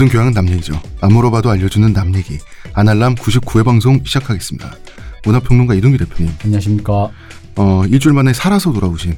[0.00, 0.80] 모든 교양은 남 얘기죠.
[1.02, 2.38] 안 물어봐도 알려주는 남 얘기.
[2.72, 4.72] 안알남 99회 방송 시작하겠습니다.
[5.26, 6.32] 문화평론가 이동규 대표님.
[6.42, 7.10] 안녕하십니까.
[7.56, 9.14] 어, 일주일 만에 살아서 돌아오신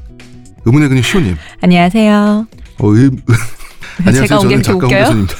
[0.65, 1.37] 의문의 그녀 시호님.
[1.61, 2.49] 안녕하세요.
[2.81, 3.11] 어, 의,
[4.05, 4.27] 안녕하세요.
[4.27, 4.89] 제가 저는 작가?
[4.89, 5.35] 홍대선입니다.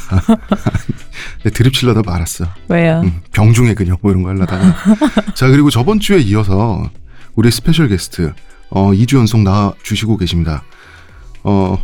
[1.43, 2.47] 네, 드립 칠려다 말았어.
[2.69, 3.01] 왜요?
[3.01, 4.77] 음, 병중의 그녀 뭐 이런 거 하려다가.
[5.35, 6.89] 자 그리고 저번 주에 이어서
[7.35, 8.33] 우리 스페셜 게스트
[8.71, 10.63] 어, 2주 연속 나와 주시고 계십니다.
[11.43, 11.77] 어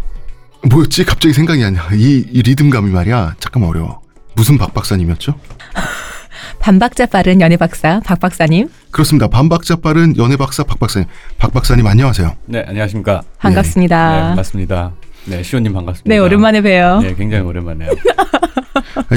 [0.63, 1.05] 뭐였지?
[1.05, 1.89] 갑자기 생각이 안 나.
[1.93, 3.37] 이, 이 리듬감이 말이야.
[3.39, 4.01] 잠깐 어려워.
[4.35, 5.35] 무슨 박 박사님이었죠?
[6.61, 9.29] 반박자 빠른 연애 박사 박 박사님 그렇습니다.
[9.29, 11.09] 반박자 빠른 연애 박사 박 박사님.
[11.39, 12.35] 박 박사님 안녕하세요.
[12.47, 13.21] 네, 안녕하십니까.
[13.23, 13.97] 네, 반갑습니다.
[14.29, 14.93] 반갑습니다.
[15.27, 16.09] 네, 시호님 반갑습니다.
[16.09, 17.01] 네, 오랜만에 봬요.
[17.03, 17.91] 네, 굉장히 오랜만에요.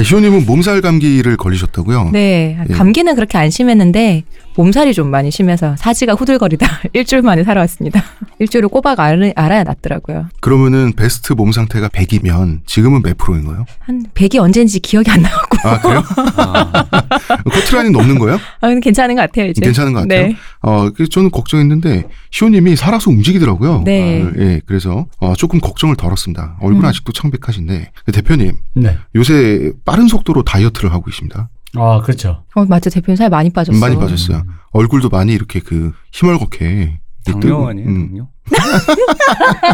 [0.02, 2.10] 시호님은 몸살 감기를 걸리셨다고요?
[2.12, 2.72] 네, 예.
[2.74, 4.24] 감기는 그렇게 안 심했는데
[4.56, 8.02] 몸살이 좀 많이 심해서 사지가 후들거리다 일주일 만에 살아왔습니다.
[8.38, 10.28] 일주일을 꼬박 알, 알아야 낫더라고요.
[10.40, 13.64] 그러면은 베스트 몸 상태가 100이면 지금은 몇 프로인 거예요?
[13.80, 16.02] 한 100이 언제인지 기억이 안 나고 아 그래요?
[16.36, 16.84] 아,
[17.50, 18.38] 커트라인 넘는 거예요?
[18.60, 19.60] 아, 괜찮은 것 같아요 이제.
[19.60, 20.28] 괜찮은 것 같아요.
[20.28, 20.36] 네.
[20.62, 23.82] 어, 그래서 저는 걱정했는데 시호님이 살아서 움직이더라고요.
[23.84, 24.22] 네.
[24.22, 26.56] 아, 예, 그래서 어, 조금 걱정을 덜었습니다.
[26.60, 26.88] 얼굴 은 음.
[26.88, 28.98] 아직도 창백하신데 대표님 네.
[29.14, 31.48] 요새 빠른 속도로 다이어트를 하고 계십니다.
[31.76, 32.44] 아, 그렇죠.
[32.54, 33.78] 어, 맞아 대표님 살 많이 빠졌어.
[33.78, 34.38] 많이 빠졌어요.
[34.38, 34.42] 음.
[34.72, 37.88] 얼굴도 많이 이렇게 그 힘얼겋게 당뇨 아니에요?
[37.88, 38.08] 음.
[38.08, 38.28] 당뇨?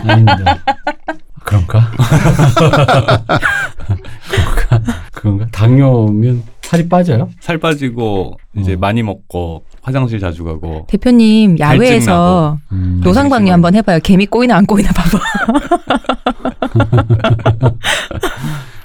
[0.05, 0.59] 아닙니다.
[1.45, 1.91] 그런가?
[4.29, 4.81] 그런가?
[5.13, 5.47] 그건가?
[5.51, 7.31] 당뇨면 살이 빠져요?
[7.41, 8.77] 살 빠지고 이제 어.
[8.79, 13.01] 많이 먹고 화장실 자주 가고 대표님 야외에서 음.
[13.03, 14.01] 노상방뇨 한번 해봐요.
[14.01, 15.19] 개미 꼬이나 안 꼬이나 봐봐.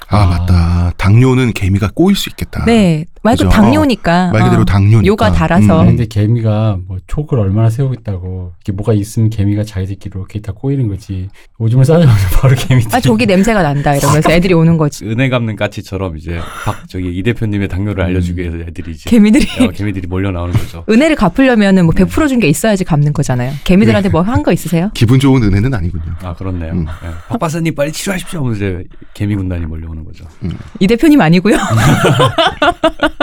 [0.08, 0.26] 아, 아.
[0.26, 0.92] 맞다.
[0.96, 2.64] 당뇨는 개미가 꼬일 수 있겠다.
[2.64, 3.48] 네, 말 그대로?
[3.50, 4.30] 당뇨니까.
[4.32, 4.64] 말 그대로 어.
[4.66, 5.06] 당뇨니까.
[5.06, 5.80] 요가 달아서.
[5.80, 10.52] 아니, 근데 개미가 뭐 촉을 얼마나 세우고 있다고 이게 뭐가 있으면 개미가 자기들끼리 이렇게 다
[10.52, 15.06] 꼬이는 거지 오줌을 싸자마자 바로 개미들이 아 저기 냄새가 난다 이러면서 애들이 오는 거지.
[15.06, 19.70] 은혜 갚는 까치처럼 이제 박 저기 이 대표님의 당뇨를 알려주기 위해서 애들이 이제 개미들이 어,
[19.70, 20.84] 개미들이 몰려 나오는 거죠.
[20.90, 23.52] 은혜를 갚으려면은 뭐 100%준 게 있어야지 갚는 거잖아요.
[23.64, 24.90] 개미들한테 뭐 한 거 있으세요?
[24.92, 26.04] 기분 좋은 은혜는 아니군요.
[26.22, 26.72] 아 그렇네요.
[26.72, 26.84] 음.
[26.84, 27.08] 네.
[27.30, 30.26] 박 박사님 빨리 치료하십시오 하면서 이제 개미 군단이 몰려오는 거죠.
[30.80, 31.56] 이 대표님 아니고요.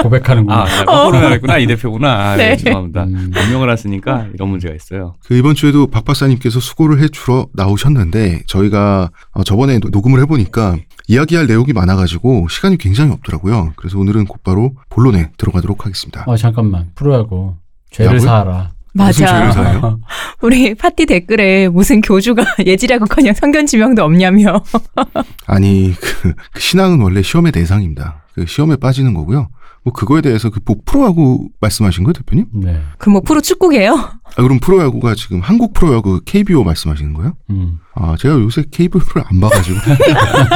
[0.01, 2.31] 고백하는구나 아, 나 거꾸로 말했구나 이 대표구나.
[2.31, 2.49] 아, 네.
[2.49, 2.57] 네.
[2.57, 3.03] 죄송합니다.
[3.03, 3.31] 음.
[3.33, 5.15] 변명을 하시니까 이런 문제가 있어요.
[5.25, 10.75] 그 이번 주에도 박 박사님께서 수고를 해주러 나오셨는데 저희가 어, 저번에 노- 녹음을 해보니까
[11.07, 13.73] 이야기할 내용이 많아가지고 시간이 굉장히 없더라고요.
[13.75, 16.23] 그래서 오늘은 곧바로 본론에 들어가도록 하겠습니다.
[16.27, 17.55] 어 잠깐만 프로야구
[17.91, 18.19] 죄를 야구요?
[18.25, 19.97] 사하라 맞아.
[20.41, 24.61] 우리 파티 댓글에 무슨 교주가 예지라고커녕 성견 지명도 없냐며.
[25.47, 28.23] 아니 그, 그 신앙은 원래 시험의 대상입니다.
[28.33, 29.49] 그 시험에 빠지는 거고요.
[29.83, 32.45] 뭐 그거에 대해서 그뭐 프로야구 말씀하신 거예요, 대표님?
[32.53, 33.93] 네그뭐 프로 축구계요?
[33.95, 37.33] 아, 그럼 프로야구가 지금 한국 프로야구 KBO 말씀하시는 거예요?
[37.49, 37.79] 음.
[37.95, 39.77] 아 제가 요새 KBO를 안 봐가지고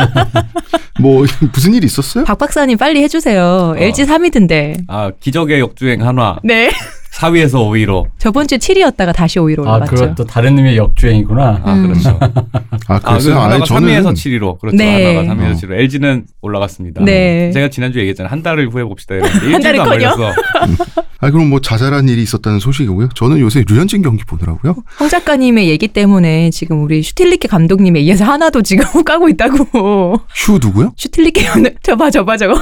[1.02, 2.24] 뭐 무슨 일 있었어요?
[2.26, 3.76] 박 박사님 빨리 해주세요.
[3.78, 4.84] LG 3위던데.
[4.88, 6.72] 아 기적의 역주행 한화 네.
[7.16, 8.06] 4위에서 5위로.
[8.18, 9.96] 저번 주에 7위였다가 다시 5위로 아 올라갔죠.
[9.96, 11.88] 그것도 다른 의미의 역주행이구나 아 음.
[11.88, 12.10] 그렇죠.
[12.20, 14.60] 아 아, 그 그래서 하나가 아니 3위에서 7위로.
[14.60, 14.76] 그렇죠.
[14.78, 15.16] 네.
[15.16, 15.68] 하나가 3위에서 어.
[15.68, 15.80] 7위로.
[15.80, 17.04] LG는 올라갔습니다.
[17.04, 17.52] 네.
[17.52, 18.32] 제가 지난주에 얘기했잖아요.
[18.32, 19.16] 한 달을 후에 봅시다.
[19.16, 19.88] 이랬는데 일주일도 안?
[19.90, 20.34] 걸렸어.
[21.26, 23.10] 아 그럼 뭐 자잘한 일이 있었다는 소식이고요.
[23.16, 24.76] 저는 요새 류현진 경기 보더라고요.
[25.00, 30.22] 홍 작가님의 얘기 때문에 지금 우리 슈틸리케 감독님에 의해서 하나도 지금 까고 있다고.
[30.36, 30.94] 슈 누구요?
[30.96, 31.48] 슈틸리케
[31.82, 32.54] 저봐 저봐 저거.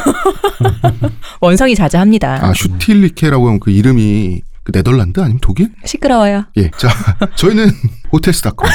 [1.41, 2.39] 원성이 자자합니다.
[2.41, 5.67] 아 슈틸리케라고 하면 그 이름이 그 네덜란드 아니면 독일?
[5.83, 6.45] 시끄러워요.
[6.55, 6.71] 예.
[6.77, 6.87] 자
[7.35, 7.67] 저희는
[8.13, 8.69] 호텔스닷컴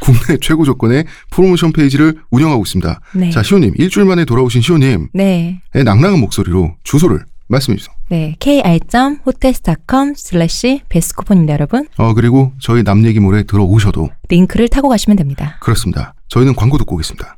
[0.00, 3.00] 국내 최고 조건의 프로모션 페이지를 운영하고 있습니다.
[3.14, 3.30] 네.
[3.30, 5.60] 자 시호님 일주일 만에 돌아오신 시호님의 네.
[5.72, 7.97] 낭랑한 목소리로 주소를 말씀해 주세요.
[8.10, 8.36] 네.
[8.40, 11.86] kr.hotels.com 슬래시 bestcoupon입니다, 여러분.
[11.98, 15.58] 어 그리고 저희 남 얘기몰에 들어오셔도 링크를 타고 가시면 됩니다.
[15.60, 16.14] 그렇습니다.
[16.28, 17.36] 저희는 광고 듣고 오겠습니다.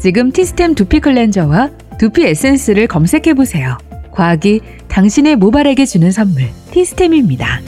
[0.00, 3.76] 지금 티스템 두피 클렌저와 두피 에센스를 검색해 보세요.
[4.10, 7.60] 과학이 당신의 모발에게 주는 선물 티스템입니다.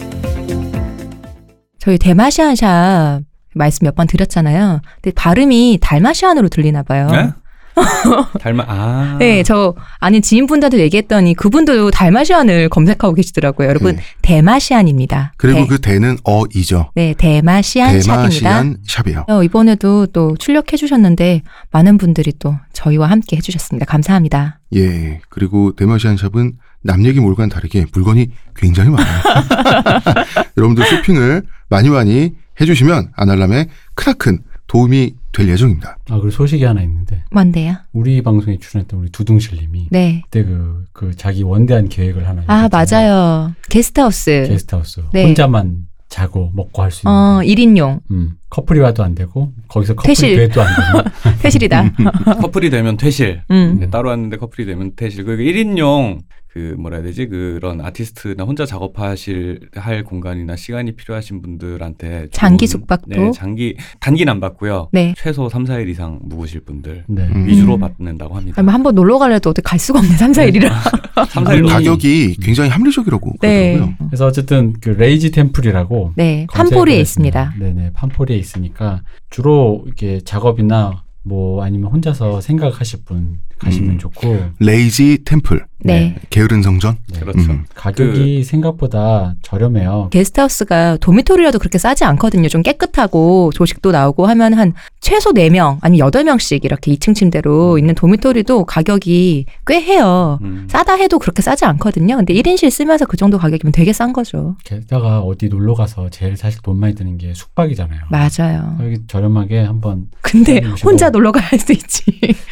[1.78, 3.22] 저희 대마시안샵
[3.54, 4.80] 말씀 몇 번 드렸잖아요.
[5.02, 7.08] 근데 발음이 달마시안으로 들리나 봐요.
[7.10, 7.30] 네?
[8.40, 9.16] 닮아 아.
[9.18, 13.68] 네, 저 아는 지인분들한테 얘기했더니 그분도 달마시안을 검색하고 계시더라고요.
[13.68, 14.02] 여러분, 네.
[14.22, 15.32] 대마시안입니다.
[15.36, 16.90] 그리고 대, 그 대는 어이죠.
[16.94, 18.16] 네, 대마시안 샵입니다.
[18.16, 19.24] 대마시안 샵이에요.
[19.28, 23.86] 어, 이번에도 또 출력해 주셨는데 많은 분들이 또 저희와 함께 해 주셨습니다.
[23.86, 24.60] 감사합니다.
[24.74, 25.20] 예.
[25.28, 29.22] 그리고 대마시안 샵은 남 얘기 몰과는 다르게 물건이 굉장히 많아요.
[30.56, 34.40] 여러분들 쇼핑을 많이 많이 해 주시면 아날람에 크나큰
[34.78, 35.98] 도움이 될 예정입니다.
[36.10, 37.76] 아 그리고 소식이 하나 있는데 뭔데요?
[37.92, 40.22] 우리 방송에 출연했던 우리 두둥실님이 네.
[40.24, 42.68] 그때 그, 그 자기 원대한 계획을 하나 아.
[42.72, 43.52] 맞아요.
[43.70, 44.46] 게스트하우스.
[44.48, 45.26] 게스트하우스 네.
[45.26, 47.12] 혼자만 자고 먹고 할 수 있는.
[47.12, 48.00] 어, 1인용.
[48.10, 50.36] 음, 커플이 와도 안 되고 거기서 커플이 퇴실.
[50.36, 50.68] 돼도 안
[51.02, 51.10] 되고.
[51.42, 51.92] 퇴실이다.
[52.42, 53.42] 커플이 되면 퇴실.
[53.52, 53.76] 음.
[53.78, 55.22] 네, 따로 왔는데 커플이 되면 퇴실.
[55.24, 56.18] 그리고 1인용
[56.54, 57.26] 그 뭐라 해야 되지?
[57.26, 63.08] 그런 아티스트나 혼자 작업하실 할 공간이나 시간이 필요하신 분들한테 장기 숙박도?
[63.08, 64.88] 네, 장기 단기는 안 받고요.
[64.92, 65.14] 네.
[65.16, 67.22] 최소 3, 4일 이상 묵으실 분들 네.
[67.26, 67.46] 음.
[67.48, 67.80] 위주로 음.
[67.80, 68.60] 받는다고 합니다.
[68.60, 70.16] 아니, 한번 놀러 가려도 어디 갈 수가 없네.
[70.16, 70.70] 3, 4일이라.
[71.28, 73.72] 3, 아니, 4일 가격이 굉장히 합리적이라고 네.
[73.72, 74.08] 그러더라고요.
[74.10, 76.46] 그래서 어쨌든 그 레이지 템플이라고 네.
[76.52, 77.00] 판포리에.
[77.00, 77.54] 있습니다.
[77.58, 83.98] 네네, 판포리에 있으니까 주로 이렇게 작업이나 뭐 아니면 혼자서 생각하실 분 가시면 음.
[83.98, 86.16] 좋고 레이지 템플, 네.
[86.28, 86.96] 게으른 성전.
[87.12, 87.20] 네.
[87.20, 87.52] 그렇죠.
[87.52, 87.64] 음.
[87.74, 90.08] 가격이 생각보다 저렴해요.
[90.10, 92.48] 게스트하우스가 도미토리라도 그렇게 싸지 않거든요.
[92.48, 98.64] 좀 깨끗하고 조식도 나오고 하면 한 최소 4명 아니면 8명씩 이렇게 2층 침대로 있는 도미토리도
[98.66, 100.38] 가격이 꽤 해요.
[100.42, 100.66] 음.
[100.70, 102.16] 싸다 해도 그렇게 싸지 않거든요.
[102.16, 104.56] 근데 1인실 쓰면서 그 정도 가격이면 되게 싼 거죠.
[104.64, 108.00] 게다가 어디 놀러 가서 제일 사실 돈 많이 드는 게 숙박이잖아요.
[108.10, 108.76] 맞아요.
[108.82, 110.60] 여기 저렴하게 한번 근데.
[110.84, 112.02] 혼자 놀러 갈수 있지.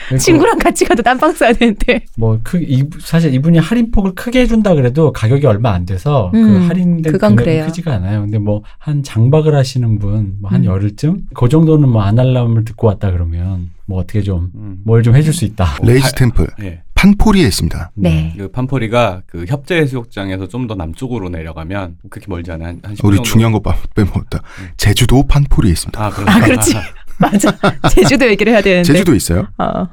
[0.09, 2.05] 그리고 친구랑 같이 가도 딴방 써야 되는데.
[2.17, 6.69] 뭐 크, 이, 사실 이분이 할인폭을 크게 해준다 그래도 가격이 얼마 안 돼서 그 음,
[6.69, 7.67] 할인된 그건 금액이 그래요.
[7.67, 8.21] 크지가 않아요.
[8.23, 10.65] 근데 뭐 한 장박을 하시는 분 뭐한 음.
[10.67, 15.03] 열흘쯤 그 정도는 뭐 안알남을 듣고 왔다 그러면 뭐 어떻게 좀뭘 음.
[15.03, 15.65] 좀 해줄 수 있다.
[15.65, 16.83] 어, 레이지 파- 템플, 예.
[16.95, 17.91] 판포리에 있습니다.
[17.97, 18.33] 네.
[18.37, 22.69] 그 판포리가 그 협재 해수욕장에서 좀 더 남쪽으로 내려가면 그렇게 멀지 않아요.
[22.69, 23.23] 한, 한 10분 우리 정도.
[23.31, 24.39] 중요한 거 빠- 빼먹었다.
[24.61, 24.69] 음.
[24.77, 26.01] 제주도 판포리에 있습니다.
[26.01, 26.07] 아.
[26.07, 26.75] 아, 그렇지.
[27.23, 27.57] 맞아.
[27.91, 28.87] 제주도 얘기를 해야 되는데.
[28.93, 29.47] 제주도 있어요?
[29.59, 29.87] 어.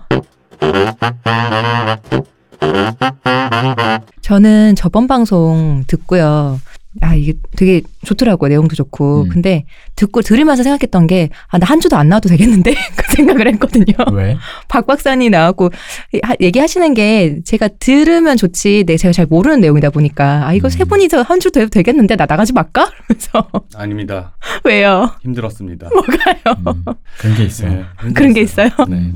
[4.22, 6.60] 저는 저번 방송 듣고요.
[7.02, 8.50] 아, 이게 되게 좋더라고요.
[8.50, 9.24] 내용도 좋고.
[9.24, 9.30] 음.
[9.30, 9.66] 근데
[9.96, 12.74] 듣고 들으면서 생각했던 게, 아, 나 한 주도 안 나와도 되겠는데?
[12.98, 13.94] 그 생각을 했거든요.
[14.14, 14.36] 왜?
[14.68, 15.70] 박 박사님 나왔고,
[16.24, 20.70] 하- 얘기하시는 게 제가 들으면 좋지, 내 제가 잘 모르는 내용이다 보니까, 아, 이거 음.
[20.70, 22.16] 세 분이서 한주 돼도 되겠는데?
[22.16, 22.92] 나 나가지 말까?
[23.08, 24.36] 그래서, 아닙니다.
[24.66, 25.12] 왜요?
[25.22, 25.88] 힘들었습니다.
[25.88, 26.84] 음,
[27.20, 27.70] 그런 게 있어요.
[28.04, 28.14] 네.
[28.14, 28.70] 그런 게 있어요?
[28.88, 29.14] 네.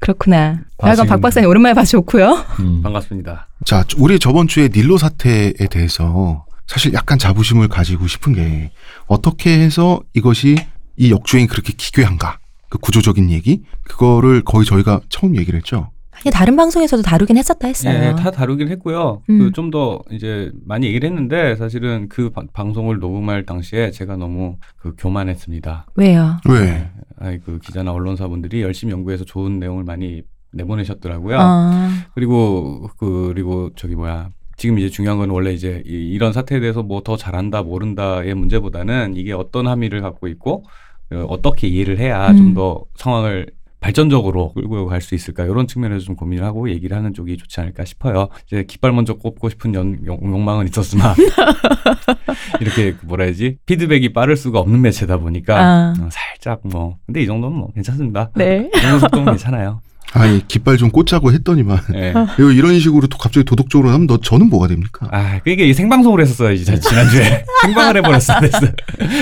[0.00, 0.60] 그렇구나.
[0.82, 2.44] 아, 약간 박 박사님 오랜만에 봐서 좋고요.
[2.60, 2.82] 음.
[2.82, 3.48] 반갑습니다.
[3.64, 8.70] 자, 우리 저번 주에 닐로 사태에 대해서 사실 약간 자부심을 가지고 싶은 게
[9.06, 10.56] 어떻게 해서 이것이
[10.96, 12.38] 이 역주행이 그렇게 기괴한가?
[12.70, 13.62] 그 구조적인 얘기?
[13.84, 15.90] 그거를 거의 저희가 처음 얘기를 했죠.
[16.24, 17.92] 아니, 다른 방송에서도 다루긴 했었다 했어요.
[17.92, 19.22] 예, 다 다루긴 했고요.
[19.28, 19.38] 음.
[19.40, 24.94] 그좀 더 이제 많이 얘기를 했는데 사실은 그 바- 방송을 녹음할 당시에 제가 너무 그
[24.96, 25.86] 교만했습니다.
[25.96, 26.38] 왜요?
[26.48, 26.90] 왜?
[27.18, 30.22] 아이 그 기자나 언론사분들이 열심히 연구해서 좋은 내용을 많이
[30.52, 31.36] 내보내셨더라고요.
[31.38, 36.60] 아, 그리고 그 그리고 저기 뭐야 지금 이제 중요한 건 원래 이제 이- 이런 사태에
[36.60, 40.64] 대해서 뭐 더 잘한다 모른다의 문제보다는 이게 어떤 함의를 갖고 있고
[41.12, 42.36] 어, 어떻게 이해를 해야 음.
[42.36, 43.46] 좀더 상황을
[43.80, 47.84] 발전적으로 끌고 갈 수 있을까 이런 측면에서 좀 고민을 하고 얘기를 하는 쪽이 좋지 않을까
[47.84, 48.28] 싶어요.
[48.46, 51.14] 이제 깃발 먼저 꼽고 싶은 연, 욕, 욕망은 있었으나
[52.60, 55.94] 이렇게 그 뭐라 해야지 피드백이 빠를 수가 없는 매체다 보니까 아.
[56.00, 58.30] 어, 살짝 뭐 근데 이 정도는 뭐 괜찮습니다.
[58.36, 58.70] 네.
[58.74, 59.80] 이 정도 속도면 괜찮아요.
[60.14, 61.78] 아니, 깃발 좀 꽂자고 했더니만.
[61.94, 62.14] 예.
[62.38, 65.08] 이거 이런 식으로 또 갑자기 도덕적으로 하면 너, 저는 뭐가 됩니까?
[65.10, 67.44] 아, 그게 생방송을 했었어야지, 저 지난주에.
[67.62, 68.58] 생방을 해버렸어야 됐어.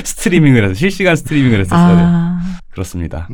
[0.05, 2.03] 스트리밍을 해서, 실시간 스트리밍을 했었어야 돼.
[2.05, 2.41] 아,
[2.73, 3.29] 그렇습니다.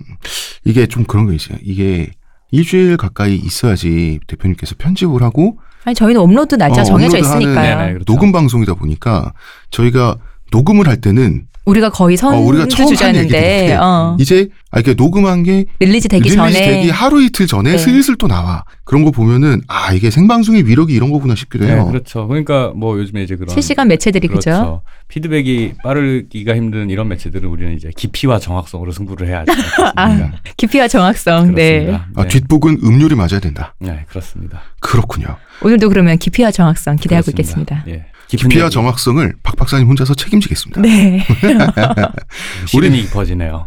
[0.64, 1.58] 이게 좀 그런 거 있어요.
[1.62, 2.10] 이게
[2.50, 7.76] 일주일 가까이 있어야지 대표님께서 편집을 하고 아니 저희는 업로드 날짜 어, 정해져 업로드하는- 있으니까요.
[7.78, 8.04] 네네, 그렇죠.
[8.06, 9.32] 녹음 방송이다 보니까
[9.70, 10.16] 저희가
[10.50, 15.66] 녹음을 할 때는 우리가 거의 어, 우리가 처음 얘기인데 어, 이제 아 이게 녹음한 게
[15.78, 17.78] release 되기 release 전에 되기 하루 이틀 전에 네.
[17.78, 18.64] 슬슬 또 나와.
[18.84, 21.86] 그런 거 보면은 아 이게 생방송의 위력이 이런 거구나 싶기도 네, 해요.
[21.86, 22.26] 그렇죠.
[22.26, 23.50] 그러니까 뭐 요즘에 이제 그런.
[23.50, 24.50] 실시간 매체들이 그죠?
[24.50, 24.82] 그렇죠.
[25.08, 29.52] 피드백이 빠르기가 힘든 이런 매체들은 우리는 이제 깊이와 정확성으로 승부를 해야 하지
[29.96, 30.32] 아?
[30.56, 31.54] 깊이와 정확성.
[31.54, 31.84] 네.
[31.84, 32.08] 그렇습니다.
[32.16, 32.28] 아, 네.
[32.28, 33.74] 뒷북은 음률이 맞아야 된다.
[33.78, 34.62] 네, 그렇습니다.
[34.80, 35.36] 그렇군요.
[35.62, 37.82] 오늘도 그러면 깊이와 정확성 기대하고 그렇습니다.
[37.82, 37.84] 있겠습니다.
[37.88, 38.17] 예.
[38.28, 40.82] 깊이와 얘기, 정확성을 박 박사님 혼자서 책임지겠습니다.
[40.82, 41.26] 네.
[42.66, 43.66] 시름이 깊어지네요.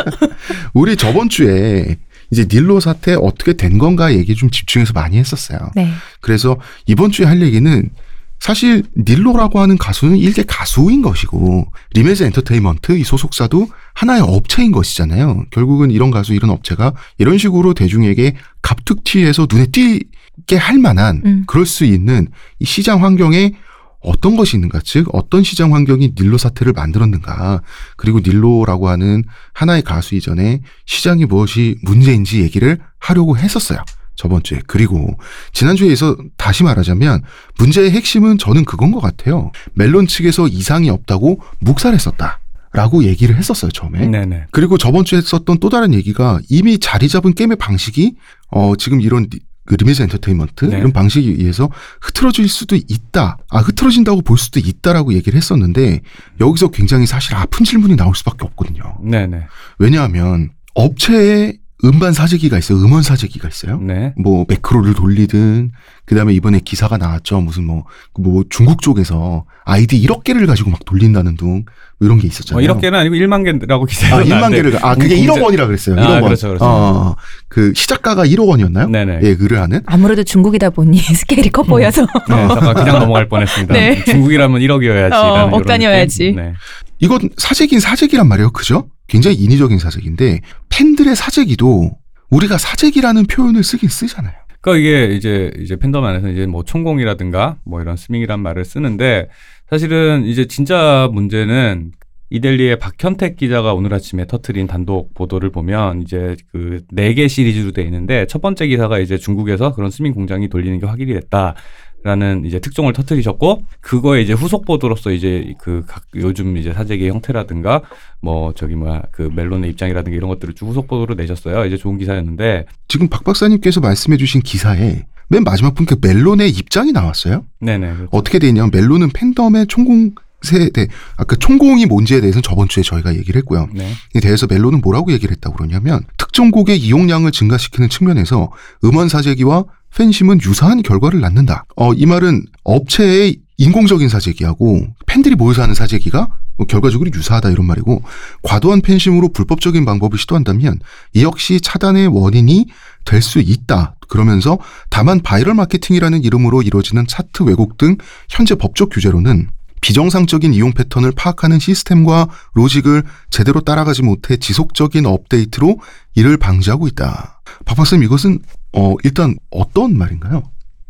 [0.72, 1.96] 우리 저번 주에
[2.30, 5.58] 이제 닐로 사태 어떻게 된 건가 얘기 좀 집중해서 많이 했었어요.
[5.74, 5.90] 네.
[6.20, 6.56] 그래서
[6.86, 7.90] 이번 주에 할 얘기는
[8.38, 15.44] 사실 닐로라고 하는 가수는 일개 가수인 것이고 리메즈 엔터테인먼트 이 소속사도 하나의 업체인 것이잖아요.
[15.50, 21.44] 결국은 이런 가수 이런 업체가 이런 식으로 대중에게 갑툭튀해서 눈에 띄게 할 만한 음.
[21.46, 22.28] 그럴 수 있는
[22.58, 23.52] 이 시장 환경에
[24.00, 27.62] 어떤 것이 있는가, 즉 어떤 시장 환경이 닐로 사태를 만들었는가,
[27.96, 33.78] 그리고 닐로라고 하는 하나의 가수 이전에 시장이 무엇이 문제인지 얘기를 하려고 했었어요.
[34.16, 34.60] 저번 주에.
[34.66, 35.18] 그리고
[35.52, 37.22] 지난주에서 다시 말하자면
[37.58, 39.50] 문제의 핵심은 저는 그건 것 같아요.
[39.72, 42.40] 멜론 측에서 이상이 없다고 묵살했었다.
[42.72, 44.06] 라고 얘기를 했었어요, 처음에.
[44.06, 44.44] 네네.
[44.52, 48.14] 그리고 저번 주에 했었던 또 다른 얘기가 이미 자리 잡은 게임의 방식이
[48.52, 49.40] 어 지금 이런 니-
[49.70, 50.78] 그 리메즈 엔터테인먼트 네.
[50.78, 53.38] 이런 방식에 의해서 흐트러질 수도 있다.
[53.50, 56.00] 아 흐트러진다고 볼 수도 있다라고 얘기를 했었는데
[56.40, 58.96] 여기서 굉장히 사실 아픈 질문이 나올 수밖에 없거든요.
[59.00, 59.46] 네네.
[59.78, 61.52] 왜냐하면 업체에
[61.84, 62.78] 음반 사재기가 있어요.
[62.78, 63.78] 음원 사재기가 있어요.
[63.80, 64.12] 네.
[64.16, 65.70] 뭐 매크로를 돌리든
[66.10, 67.40] 그다음에 이번에 기사가 나왔죠.
[67.40, 71.64] 무슨 뭐뭐 중국 쪽에서 아이디 1억 개를 가지고 막 돌린다는 둥
[72.00, 72.66] 뭐 이런 게 있었잖아요.
[72.66, 75.42] 뭐 1억 개는 아니고 1만 개라고 기사에 아, 1만 나왔는데 개를 아 그게 공제- 1억
[75.44, 75.96] 원이라 그랬어요.
[75.96, 76.22] 1억 아, 원.
[76.24, 76.64] 그렇죠, 그렇죠.
[76.64, 77.16] 어,
[77.48, 78.88] 그 시작가가 1억 원이었나요?
[78.88, 79.20] 네네.
[79.22, 79.82] 예, 글을 하는.
[79.86, 83.74] 아무래도 중국이다 보니 스케일이 커 보여서 네, 잠깐 그냥 넘어갈 뻔했습니다.
[83.74, 84.02] 네.
[84.04, 85.12] 중국이라면 1억이어야지.
[85.12, 86.32] 어, 억 단위여야지.
[86.32, 86.54] 네.
[86.98, 88.50] 이건 사재기는 사재기란 말이에요.
[88.50, 88.88] 그죠?
[89.06, 90.40] 굉장히 인위적인 사재기인데
[90.70, 91.92] 팬들의 사재기도
[92.30, 94.32] 우리가 사재기라는 표현을 쓰긴 쓰잖아요.
[94.60, 99.28] 그러니까 이게 이제 이제 팬덤 안에서 이제 뭐 총공이라든가 뭐 이런 스밍이란 말을 쓰는데
[99.70, 101.92] 사실은 이제 진짜 문제는
[102.32, 107.82] 이델리의 박현택 기자가 오늘 아침에 터트린 단독 보도를 보면 이제 그 네 개 시리즈로 돼
[107.84, 111.54] 있는데 첫 번째 기사가 이제 중국에서 그런 스밍 공장이 돌리는 게 확인이 됐다.
[112.02, 117.82] 라는 이제 특종을 터트리셨고 그거에 이제 후속 보도로서 이제 그 각 요즘 이제 사재기 형태라든가
[118.20, 121.64] 뭐 저기 뭐야 그 멜론의 입장이라든가 이런 것들을 쭉 후속 보도로 내셨어요.
[121.66, 127.44] 이제 좋은 기사였는데 지금 박 박사님께서 말씀해주신 기사에 맨 마지막 분그 멜론의 입장이 나왔어요.
[127.60, 128.08] 네네 그렇죠.
[128.12, 133.38] 어떻게 돼 있냐면 멜론은 팬덤의 총공 세대 아까 총공이 뭔지에 대해서는 저번 주에 저희가 얘기를
[133.40, 133.68] 했고요.
[133.74, 133.92] 네.
[134.14, 138.50] 에 대해서 멜론은 뭐라고 얘기를 했다고 그러냐면 특정 곡의 이용량을 증가시키는 측면에서
[138.84, 139.64] 음원 사재기와
[139.96, 141.64] 팬심은 유사한 결과를 낳는다.
[141.76, 148.02] 어, 이 말은 업체의 인공적인 사재기하고 팬들이 모여서 하는 사재기가 뭐 결과적으로 유사하다 이런 말이고
[148.42, 150.78] 과도한 팬심으로 불법적인 방법을 시도한다면
[151.14, 152.66] 이 역시 차단의 원인이
[153.04, 153.96] 될 수 있다.
[154.08, 154.58] 그러면서
[154.90, 157.96] 다만 바이럴 마케팅이라는 이름으로 이루어지는 차트 왜곡 등
[158.28, 159.48] 현재 법적 규제로는
[159.80, 165.78] 비정상적인 이용 패턴을 파악하는 시스템과 로직을 제대로 따라가지 못해 지속적인 업데이트로
[166.14, 167.42] 이를 방지하고 있다.
[167.64, 168.40] 박박사님 이것은
[168.72, 170.42] 어 일단 어떤 말인가요?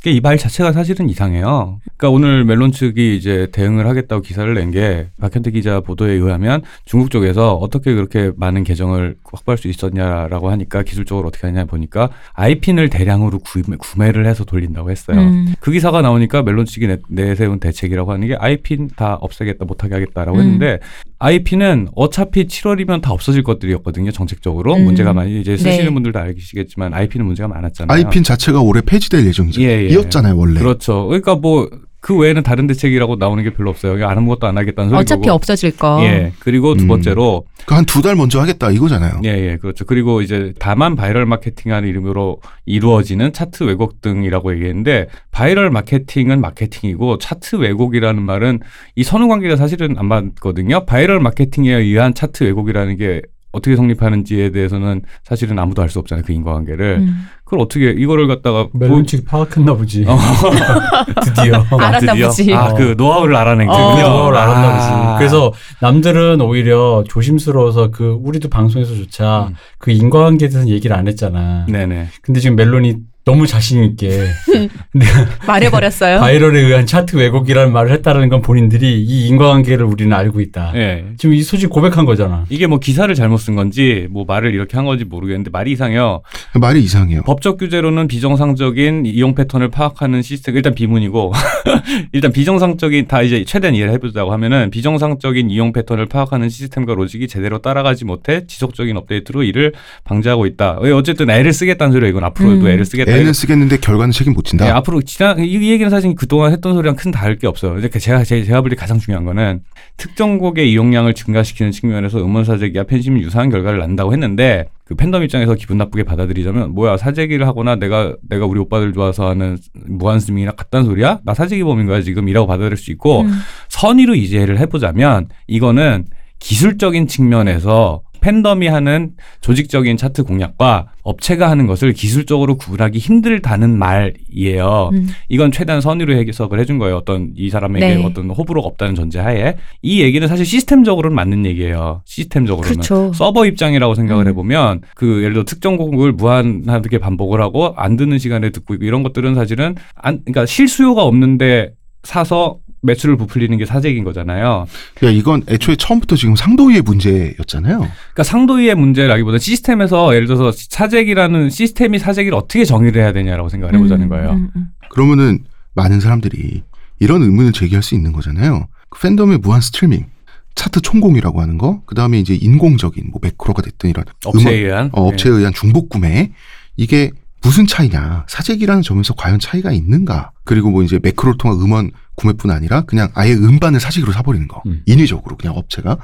[0.06, 1.78] 이 말 자체가 사실은 이상해요.
[1.98, 7.10] 그러니까 오늘 멜론 측이 이제 대응을 하겠다고 기사를 낸 게 박현태 기자 보도에 의하면 중국
[7.10, 13.40] 쪽에서 어떻게 그렇게 많은 계정을 확보할 수 있었냐라고 하니까 기술적으로 어떻게 하냐 보니까 IPN을 대량으로
[13.40, 15.18] 구매, 구매 를 해서 돌린다고 했어요.
[15.18, 15.54] 음.
[15.60, 20.38] 그 기사가 나오니까 멜론 측이 내, 내세운 대책이라고 하는 게 IPN 다 없애겠다 못하게 하겠다라고
[20.38, 20.42] 음.
[20.42, 20.78] 했는데
[21.20, 24.84] 아이핀은 어차피 7월이면 다 없어질 것들이었거든요 정책적으로 음.
[24.84, 25.92] 문제가 많이 이제 쓰시는 네.
[25.92, 27.94] 분들도 알시겠지만 아이핀은 문제가 많았잖아요.
[27.94, 29.60] 아이핀 자체가 올해 폐지될 예정이죠.
[29.62, 29.88] 예, 예.
[29.88, 30.58] 이었잖아요 원래.
[30.58, 31.06] 그렇죠.
[31.06, 31.68] 그러니까 뭐
[32.00, 34.02] 그 외에는 다른 대책이라고 나오는 게 별로 없어요.
[34.08, 35.00] 아무것도 안 하겠다는 소리고.
[35.00, 36.00] 어차피 없어질 거.
[36.02, 36.32] 예.
[36.38, 36.88] 그리고 두 음.
[36.88, 39.20] 번째로 그한 두 달 먼저 하겠다 이거잖아요.
[39.24, 39.84] 예, 예, 그렇죠.
[39.84, 47.56] 그리고 이제 다만 바이럴 마케팅하는 이름으로 이루어지는 차트 왜곡 등이라고 얘기했는데 바이럴 마케팅은 마케팅이고 차트
[47.56, 48.60] 왜곡이라는 말은
[48.96, 50.86] 이 선후 관계가 사실은 안 맞거든요.
[50.86, 53.20] 바이럴 마케팅에 의한 차트 왜곡이라는 게
[53.52, 56.24] 어떻게 성립하는지에 대해서는 사실은 아무도 알 수 없잖아요.
[56.24, 56.98] 그 인과관계를.
[57.00, 57.26] 음.
[57.44, 60.04] 그걸 어떻게 이거를 갖다가 멜론 측이 파악했나 보지.
[60.06, 60.16] 어.
[61.24, 61.64] 드디어.
[61.78, 62.28] 알았나 드디어?
[62.28, 62.54] 보지.
[62.54, 63.72] 아, 그 노하우를 알아낸 어.
[63.72, 63.90] 거군요.
[63.96, 64.86] 그게 노하우를 알았나 보지.
[64.88, 65.18] 아.
[65.18, 69.54] 그래서 남들은 오히려 조심스러워서 그 우리도 방송에서조차 음.
[69.78, 71.66] 그 인과관계에 대해서 얘기를 안 했잖아.
[71.68, 72.08] 네네.
[72.22, 74.26] 근데 지금 멜론이 너무 자신 있게
[75.46, 76.20] 말해버렸어요.
[76.20, 80.72] 바이럴에 의한 차트 왜곡이라는 말을 했다는 건 본인들이 이 인과관계를 우리는 알고 있다.
[80.74, 81.04] 예.
[81.18, 82.44] 지금 이 소식 고백한 거잖아.
[82.48, 86.22] 이게 뭐 기사를 잘못 쓴 건지 뭐 말을 이렇게 한 건지 모르겠는데 말이 이상해요.
[86.58, 87.22] 말이 이상해요.
[87.22, 91.32] 법적 규제로는 비정상적인 이용 패턴을 파악하는 시스템 일단 비문이고
[92.12, 97.58] 일단 비정상적인 다 이제 최대한 이해를 해보자고 하면은 비정상적인 이용 패턴을 파악하는 시스템과 로직이 제대로
[97.58, 99.72] 따라가지 못해 지속적인 업데이트로 이를
[100.04, 100.78] 방지하고 있다.
[100.80, 102.08] 왜 어쨌든 애를 쓰겠다는 소리야.
[102.10, 102.68] 이건 앞으로도 음.
[102.68, 103.09] 애를 쓰겠다.
[103.10, 104.64] 애는 쓰겠는데 결과는 책임 못 진다.
[104.64, 107.78] 네, 앞으로 지난 이, 이 얘기는 사실 그동안 했던 소리랑 큰 다를 게 없어요.
[107.78, 109.60] 이제 제가 제, 제가 볼때 가장 중요한 거는
[109.96, 115.54] 특정 곡의 이용량을 증가시키는 측면에서 음원 사재기와 팬심이 유사한 결과를 낳는다고 했는데 그 팬덤 입장에서
[115.54, 120.84] 기분 나쁘게 받아들이자면 뭐야 사재기를 하거나 내가 내가 우리 오빠들 좋아서 하는 무한 스밍이나 같단
[120.84, 121.20] 소리야?
[121.24, 123.30] 나 사재기 범인 거야 지금이라고 받아들일 수 있고 음.
[123.68, 126.06] 선의로 이해를 해보자면 이거는
[126.40, 134.90] 기술적인 측면에서 팬덤이 하는 조직적인 차트 공략과 업체가 하는 것을 기술적으로 구분하기 힘들다는 말이에요.
[134.92, 135.08] 음.
[135.28, 136.96] 이건 최대한 선의로 해석을 해준 거예요.
[136.96, 138.04] 어떤 이 사람에게 네.
[138.04, 142.02] 어떤 호불호가 없다는 전제하에 이 얘기는 사실 시스템적으로는 맞는 얘기예요.
[142.04, 143.12] 시스템적으로는 그렇죠.
[143.14, 144.28] 서버 입장이라고 생각을 음.
[144.28, 149.02] 해보면 그 예를 들어 특정 곡을 무한하게 반복을 하고 안 듣는 시간에 듣고 있고 이런
[149.02, 151.72] 것들은 사실은 안 그러니까 실수요가 없는데
[152.02, 154.66] 사서 매출을 부풀리는 게 사재기인 거잖아요.
[155.04, 157.78] 야 이건 애초에 처음부터 지금 상도위의 문제였잖아요.
[157.78, 164.04] 그러니까 상도위의 문제라기보다 시스템에서 예를 들어서 사재기라는 시스템이 사재기를 어떻게 정의를 해야 되냐라고 생각을 해보자는
[164.04, 164.30] 음, 거예요.
[164.30, 164.66] 음, 음.
[164.90, 165.44] 그러면은
[165.74, 166.62] 많은 사람들이
[166.98, 168.68] 이런 의문을 제기할 수 있는 거잖아요.
[168.88, 170.06] 그 팬덤의 무한 스트리밍,
[170.54, 175.06] 차트 총공이라고 하는 거, 그 다음에 이제 인공적인 뭐 매크로가 됐든 이런 업체에 의한 어,
[175.08, 176.32] 업체에 의한 중복 구매
[176.76, 177.10] 이게
[177.42, 178.26] 무슨 차이냐?
[178.28, 180.32] 사재기라는 점에서 과연 차이가 있는가?
[180.44, 184.62] 그리고 뭐 이제 매크로를 통한 음원 구매뿐 아니라 그냥 아예 음반을 사재기로 사버리는 거.
[184.66, 184.82] 음.
[184.86, 185.98] 인위적으로 그냥 업체가.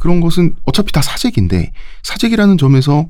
[0.00, 1.72] 그런 것은 어차피 다 사재기인데
[2.02, 3.08] 사재기라는 점에서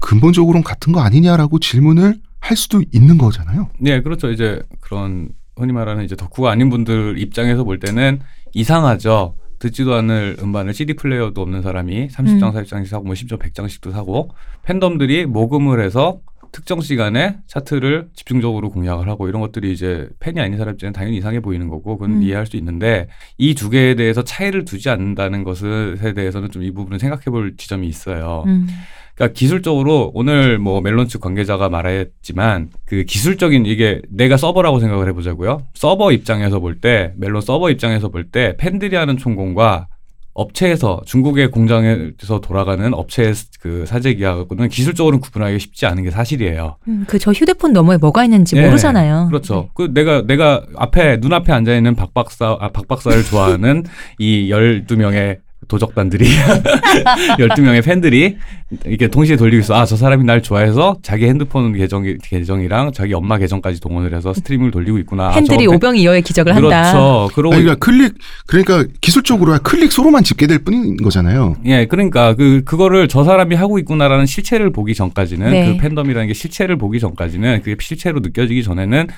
[0.00, 3.70] 근본적으로는 같은 거 아니냐라고 질문을 할 수도 있는 거잖아요.
[3.78, 4.30] 네, 그렇죠.
[4.30, 8.20] 이제 그런 흔히 말하는 이제 덕후가 아닌 분들 입장에서 볼 때는
[8.52, 9.36] 이상하죠.
[9.60, 12.52] 듣지도 않을 음반을 CD 플레이어도 없는 사람이 30장, 음.
[12.52, 14.30] 40장씩 사고 뭐 심지어 100장씩도 사고
[14.64, 16.18] 팬덤들이 모금을 해서
[16.54, 21.40] 특정 시간에 차트를 집중적으로 공략을 하고 이런 것들이 이제 팬이 아닌 사람 입장에는 당연히 이상해
[21.40, 22.22] 보이는 거고 그건 음.
[22.22, 23.08] 이해할 수 있는데
[23.38, 27.86] 이 두 개에 대해서 차이를 두지 않는다는 것에 대해서는 좀 이 부분을 생각해 볼 지점이
[27.88, 28.44] 있어요.
[28.46, 28.68] 음.
[29.14, 35.66] 그러니까 기술적으로 오늘 뭐 멜론 측 관계자가 말했지만 그 기술적인 이게 내가 서버라고 생각을 해보자고요.
[35.74, 39.88] 서버 입장에서 볼 때 멜론 서버 입장에서 볼 때 팬들이 하는 총공과
[40.34, 46.76] 업체에서 중국의 공장에서 돌아가는 업체의 그 사재 기하고는 기술적으로는 구분하기 쉽지 않은 게 사실이에요.
[46.88, 49.28] 음, 그 저 휴대폰 너머에 뭐가 있는지 네, 모르잖아요.
[49.28, 49.70] 그렇죠.
[49.74, 53.84] 그 내가 내가 앞에 눈앞에 앉아 있는 박 박사 아, 박 박사를 좋아하는
[54.18, 55.38] 이 12명의
[55.68, 56.26] 도적단들이
[57.38, 58.36] 12명의 팬들이
[58.84, 59.74] 이렇게 동시에 돌리고 있어.
[59.74, 64.70] 아, 저 사람이 날 좋아해서 자기 핸드폰 계정 계정이랑 자기 엄마 계정까지 동원을 해서 스트리밍을
[64.70, 65.28] 돌리고 있구나.
[65.28, 66.92] 아, 팬들이 오병이어의 기적을 한다.
[66.92, 67.30] 그렇죠.
[67.34, 68.14] 그러고 아니, 그러니까 클릭
[68.46, 71.56] 그러니까 기술적으로 클릭 수로만 집계될 뿐인 거잖아요.
[71.66, 75.66] 예, 그러니까 그 그거를 저 사람이 하고 있구나라는 실체를 보기 전까지는 네.
[75.66, 79.08] 그 팬덤이라는 게 실체를 보기 전까지는 그게 실체로 느껴지기 전에는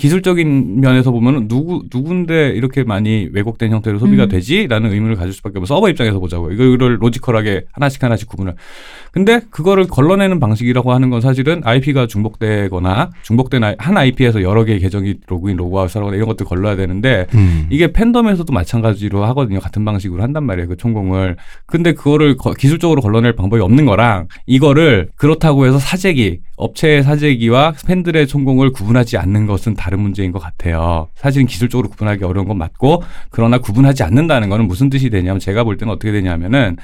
[0.00, 4.28] 기술적인 면에서 보면 누구 누군데 이렇게 많이 왜곡된 형태로 소비가 음.
[4.30, 8.54] 되지라는 의문을 가질 수밖에 없어 서버 입장에서 보자고 이거를 logical하게 하나씩 하나씩 구분을
[9.12, 15.16] 근데 그거를 걸러내는 방식이라고 하는 건 사실은 IP가 중복되거나 중복된 한 IP에서 여러 개의 계정이
[15.26, 17.66] 로그인 로그아웃 하거나 이런 것들 걸러야 되는데 음.
[17.68, 19.60] 이게 팬덤에서도 마찬가지로 하거든요.
[19.60, 20.68] 같은 방식으로 한단 말이에요.
[20.68, 21.36] 그 총공을.
[21.66, 28.26] 근데 그거를 거- 기술적으로 걸러낼 방법이 없는 거랑 이거를 그렇다고 해서 사재기, 업체의 사재기와 팬들의
[28.26, 31.08] 총공을 구분하지 않는 것은 다른 문제인 것 같아요.
[31.14, 35.76] 사실은 기술적으로 구분하기 어려운 건 맞고 그러나 구분하지 않는다는 거는 무슨 뜻이 되냐면 제가 볼
[35.76, 36.76] 때는 어떻게 되냐면은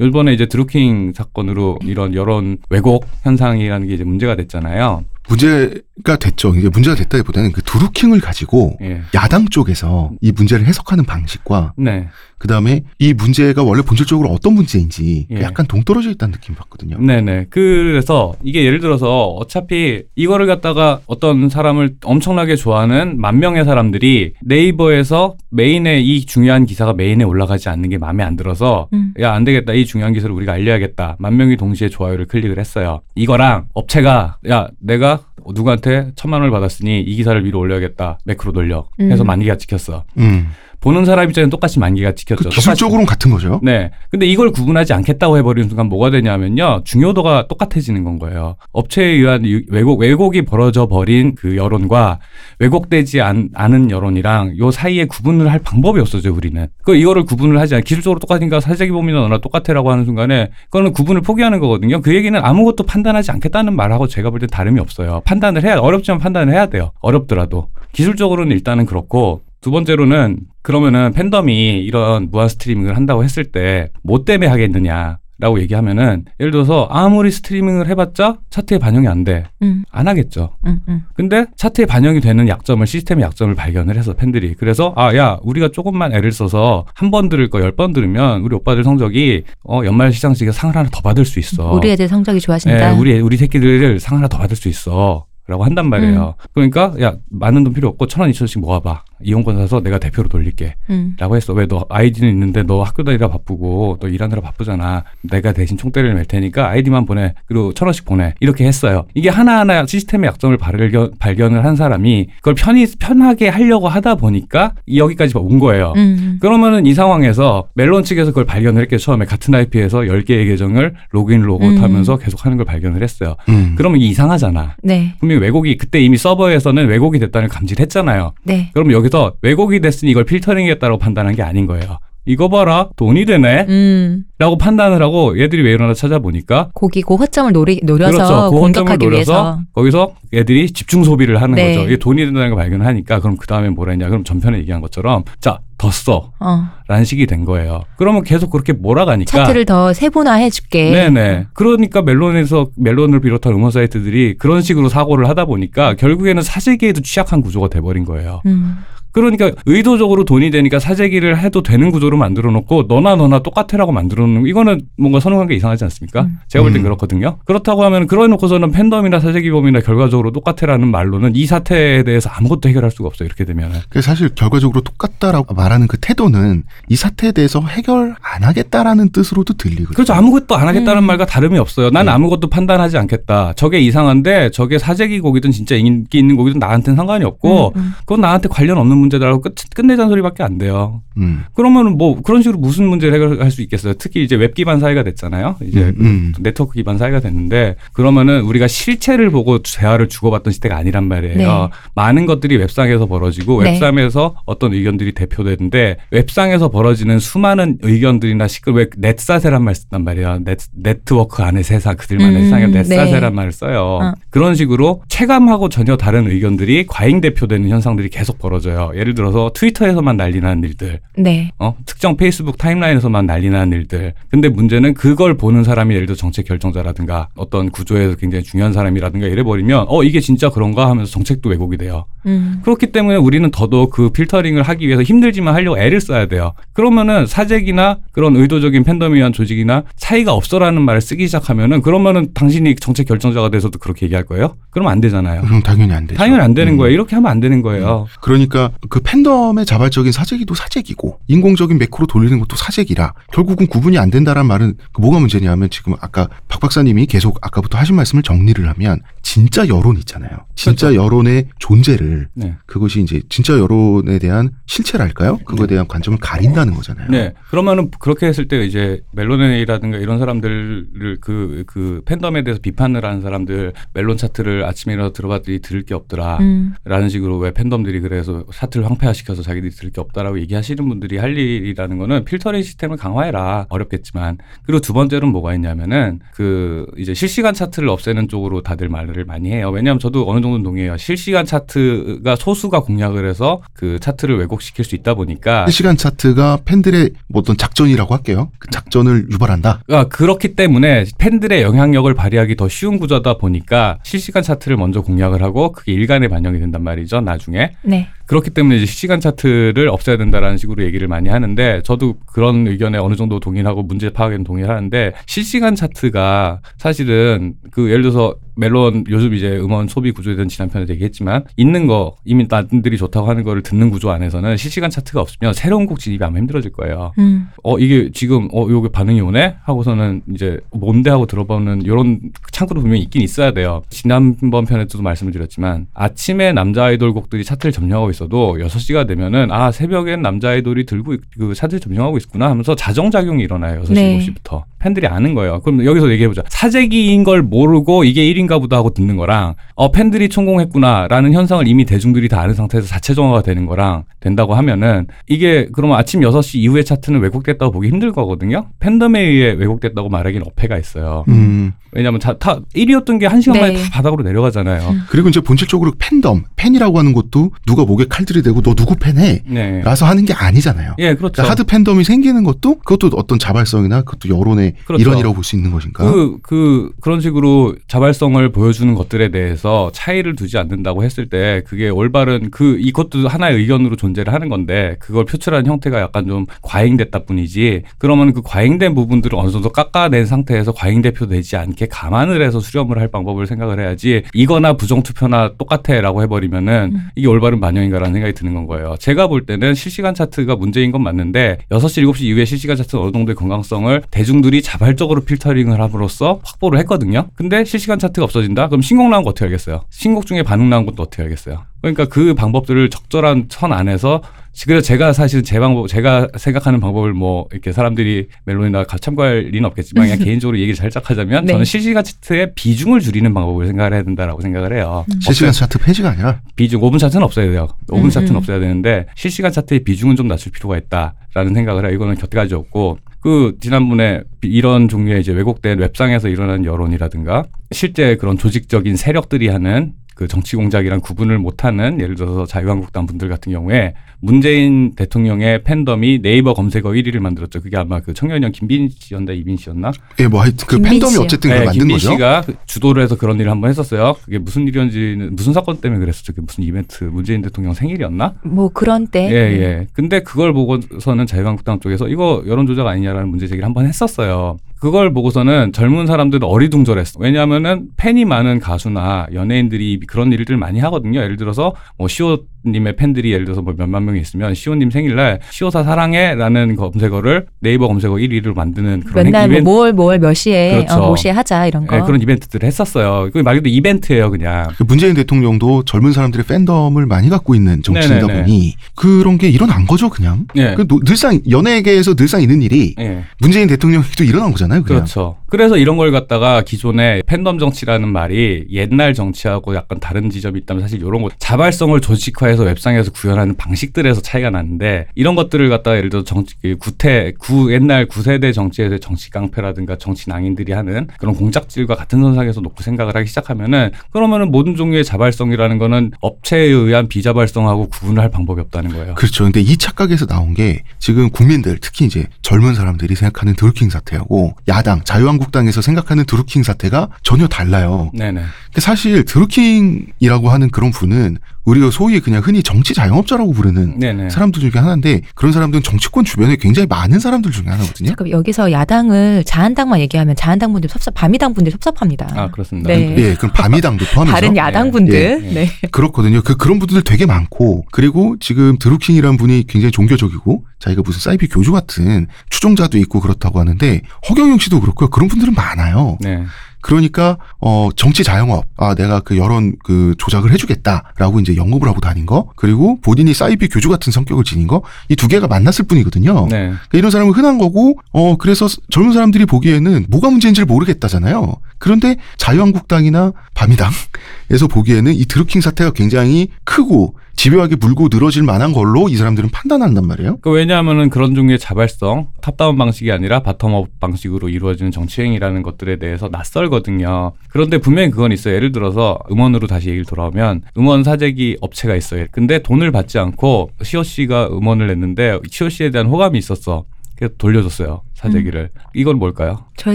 [0.00, 5.04] 이번에 이제 드루킹 사건으로 이런 여론 왜곡 현상이라는 게 이제 문제가 됐잖아요.
[5.28, 6.54] 문제가 됐죠.
[6.54, 9.00] 이게 문제가 됐다기보다는 그 두루킹을 가지고 예.
[9.14, 12.08] 야당 쪽에서 이 문제를 해석하는 방식과 네.
[12.36, 15.40] 그 다음에 이 문제가 원래 본질적으로 어떤 문제인지 예.
[15.40, 16.98] 약간 동떨어져 있다는 느낌 받거든요.
[16.98, 17.46] 네네.
[17.48, 25.36] 그래서 이게 예를 들어서 어차피 이거를 갖다가 어떤 사람을 엄청나게 좋아하는 만 명의 사람들이 네이버에서
[25.48, 29.14] 메인에 이 중요한 기사가 메인에 올라가지 않는 게 마음에 안 들어서 음.
[29.20, 29.72] 야, 안 되겠다.
[29.72, 31.16] 이 중요한 기사를 우리가 알려야겠다.
[31.18, 33.00] 만 명이 동시에 좋아요를 클릭을 했어요.
[33.14, 35.20] 이거랑 업체가 야, 내가
[35.54, 38.18] 누구한테 천만 원을 받았으니 이 기사를 위로 올려야겠다.
[38.24, 38.88] 매크로 돌려.
[39.00, 39.26] 해서 음.
[39.26, 40.04] 만 개가 찍혔어.
[40.18, 40.48] 음.
[40.84, 42.44] 보는 사람 입장에는 똑같이 만 개가 찍혔죠.
[42.44, 43.58] 그 기술적으로는 같은 거죠.
[43.62, 43.90] 네.
[44.10, 46.82] 근데 이걸 구분하지 않겠다고 해버리는 순간 뭐가 되냐면요.
[46.84, 48.56] 중요도가 똑같아지는 건 거예요.
[48.72, 52.18] 업체에 의한 유- 왜곡, 왜곡이 벌어져 버린 그 여론과
[52.58, 56.66] 왜곡되지 않, 않은 여론이랑 요 사이에 구분을 할 방법이 없어져요, 우리는.
[56.84, 61.22] 그 이거를 구분을 하지 않, 기술적으로 똑같으니까 사재기 범위나 너나 똑같애라고 하는 순간에 그거는 구분을
[61.22, 62.02] 포기하는 거거든요.
[62.02, 65.22] 그 얘기는 아무것도 판단하지 않겠다는 말하고 제가 볼 때 다름이 없어요.
[65.24, 66.90] 판단을 해야, 어렵지만 판단을 해야 돼요.
[67.00, 67.68] 어렵더라도.
[67.92, 74.46] 기술적으로는 일단은 그렇고 두 번째로는 그러면은 팬덤이 이런 무한 스트리밍을 한다고 했을 때 뭐 때문에
[74.50, 75.18] 하겠느냐.
[75.40, 79.42] 라고 얘기하면은 예를 들어서 아무리 스트리밍을 해봤자 차트에 반영이 안 돼.
[79.62, 80.50] 음, 안 하겠죠.
[80.64, 81.02] 음, 음.
[81.14, 86.12] 근데 차트에 반영이 되는 약점을 시스템의 약점을 발견을 해서 팬들이 그래서 아 야 우리가 조금만
[86.14, 90.52] 애를 써서 한 번 들을 거 열 번 들으면 우리 오빠들 성적이 어 연말 시상식에
[90.52, 91.72] 상을 하나 더 받을 수 있어.
[91.72, 92.92] 우리 애들 성적이 좋아진다.
[92.94, 95.26] 예, 우리 우리 새끼들 상 하나 더 받을 수 있어.
[95.46, 96.36] 라고 한단 말이에요.
[96.54, 99.02] 그러니까 야 많은 돈 필요 없고 천 원, 이천 원씩 모아봐.
[99.22, 100.74] 이용권 사서 내가 대표로 돌릴게.
[100.90, 101.16] 음.
[101.18, 101.52] 라고 했어.
[101.52, 105.04] 왜 너 아이디는 있는데 너 학교 다니라 바쁘고 너 일하느라 바쁘잖아.
[105.22, 107.32] 내가 대신 총대를 맬 테니까 아이디만 보내.
[107.46, 108.34] 그리고 천 원씩 보내.
[108.40, 109.06] 이렇게 했어요.
[109.14, 115.36] 이게 하나하나 시스템의 약점을 발견, 발견을 한 사람이 그걸 편히, 편하게 하려고 하다 보니까 여기까지
[115.38, 115.94] 온 거예요.
[115.96, 116.38] 음.
[116.40, 119.04] 그러면은 이 상황에서 멜론 측에서 그걸 발견을 했겠죠.
[119.04, 121.82] 처음에 같은 IP에서 10개의 계정을 로그인 로그아웃 음.
[121.82, 123.36] 하면서 계속 하는 걸 발견을 했어요.
[123.48, 123.74] 음.
[123.76, 124.76] 그러면 이상하잖아.
[124.82, 128.32] 네, 분명히 왜곡이 그때 이미 서버에서는 왜곡이 됐다는 걸 감지를 했잖아요.
[128.44, 128.70] 네.
[128.72, 131.98] 그럼 여기 서 왜곡이 됐으니 이걸 필터링했다고 판단한 게 아닌 거예요.
[132.26, 134.24] 이거 봐라 돈이 되네 음.
[134.38, 138.50] 라고 판단을 하고 얘들이 왜 이러나 찾아보니까 고기 고허점을 노리, 노려서 그렇죠.
[138.50, 139.60] 그 공격하기 노려서 위해서.
[139.74, 141.74] 거기서 애들이 집중 소비를 하는 네.
[141.74, 141.86] 거죠.
[141.86, 144.08] 이게 돈이 된다는 걸 발견하니까 그럼 그 다음에 뭐라 했냐.
[144.08, 146.32] 그럼 전편에 얘기한 것처럼 자, 더 써.
[146.40, 146.68] 어.
[146.88, 147.82] 라는 식이 된 거예요.
[147.98, 150.90] 그러면 계속 그렇게 몰아가니까 차트를 더 세분화해 줄게.
[150.90, 151.48] 네네.
[151.52, 157.68] 그러니까 멜론에서 멜론을 비롯한 음원 사이트들이 그런 식으로 사고를 하다 보니까 결국에는 사재기에도 취약한 구조가
[157.68, 158.40] 돼버린 거예요.
[158.46, 158.78] 음.
[159.14, 164.42] 그러니까 의도적으로 돈이 되니까 사재기를 해도 되는 구조로 만들어 놓고 너나 너나 똑같애라고 만들어 놓는
[164.42, 166.22] 거 이거는 뭔가 선후관계 이상하지 않습니까?
[166.22, 166.38] 음.
[166.48, 166.82] 제가 볼땐 음.
[166.82, 167.38] 그렇거든요.
[167.44, 173.06] 그렇다고 하면 그러 놓고서는 팬덤이나 사재기범이나 결과적으로 똑같애라는 말로는 이 사태에 대해서 아무것도 해결할 수가
[173.06, 173.26] 없어요.
[173.26, 173.78] 이렇게 되면은.
[173.88, 179.94] 그 사실 결과적으로 똑같다라고 말하는 그 태도는 이 사태에 대해서 해결 안 하겠다라는 뜻으로도 들리거든요.
[179.94, 180.12] 그렇죠.
[180.12, 181.06] 아무것도 안 하겠다는 음.
[181.06, 181.90] 말과 다름이 없어요.
[181.90, 182.12] 난 네.
[182.12, 183.52] 아무것도 판단하지 않겠다.
[183.54, 187.92] 저게 이상한데 저게 사재기 곡이든 진짜 인기 있는 곡이든 나한테는 상관이 없고 음, 음.
[188.00, 191.02] 그건 나한테 관련 없는 문제다라고 끝, 끝내자는 소리밖에 안 돼요.
[191.16, 191.44] 음.
[191.54, 193.94] 그러면은 뭐 그런 식으로 무슨 문제를 해결할 수 있겠어요.
[193.94, 195.56] 특히 이제 웹 기반 사회가 됐잖아요.
[195.62, 196.34] 이제 음, 음.
[196.40, 201.36] 네트워크 기반 사회가 됐는데 그러면은 우리가 실체를 보고 대화를 주고받던 시대가 아니란 말이에요.
[201.36, 201.68] 네.
[201.94, 203.70] 많은 것들이 웹상에서 벌어지고 네.
[203.70, 210.40] 웹상에서 어떤 의견들이 대표되는데 웹상에서 벌어지는 수많은 의견들이나 시끌 왜 넷사세란 말 쓴단 말이야.
[210.44, 212.72] 넷, 네트워크 안에 세상 그들만의 음, 세상에 네.
[212.72, 213.98] 넷사세란 말을 써요.
[214.02, 214.14] 어.
[214.30, 218.90] 그런 식으로 체감하고 전혀 다른 의견들이 과잉 대표되는 현상들이 계속 벌어져요.
[218.96, 221.00] 예를 들어서 트위터에서만 난리 나는 일들.
[221.16, 221.50] 네.
[221.58, 221.74] 어?
[221.86, 224.14] 특정 페이스북 타임라인에서만 난리 나는 일들.
[224.30, 229.42] 근데 문제는 그걸 보는 사람이 예를 들어 정책 결정자라든가 어떤 구조에서 굉장히 중요한 사람이라든가 이래
[229.42, 232.06] 버리면 어, 이게 진짜 그런가 하면서 정책도 왜곡이 돼요.
[232.26, 232.60] 음.
[232.62, 236.52] 그렇기 때문에 우리는 더더욱 그 필터링을 하기 위해서 힘들지만 하려고 애를 써야 돼요.
[236.72, 243.06] 그러면은 사재기나 그런 의도적인 팬덤에 의한 조직이나 차이가 없어라는 말을 쓰기 시작하면은 그러면은 당신이 정책
[243.06, 244.56] 결정자가 돼서도 그렇게 얘기할 거예요?
[244.70, 245.42] 그러면 안 되잖아요.
[245.42, 246.18] 그럼 당연히 안 되죠.
[246.18, 246.76] 당연히 안 되는 음.
[246.78, 246.94] 거예요.
[246.94, 248.06] 이렇게 하면 안 되는 거예요.
[248.20, 254.46] 그러니까 그 팬덤의 자발적인 사재기도 사재기고 인공적인 매크로 돌리는 것도 사재기라 결국은 구분이 안 된다라는
[254.46, 259.66] 말은 그 뭐가 문제냐면 지금 아까 박 박사님이 계속 아까부터 하신 말씀을 정리를 하면 진짜
[259.68, 260.30] 여론 있잖아요.
[260.54, 262.54] 진짜 여론의 존재를 네.
[262.66, 265.38] 그것이 이제 진짜 여론에 대한 실체랄까요?
[265.38, 267.08] 그거에 대한 관점을 가린다는 거잖아요.
[267.10, 267.34] 네.
[267.50, 273.72] 그러면은 그렇게 했을 때 이제 멜론이라든가 이런 사람들을 그, 그 팬덤에 대해서 비판을 하는 사람들
[273.92, 276.38] 멜론 차트를 아침에 일어나서 들어봤더니 들을 게 없더라.
[276.38, 276.74] 음.
[276.84, 281.98] 라는 식으로 왜 팬덤들이 그래서 차트를 황폐화시켜서 자기들이 들을 게 없다라고 얘기하시는 분들이 할 일이라는
[281.98, 283.66] 거는 필터링 시스템을 강화해라.
[283.68, 284.38] 어렵겠지만.
[284.64, 289.70] 그리고 두 번째로는 뭐가 있냐면은 그 이제 실시간 차트를 없애는 쪽으로 다들 말을 많이 해요.
[289.70, 290.96] 왜냐하면 저도 어느 정도는 동의해요.
[290.96, 297.40] 실시간 차트가 소수가 공략을 해서 그 차트를 왜곡시킬 수 있다 보니까 실시간 차트가 팬들의 뭐
[297.40, 298.50] 어떤 작전이라고 할게요.
[298.58, 299.82] 그 작전을 유발한다.
[299.88, 305.72] 아, 그렇기 때문에 팬들의 영향력을 발휘하기 더 쉬운 구조다 보니까 실시간 차트를 먼저 공략을 하고
[305.72, 307.20] 그게 일간에 반영이 된단 말이죠.
[307.20, 307.72] 나중에.
[307.82, 308.08] 네.
[308.26, 313.16] 그렇기 때문에 이제 실시간 차트를 없애야 된다라는 식으로 얘기를 많이 하는데 저도 그런 의견에 어느
[313.16, 319.34] 정도 동의를 하고 문제 파악에는 동의를 하는데 실시간 차트가 사실은 그 예를 들어서 멜론 요즘
[319.34, 323.62] 이제 음원 소비 구조에 대한 지난 편에 얘기했지만 있는 거 이미 남들이 좋다고 하는 거를
[323.62, 327.12] 듣는 구조 안에서는 실시간 차트가 없으면 새로운 곡 진입이 아마 힘들어질 거예요.
[327.18, 327.48] 음.
[327.62, 332.20] 어 이게 지금 어 요게 반응이 오네 하고서는 이제 뭔데 하고 들어보는 이런
[332.52, 333.82] 창구도 분명히 있긴 있어야 돼요.
[333.90, 340.22] 지난번 편에도 말씀을 드렸지만 아침에 남자 아이돌 곡들이 차트를 점령하고 있어도 6시가 되면은 아 새벽엔
[340.22, 343.82] 남자 아이돌이 들고 있- 그 차트를 점령하고 있구나 하면서 자정 작용이 일어나요.
[343.82, 344.18] 6시 네.
[344.18, 344.62] 7시부터.
[344.84, 345.60] 팬들이 아는 거예요.
[345.60, 346.42] 그럼 여기서 얘기해 보자.
[346.48, 352.28] 사재기인 걸 모르고 이게 1인가 보다 하고 듣는 거랑 어 팬들이 성공했구나라는 현상을 이미 대중들이
[352.28, 357.20] 다 아는 상태에서 자체 정화가 되는 거랑 된다고 하면은 이게 그러면 아침 6시 이후에 차트는
[357.20, 358.66] 왜곡됐다고 보기 힘들 거거든요.
[358.78, 361.24] 팬덤에 의해 왜곡됐다고 말하기는 어폐가 있어요.
[361.28, 361.72] 음.
[361.94, 363.82] 왜냐하면 다, 다 1위였던 게 한 시간 만에 네.
[363.82, 364.88] 다 바닥으로 내려가잖아요.
[364.90, 365.02] 음.
[365.08, 369.42] 그리고 이제 본질적으로 팬덤, 팬이라고 하는 것도 누가 목에 칼들이 대고 너 누구 팬해?
[369.46, 369.80] 네.
[369.82, 370.94] 라서 하는 게 아니잖아요.
[370.98, 371.34] 예, 그렇죠.
[371.34, 375.02] 그러니까 하드 팬덤이 생기는 것도 그것도 어떤 자발성이나 그것도 여론의 그렇죠.
[375.02, 376.04] 일환이라고 볼 수 있는 것인가?
[376.10, 382.50] 그, 그, 그런 식으로 자발성을 보여주는 것들에 대해서 차이를 두지 않는다고 했을 때 그게 올바른
[382.50, 388.32] 그, 이것도 하나의 의견으로 존재를 하는 건데 그걸 표출하는 형태가 약간 좀 과잉됐다 뿐이지 그러면
[388.32, 393.46] 그 과잉된 부분들을 어느 정도 깎아낸 상태에서 과잉 대표되지 않게 감안을 해서 수렴을 할 방법을
[393.46, 397.08] 생각을 해야지 이거나 부정투표나 똑같아 라고 해버리면은 음.
[397.16, 398.96] 이게 올바른 반영인가라는 생각이 드는 건 거예요.
[398.98, 403.36] 제가 볼 때는 실시간 차트가 문제인 건 맞는데 6시, 7시 이후에 실시간 차트는 어느 정도의
[403.36, 407.28] 건강성을 대중들이 자발적으로 필터링을 함으로써 확보를 했거든요.
[407.34, 408.68] 근데 실시간 차트가 없어진다?
[408.68, 409.84] 그럼 신곡 나온 거 어떻게 알겠어요?
[409.90, 411.64] 신곡 중에 반응 나온 것도 어떻게 알겠어요?
[411.80, 414.22] 그러니까 그 방법들을 적절한 선 안에서
[414.66, 419.64] 그래서 제가 사실 제 방법, 제가 생각하는 방법을 뭐 이렇게 사람들이 멜론이나 가- 참고할 리는
[419.66, 421.52] 없겠지만 그냥 개인적으로 얘기를 살짝 하자면 네.
[421.52, 425.04] 저는 실시간 차트의 비중을 줄이는 방법을 생각을 해야 된다라고 생각을 해요.
[425.20, 427.68] 실시간 차트 폐지가 아니라 비중 5분 차트는 없어야 돼요.
[427.88, 428.36] 5분 음, 차트는 음.
[428.36, 431.94] 없어야 되는데 실시간 차트의 비중은 좀 낮출 필요가 있다라는 생각을 해요.
[431.94, 438.96] 이거는 곁가지 없고 그 지난번에 이런 종류의 이제 왜곡된 웹상에서 일어나는 여론이라든가 실제 그런 조직적인
[438.96, 445.64] 세력들이 하는 그 정치 공작이랑 구분을 못하는 예를 들어서 자유한국당 분들 같은 경우에 문재인 대통령의
[445.64, 447.60] 팬덤이 네이버 검색어 1위를 만들었죠.
[447.60, 449.90] 그게 아마 그 청년형 김빈 씨였나 이빈 씨였나?
[450.20, 451.22] 예, 뭐 하여튼 그 김빈 팬덤이 씨요.
[451.22, 452.12] 어쨌든 그걸 네, 만든 김빈 거죠.
[452.12, 454.14] 씨가 그 주도를 해서 그런 일을 한번 했었어요.
[454.24, 456.32] 그게 무슨 일이었는지는 무슨 사건 때문에 그랬었죠.
[456.32, 458.34] 그게 무슨 이벤트 문재인 대통령 생일이었나?
[458.44, 459.86] 뭐 그런 때 예, 예.
[459.92, 464.56] 근데 그걸 보고서는 자유한국당 쪽에서 이거 여론조작 아니냐라는 문제 제기를 한번 했었어요.
[464.84, 467.18] 그걸 보고서는 젊은 사람들도 어리둥절했어.
[467.18, 471.20] 왜냐하면은 팬이 많은 가수나 연예인들이 그런 일들 많이 하거든요.
[471.22, 475.82] 예를 들어서 뭐 시오 님의 팬들이 예를 들어서 뭐 몇만 명이 있으면 시오님 생일날 시오사
[475.82, 480.94] 사랑해라는 검색어를 네이버 검색어 1위를 만드는 그런 맨날 이벤트, 뭐뭘뭐몇 시에 그렇죠.
[480.94, 481.96] 어, 뭐 시에 하자 이런 거.
[481.96, 483.30] 예, 그런 이벤트들을 했었어요.
[483.32, 484.68] 그말 그대로 이벤트예요, 그냥.
[484.76, 488.42] 그 문재인 대통령도 젊은 사람들의 팬덤을 많이 갖고 있는 정치인이다 네네네.
[488.42, 490.46] 보니 그런 게 일어난 거죠, 그냥.
[490.56, 490.74] 예.
[490.74, 493.24] 그 노- 늘상 연예계에서 늘상 있는 일이 예.
[493.40, 495.00] 문재인 대통령도 일어난 거잖아요, 그냥.
[495.02, 495.36] 그렇죠.
[495.48, 500.98] 그래서 이런 걸 갖다가 기존에 팬덤 정치라는 말이 옛날 정치하고 약간 다른 지점이 있다면 사실
[501.00, 506.24] 이런 거 자발성을 조직화해 서 웹상에서 구현하는 방식들에서 차이가 나는데 이런 것들을 갖다가 예를 들어
[506.24, 512.20] 정치 그 구태 구 옛날 구세대 정치에서 정치 깡패라든가 정치 낭인들이 하는 그런 공작질과 같은
[512.20, 518.30] 선상에서 놓고 생각을 하기 시작하면은 그러면은 모든 종류의 자발성이라는 거는 업체에 의한 비자발성하고 구분을 할
[518.30, 519.14] 방법이 없다는 거예요.
[519.14, 519.44] 그렇죠.
[519.44, 525.02] 근데 이 착각에서 나온 게 지금 국민들 특히 이제 젊은 사람들이 생각하는 드루킹 사태하고 야당
[525.04, 528.10] 자유한국당에서 생각하는 드루킹 사태가 전혀 달라요.
[528.14, 528.42] 네네.
[528.78, 534.30] 사실 드루킹이라고 하는 그런 분은 우리가 소위 그냥 흔히 정치 자영업자라고 부르는 네네.
[534.30, 538.08] 사람들 중에 하나인데 그런 사람들은 정치권 주변에 굉장히 많은 사람들 중에 하나거든요.
[538.08, 542.28] 잠깐 여기서 야당을 자한당만 얘기하면 자한당 분들 섭섭, 바미당 분들 섭섭합니다.
[542.34, 542.88] 아 그렇습니다.
[542.88, 543.14] 네.
[543.16, 545.14] 예, 그럼 밤이당도 포함해서 다른 야당 분들.
[545.14, 545.52] 예.
[545.52, 545.70] 네.
[545.90, 546.42] 그렇거든요.
[546.42, 551.72] 그 그런 분들 되게 많고 그리고 지금 드루킹이라는 분이 굉장히 종교적이고 자기가 무슨 사이비 교주
[551.72, 555.08] 같은 추종자도 있고 그렇다고 하는데 허경영 씨도 그렇고요.
[555.08, 556.18] 그런 분들은 많아요.
[556.20, 556.44] 네.
[556.84, 562.26] 그러니까 어 정치 자영업 아 내가 그 여론 그 조작을 해주겠다라고 이제 영업을 하고 다닌
[562.26, 566.46] 거 그리고 본인이 사이비 교주 같은 성격을 지닌 거 이 두 개가 만났을 뿐이거든요.
[566.50, 566.66] 네.
[566.66, 571.54] 그러니까 이런 사람은 흔한 거고 어 그래서 젊은 사람들이 보기에는 뭐가 문제인지를 모르겠다잖아요.
[571.78, 579.16] 그런데 자유한국당이나 바미당에서 보기에는 이 드루킹 사태가 굉장히 크고 집요하게 물고 늘어질 만한 걸로 이
[579.16, 580.38] 사람들은 판단한단 말이에요.
[580.40, 587.32] 그 왜냐하면은 그런 종류의 자발성, top-down 방식이 아니라 bottom-up 방식으로 이루어지는 정치행위라는 것들에 대해서 낯설거든요.
[587.48, 588.54] 그런데 분명히 그건 있어요.
[588.54, 592.26] 예를 들어서 음원으로 다시 얘기를 돌아오면 음원 사재기 업체가 있어요.
[592.30, 596.84] 근데 돈을 받지 않고 시오 씨가 음원을 냈는데 시오 씨에 대한 호감이 있었어.
[597.16, 598.02] 그래서 돌려줬어요.
[598.14, 598.70] 사재기를.
[598.94, 599.64] 이건 뭘까요?
[599.76, 599.94] 저에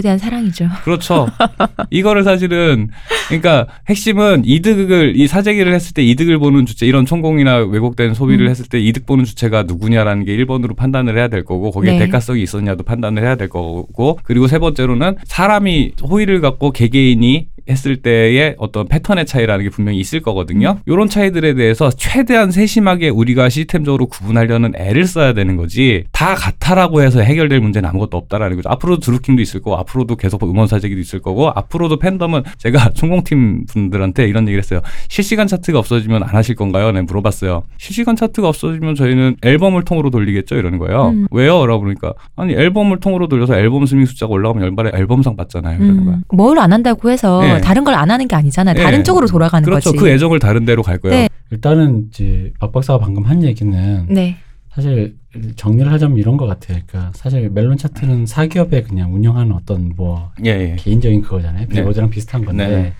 [0.00, 0.68] 대한 사랑이죠.
[0.84, 1.26] 그렇죠.
[1.90, 2.88] 이거를 사실은
[3.28, 8.50] 그러니까 핵심은 이득을 이 사재기를 했을 때 이득을 보는 주체 이런 총공이나 왜곡된 소비를 음.
[8.50, 11.98] 했을 때 이득 보는 주체가 누구냐라는 게 1번으로 판단을 해야 될 거고 거기에 네.
[11.98, 18.56] 대가성이 있었냐도 판단을 해야 될 거고 그리고 세 번째로는 사람이 호의를 갖고 개개인이 했을 때의
[18.58, 20.78] 어떤 패턴의 차이라는 게 분명히 있을 거거든요.
[20.78, 20.82] 음.
[20.86, 27.20] 이런 차이들에 대해서 최대한 세심하게 우리가 시스템적으로 구분하려는 애를 써야 되는 거지 다 같아라고 해서
[27.20, 28.68] 해결될 문제는 아무것도 없다라는 거죠.
[28.70, 34.26] 앞으로도 드루킹도 있을 거고 앞으로도 계속 음원 사재기도 있을 거고 앞으로도 팬덤은 제가 총공팀 분들한테
[34.28, 34.80] 이런 얘기를 했어요.
[35.08, 36.90] 실시간 차트가 없어지면 안 하실 건가요?
[36.92, 37.62] 네 물어봤어요.
[37.78, 40.56] 실시간 차트가 없어지면 저희는 앨범을 통으로 돌리겠죠?
[40.56, 41.10] 이러는 거예요.
[41.10, 41.26] 음.
[41.30, 41.66] 왜요?
[41.66, 45.76] 라고 그러니까 아니 앨범을 통으로 돌려서 앨범 스밍 숫자가 올라가면 연말에 앨범상 받잖아요.
[45.82, 46.16] 이러는 거야.
[46.16, 47.60] 음, 뭘안 한다고 해서 네.
[47.60, 48.76] 다른 걸 안 하는 게 아니잖아요.
[48.76, 48.82] 네.
[48.82, 49.90] 다른 쪽으로 돌아가는 그렇죠.
[49.90, 49.98] 거지.
[50.02, 51.14] 그 애정을 다른 데로 갈 거예요.
[51.16, 51.28] 네.
[51.50, 54.36] 일단은 이제 박 박사가 방금 한 얘기는 네.
[54.74, 55.16] 사실
[55.56, 56.78] 정리를 하자면 이런 것 같아요.
[56.86, 60.76] 그러니까 사실 멜론 차트는 사기업에 그냥 운영하는 어떤 뭐 예, 예.
[60.76, 61.66] 개인적인 그거잖아요.
[61.68, 61.74] 네.
[61.74, 62.68] 빌보드랑 비슷한 건데.
[62.68, 62.92] 네.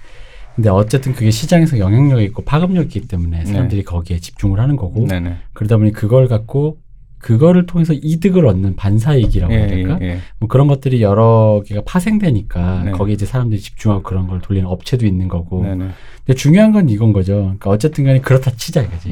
[0.54, 5.36] 근데 어쨌든 그게 시장에서 영향력이 있고 파급력이 있기 때문에 사람들이 거기에 집중을 하는 거고 네네.
[5.52, 6.78] 그러다 보니 그걸 갖고
[7.18, 9.98] 그거를 통해서 이득을 얻는 반사이익이라고 해야 예, 될까?
[10.00, 10.18] 예, 예.
[10.38, 12.90] 뭐 그런 것들이 여러 개가 파생되니까 네.
[12.92, 15.62] 거기에 이제 사람들이 집중하고 그런 걸 돌리는 업체도 있는 거고.
[15.62, 15.88] 네 네.
[16.24, 17.34] 근데 중요한 건 이건 거죠.
[17.34, 19.10] 그러니까 어쨌든 간에 그렇다 치자 이거지.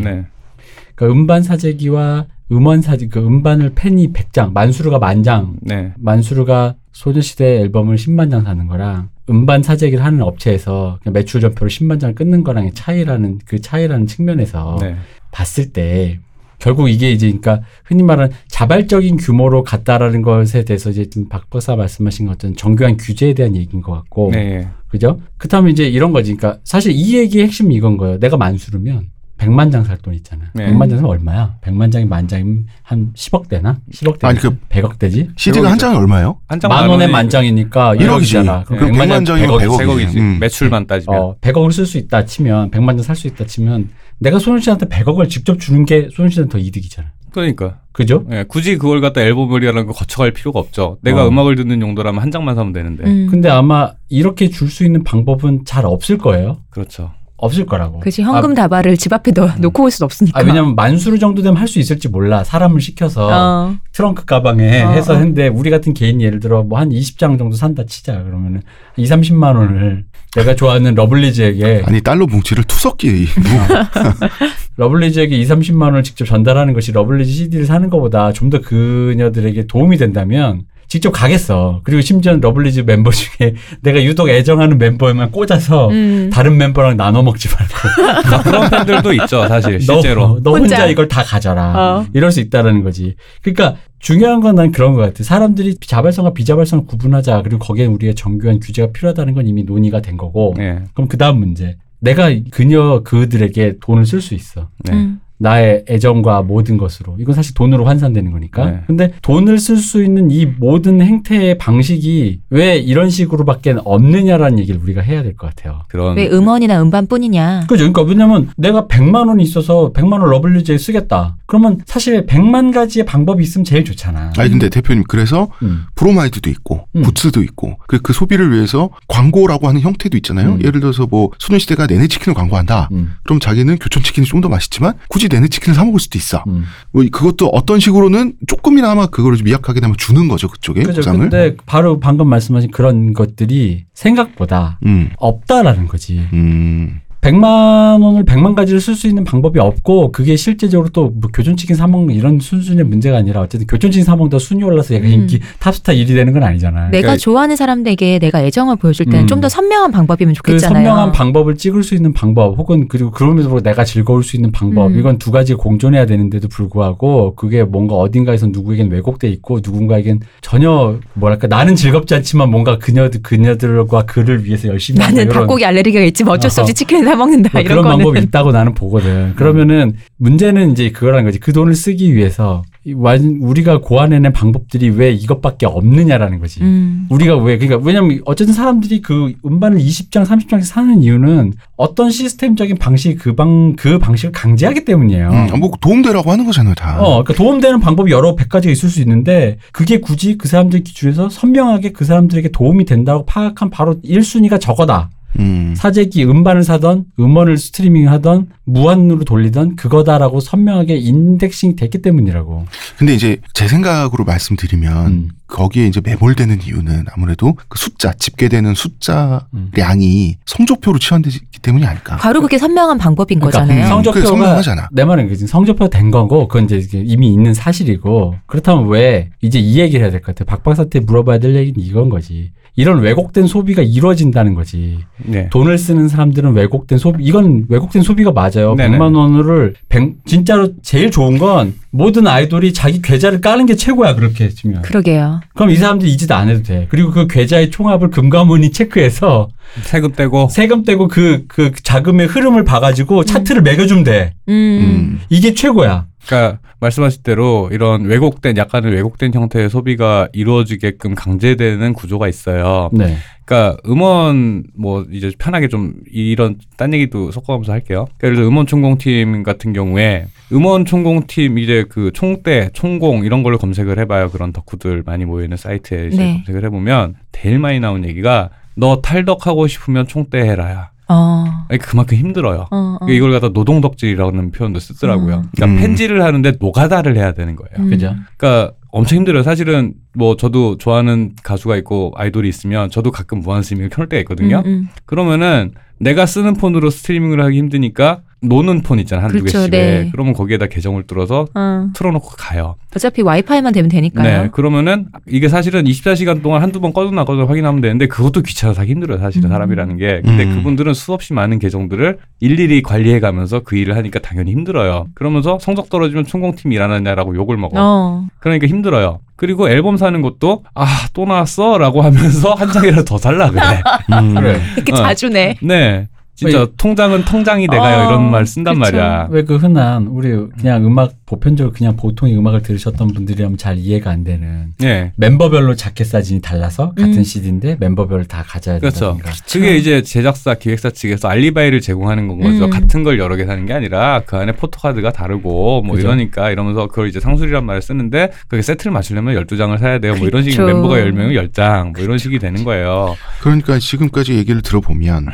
[0.99, 1.07] 네.
[1.07, 5.93] 그러니까 음반 사재기와 음원 사재 그 음반을 팬이 100장, 만수르가 만 장, 네.
[5.99, 12.15] 만수르가 소녀시대 앨범을 10만 장 사는 거랑 음반 사재기를 하는 업체에서 매출 전표로 10만 장을
[12.15, 14.97] 끊는 거랑의 차이라는 그 차이라는 측면에서 네.
[15.31, 16.21] 봤을 때
[16.59, 21.77] 결국 이게 이제 그러니까 흔히 말하는 자발적인 규모로 갔다라는 것에 대해서 이제 지금 박 박사
[21.77, 24.67] 말씀하신 것처럼 정교한 규제에 대한 얘기인 것 같고 네.
[24.89, 25.21] 그죠?
[25.37, 26.35] 그렇다면 이제 이런 거지.
[26.35, 28.19] 그러니까 사실 이 얘기의 핵심이 이건 거예요.
[28.19, 30.45] 내가 만수르면 100만 장 살 돈 있잖아.
[30.55, 30.67] 네.
[30.67, 31.55] 100만 장이면 얼마야?
[31.63, 33.79] 100만 장이 만 장이면 한 10억 되나?
[33.93, 34.31] 10억 되나?
[34.31, 35.31] 아니, 그 100억 되지?
[35.37, 36.39] CD가 한 장이 얼마예요?
[36.49, 38.45] 한장 만 원에 만 장이니까 1억이지.
[38.45, 38.65] 1억이잖아.
[38.65, 39.79] 그럼 100만 장이면 100억이지.
[39.87, 40.17] 100억이지.
[40.17, 40.39] 음.
[40.41, 41.19] 매출만 따지면.
[41.21, 45.29] 어, 100억을 쓸 수 있다 치면 100만 장 살 수 있다 치면 내가 소녀시대한테 100억을
[45.31, 47.09] 직접 주는 게 소녀시대는 더 이득이잖아.
[47.31, 47.79] 그러니까.
[47.93, 48.25] 그죠?
[48.33, 50.99] 예, 굳이 그걸 갖다 앨범이라는 거 거쳐갈 필요가 없죠.
[51.03, 51.29] 내가 어.
[51.29, 53.05] 음악을 듣는 용도라면 한 장만 사면 되는데.
[53.05, 53.27] 음.
[53.31, 56.59] 근데 아마 이렇게 줄 수 있는 방법은 잘 없을 거예요.
[56.71, 57.13] 그렇죠.
[57.39, 58.01] 없을 거라고.
[58.01, 60.39] 그치 현금 다발을 집 앞에 넣, 놓고 올 수는 없으니까.
[60.41, 62.43] 아, 왜냐면 만수르 정도 되면 할 수 있을지 몰라.
[62.45, 63.77] 사람을 시켜서 어.
[63.93, 65.17] 트렁크 가방에 어, 해서 어.
[65.17, 68.23] 했는데 우리 같은 개인 예를 들어 뭐 한 20장 정도 산다 치자.
[68.25, 68.63] 그러면은
[68.97, 70.05] 2, 30만 원을
[70.37, 73.27] 내가 좋아하는 러블리즈에게 아니 달러 뭉치를 투석기
[74.77, 79.99] 러블리즈에게 2, 30만 원을 직접 전달하는 것이 러블리즈 CD를 사는 것보다 좀 더 그녀들에게 도움이
[79.99, 81.81] 된다면 직접 가겠어.
[81.85, 86.31] 그리고 심지어 러블리즈 멤버 중에 내가 유독 애정하는 멤버에만 꽂아서 음.
[86.33, 90.29] 다른 멤버랑 나눠 먹지 말고 그런 팬들도 있죠, 사실 실제로.
[90.29, 90.87] 너, 너 혼자, 혼자.
[90.87, 91.99] 이걸 다 가져라.
[92.01, 92.07] 어.
[92.15, 93.15] 이럴 수 있다라는 거지.
[93.43, 95.23] 그러니까 중요한 건 난 그런 것 같아.
[95.23, 97.43] 사람들이 자발성과 비자발성을 구분하자.
[97.43, 100.55] 그리고 거기에 우리의 정교한 규제가 필요하다는 건 이미 논의가 된 거고.
[100.57, 100.81] 네.
[100.95, 101.77] 그럼 그 다음 문제.
[102.01, 104.69] 내가 그녀 그들에게 돈을 쓸 수 있어.
[104.85, 104.93] 네.
[104.95, 105.21] 음.
[105.39, 107.17] 나의 애정과 모든 것으로.
[107.19, 108.65] 이건 사실 돈으로 환산되는 거니까.
[108.71, 108.81] 네.
[108.87, 115.01] 근데 돈을 쓸 수 있는 이 모든 행태의 방식이 왜 이런 식으로밖에 없느냐라는 얘기를 우리가
[115.01, 115.83] 해야 될 것 같아요.
[115.89, 117.67] 그런 왜 음원이나 음반뿐이냐.
[117.69, 117.91] 그죠.
[117.91, 121.37] 그러니까 왜냐면 내가 100만 원이 있어서 100만 원 러블리즈에 쓰겠다.
[121.47, 124.33] 그러면 사실 100만 가지의 방법이 있으면 제일 좋잖아.
[124.37, 125.85] 아니 근데 대표님 그래서 음.
[125.95, 127.03] 브로마이드도 있고 음.
[127.03, 130.55] 굿즈도 있고 그, 그 소비를 위해서 광고라고 하는 형태도 있잖아요.
[130.55, 130.63] 음.
[130.65, 132.89] 예를 들어서 뭐 소녀시대가 네네 치킨을 광고한다.
[132.93, 133.13] 음.
[133.25, 136.43] 그럼 자기는 교촌 치킨이 좀 더 맛있지만 굳이 네네 치킨을 사 먹을 수도 있어.
[136.49, 136.65] 음.
[136.93, 140.97] 뭐 그것도 어떤 식으로는 조금이나마 그거를 좀 미약하게 되면 주는 거죠 그쪽에 그죠.
[140.97, 141.19] 보상을.
[141.29, 146.27] 근데 바로 방금 말씀하신 그런 것들이 생각보다 음, 없다라는 거지.
[146.33, 151.75] 음, 100만 원을 100만 가지를 쓸 수 있는 방법이 없고 그게 실제적으로 또 뭐 교촌치킨
[151.75, 155.13] 사 먹는 이런 순순의 문제가 아니라 어쨌든 교촌치킨 사 먹다 순위 올라서 얘가 음.
[155.13, 156.91] 인기 탑스타 1위 되는 건 아니잖아요.
[156.91, 159.27] 내가 그러니까 좋아하는 사람들에게 내가 애정을 보여줄 때는 음.
[159.27, 160.85] 좀더 선명한 방법이면 그 좋겠잖아요.
[160.85, 164.99] 선명한 방법을 찍을 수 있는 방법 혹은 그리고 그러면서 내가 즐거울 수 있는 방법 음.
[164.99, 171.47] 이건 두 가지 공존해야 되는데도 불구하고 그게 뭔가 어딘가에서 누구에겐 왜곡돼 있고 누군가에겐 전혀 뭐랄까
[171.49, 176.61] 나는 즐겁지 않지만 뭔가 그녀들 그녀들과 그를 위해서 열심히 나는 닭고기 알레르기가 있지만 어쩔 수
[176.61, 176.75] 없이.
[176.75, 177.99] 치킨을 사 먹는다 뭐 이런 그런 거는.
[177.99, 179.35] 방법이 있다고 나는 보거든.
[179.37, 181.39] 그러면은 문제는 이제 그거란 거지.
[181.39, 186.63] 그 돈을 쓰기 위해서 우리가 고안해낸 방법들이 왜 이것밖에 없느냐라는 거지.
[186.63, 187.07] 음.
[187.11, 193.19] 우리가 왜 그러니까 왜냐면 어쨌든 사람들이 그 음반을 20장 30장씩 사는 이유는 어떤 시스템적인 방식
[193.19, 195.29] 그방그 방식을 강제하기 때문이에요.
[195.31, 196.99] 음, 뭐 도움되라고 하는 거잖아요 다.
[197.01, 201.29] 어, 그러니까 도움되는 방법이 여러 백 가지가 있을 수 있는데 그게 굳이 그 사람들 기준에서
[201.29, 205.11] 선명하게 그 사람들에게 도움이 된다고 파악한 바로 1순위가 저거다.
[205.39, 212.67] 음, 사재기 음반을 사던 음원을 스트리밍 하던 무한으로 돌리던 그거다라고 선명하게 인덱싱 됐기 때문이라고.
[212.99, 215.29] 근데 이제 제 생각으로 말씀드리면 음.
[215.49, 222.17] 거기에 이제 매몰되는 이유는 아무래도 그 숫자 집계되는 숫자량이 성적표로 치환되기 때문이 아닐까.
[222.17, 223.89] 바로 그게 선명한 방법인 그러니까 거잖아요.
[223.89, 224.89] 성- 그게 성적표가 선명하잖아.
[224.93, 229.79] 내 말은 그지 성적표 된 거고 그건 이제 이미 있는 사실이고 그렇다면 왜 이제 이
[229.81, 230.45] 얘기를 해야 될 것 같아.
[230.45, 232.53] 박 박사한테 물어봐야 될 얘기는 이건 거지.
[232.77, 234.99] 이런 왜곡된 소비가 이루어진다는 거지.
[235.25, 235.49] 네.
[235.51, 238.77] 돈을 쓰는 사람들은 왜곡된 소비, 이건 왜곡된 소비가 맞아요.
[238.77, 238.99] 네네.
[238.99, 244.51] 100만 원을, 100, 진짜로 제일 좋은 건 모든 아이돌이 자기 계좌를 까는 게 최고야, 그렇게
[244.51, 244.83] 치면.
[244.83, 245.41] 그러게요.
[245.55, 246.87] 그럼 이 사람들 이 짓 안 해도 돼.
[246.91, 249.49] 그리고 그 계좌의 총합을 금감원이 체크해서
[249.83, 254.35] 세금 떼고 세금 떼고 그, 그 자금의 흐름을 봐가지고 차트를 매겨주면 돼.
[254.49, 254.53] 음.
[254.53, 255.21] 음.
[255.31, 256.08] 이게 최고야.
[256.27, 262.91] 그러니까 말씀하신 대로 이런 왜곡된 약간은 왜곡된 형태의 소비가 이루어지게끔 강제되는 구조가 있어요.
[262.93, 263.17] 네.
[263.45, 268.07] 그러니까 음원 뭐 이제 편하게 좀 이런 딴 얘기도 섞어가면서 할게요.
[268.19, 273.57] 그러니까 예를 들어 음원 총공팀 같은 경우에 음원 총공팀 이제 그 총대, 총공 이런 걸로
[273.59, 274.31] 검색을 해봐요.
[274.31, 276.33] 그런 덕후들 많이 모여 있는 사이트에 이제 네.
[276.35, 280.91] 검색을 해보면 제일 많이 나온 얘기가 너 탈덕하고 싶으면 총대 해라야.
[281.09, 281.45] 어.
[281.81, 282.67] 그만큼 힘들어요.
[282.71, 282.99] 어, 어.
[283.01, 285.37] 그러니까 이걸 갖다 노동덕질이라는 표현도 쓰더라고요.
[285.37, 285.49] 음.
[285.55, 285.81] 그러니까 음.
[285.81, 287.85] 펜질을 하는데 노가다를 해야 되는 거예요.
[287.87, 287.91] 음.
[287.91, 288.15] 그죠?
[288.37, 289.43] 그러니까 엄청 힘들어요.
[289.43, 294.63] 사실은 뭐 저도 좋아하는 가수가 있고 아이돌이 있으면 저도 가끔 무한 스트리밍을 켤 때가 있거든요.
[294.65, 294.89] 음, 음.
[295.07, 299.71] 그러면은 내가 쓰는 폰으로 스트리밍을 하기 힘드니까 노는 폰 있잖아 한두 그렇죠, 개씩에.
[299.71, 300.09] 네.
[300.13, 301.89] 그러면 거기에다 계정을 뚫어서 어.
[301.95, 302.77] 틀어놓고 가요.
[302.95, 304.43] 어차피 와이파이만 되면 되니까요.
[304.45, 304.49] 네.
[304.51, 309.19] 그러면은 이게 사실은 24시간 동안 한두 번 꺼졌나 꺼져 확인하면 되는데 그것도 귀찮아서 하기 힘들어요.
[309.19, 309.53] 사실은 음.
[309.53, 310.23] 사람이라는 게.
[310.25, 310.55] 근데 음.
[310.57, 315.07] 그분들은 수없이 많은 계정들을 일일이 관리해 가면서 그 일을 하니까 당연히 힘들어요.
[315.15, 317.75] 그러면서 성적 떨어지면 총공팀 일하느냐라고 욕을 먹어.
[317.77, 318.27] 어.
[318.39, 319.21] 그러니까 힘들어요.
[319.37, 320.87] 그리고 앨범 사는 것도 아
[321.19, 323.63] 또 나왔어 라고 하면서 한 장이라도 더 살라 그래.
[324.13, 324.35] 음.
[324.35, 324.61] 그래.
[324.77, 324.97] 이렇게 어.
[324.97, 325.57] 자주 내.
[325.63, 326.07] 네.
[326.39, 328.81] 진짜 통장은 통장이 돼가요 어, 이런 말 쓴단 그쵸.
[328.81, 329.27] 말이야.
[329.31, 330.31] 왜 그 흔한 우리
[330.61, 335.13] 그냥 음악 보편적으로 그냥 보통의 음악을 들으셨던 분들이라면 잘 이해가 안 되는 예.
[335.17, 337.23] 멤버별로 자켓 사진이 달라서 같은 음.
[337.25, 339.15] CD인데 멤버별로 다 가져야 그렇죠.
[339.17, 339.31] 된다든가.
[339.51, 342.67] 그게 이제 제작사, 기획사 측에서 알리바이를 제공하는 건 거죠.
[342.67, 342.71] 음.
[342.71, 346.07] 같은 걸 여러 개 사는 게 아니라 그 안에 포토카드가 다르고 뭐 그죠.
[346.07, 350.15] 이러니까 이러면서 그걸 이제 상술이란 말을 쓰는데 그게 세트를 맞추려면 12장을 사야 돼요.
[350.17, 350.65] 뭐 이런 그쵸.
[350.65, 353.17] 멤버가 10명이 10장 뭐 이런 식이 되는 거예요.
[353.41, 355.27] 그러니까 지금까지 얘기를 들어보면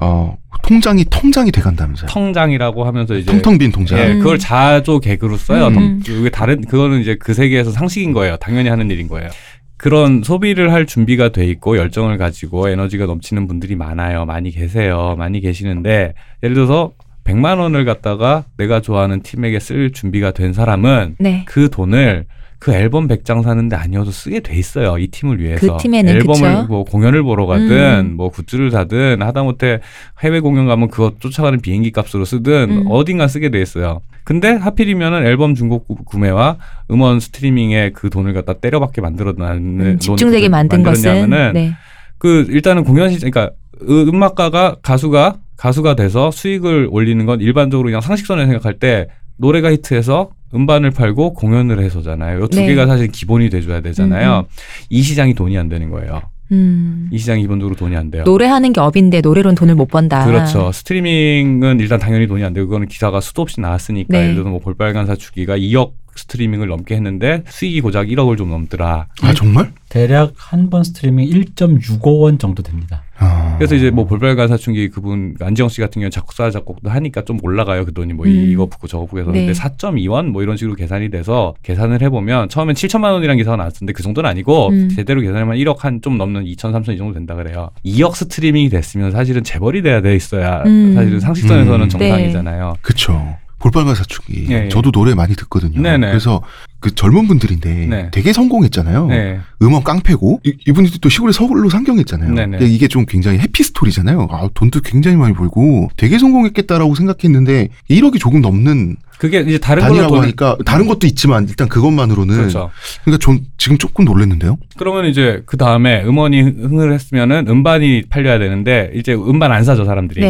[0.00, 2.08] 어, 통장이 통장이 돼간다면서요.
[2.08, 3.98] 텅장이라고 하면서 이제 텅텅 빈 통장.
[3.98, 4.18] 예, 음.
[4.20, 5.66] 그걸 자조 개그로 써요.
[5.68, 5.74] 음.
[5.74, 8.36] 덩- 그게 다른 그거는 이제 그 세계에서 상식인 거예요.
[8.38, 9.28] 당연히 하는 일인 거예요.
[9.76, 14.24] 그런 소비를 할 준비가 돼 있고 열정을 가지고 에너지가 넘치는 분들이 많아요.
[14.24, 15.16] 많이 계세요.
[15.18, 16.92] 많이 계시는데 예를 들어서
[17.24, 21.44] 100만 원을 갖다가 내가 좋아하는 팀에게 쓸 준비가 된 사람은 네.
[21.46, 22.26] 그 돈을
[22.62, 24.96] 그 앨범 100장 사는데 아니어도 쓰게 돼 있어요.
[24.96, 25.76] 이 팀을 위해서.
[25.76, 26.66] 그 팀에는 앨범을 그쵸?
[26.68, 28.16] 뭐 공연을 보러 가든 음.
[28.16, 29.80] 뭐 굿즈를 사든 하다못해
[30.22, 32.84] 해외 공연 가면 그거 쫓아가는 비행기 값으로 쓰든 음.
[32.88, 34.00] 어딘가 쓰게 돼 있어요.
[34.22, 36.58] 근데 하필이면은 앨범 중고 구- 구매와
[36.92, 41.72] 음원 스트리밍에 그 돈을 갖다 때려박게 만들어 놨는 음, 집중되게 만든 것은 네.
[42.18, 48.00] 그 일단은 공연 시장 그러니까 으- 음악가가 가수가 가수가 돼서 수익을 올리는 건 일반적으로 그냥
[48.00, 52.44] 상식선을 생각할 때 노래가 히트해서 음반을 팔고 공연을 해서잖아요.
[52.44, 52.66] 이두 네.
[52.66, 54.46] 개가 사실 기본이 돼줘야 되잖아요.
[54.90, 56.22] 이 시장이 돈이 안 되는 거예요.
[56.50, 57.08] 음.
[57.10, 58.24] 이 시장이 기본적으로 돈이 안 돼요.
[58.24, 60.26] 노래하는 게 업인데 노래로는 돈을 못 번다.
[60.26, 60.70] 그렇죠.
[60.72, 64.22] 스트리밍은 일단 당연히 돈이 안 되고 그거는 기사가 수도 없이 나왔으니까 네.
[64.24, 69.06] 예를 들어서 뭐 볼빨간 사춘기가 2억 스트리밍을 넘게 했는데 수익이 고작 1억을 좀 넘더라.
[69.22, 69.72] 아 정말?
[69.88, 73.01] 대략 한 번 스트리밍 1.65원 정도 됩니다.
[73.18, 73.54] 아.
[73.58, 77.84] 그래서 이제 뭐 볼빨간 사춘기 그분 안지영 씨 같은 경우는 작곡사 작곡도 하니까 좀 올라가요
[77.84, 78.30] 그 돈이 뭐 음.
[78.30, 79.46] 이거 붙고 저거 붙고 해서 네.
[79.46, 84.02] 근데 4.2원 뭐 이런 식으로 계산이 돼서 계산을 해보면 처음엔 7천만 원이라는 기사가 나왔는데 그
[84.02, 84.88] 정도는 아니고 음.
[84.88, 89.12] 제대로 계산하면 1억 한 좀 넘는 2천 3천 이 정도 된다 그래요 2억 스트리밍이 됐으면
[89.12, 90.94] 사실은 재벌이 돼야 돼 있어야 음.
[90.94, 91.88] 사실은 상식선에서는 음.
[91.88, 93.36] 정상이잖아요 그쵸.
[93.58, 94.46] 볼빨간 사춘기.
[94.50, 94.68] 예, 예.
[94.68, 95.80] 저도 노래 많이 듣거든요.
[95.80, 96.08] 네네.
[96.08, 96.42] 그래서
[96.82, 98.08] 그 젊은 분들인데 네.
[98.10, 99.06] 되게 성공했잖아요.
[99.06, 99.40] 네.
[99.62, 102.34] 음원 깡패고 이, 이분들도 또 시골에 서울로 상경했잖아요.
[102.34, 102.58] 네네.
[102.58, 104.28] 근데 이게 좀 굉장히 해피 스토리잖아요.
[104.30, 110.08] 아, 돈도 굉장히 많이 벌고 되게 성공했겠다라고 생각했는데 1억이 조금 넘는 그게 이제 다른 걸로
[110.08, 112.70] 돈 하니까 다른 것도 있지만 일단 그것만으로는 그렇죠.
[113.04, 114.58] 그러니까 전 지금 조금 놀랐는데요.
[114.76, 120.20] 그러면 이제 그 다음에 음원이 흥을 했으면은 음반이 팔려야 되는데 이제 음반 안 사죠 사람들이.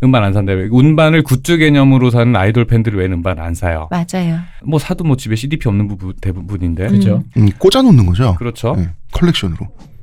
[0.00, 0.06] 네.
[0.06, 0.52] 음반 안 산대.
[0.72, 3.88] 음반을 굿즈 개념으로 사는 아이돌 팬들이 왜 음반 안 사요?
[3.90, 4.38] 맞아요.
[4.64, 6.84] 뭐 사도 뭐 집에 CDP 없는 부분 대부분인데.
[6.84, 6.88] 음.
[6.88, 7.24] 그렇죠.
[7.36, 8.34] 음, 꽂아놓는 거죠.
[8.38, 8.74] 그렇죠.
[8.76, 9.58] 네, 컬렉션으로.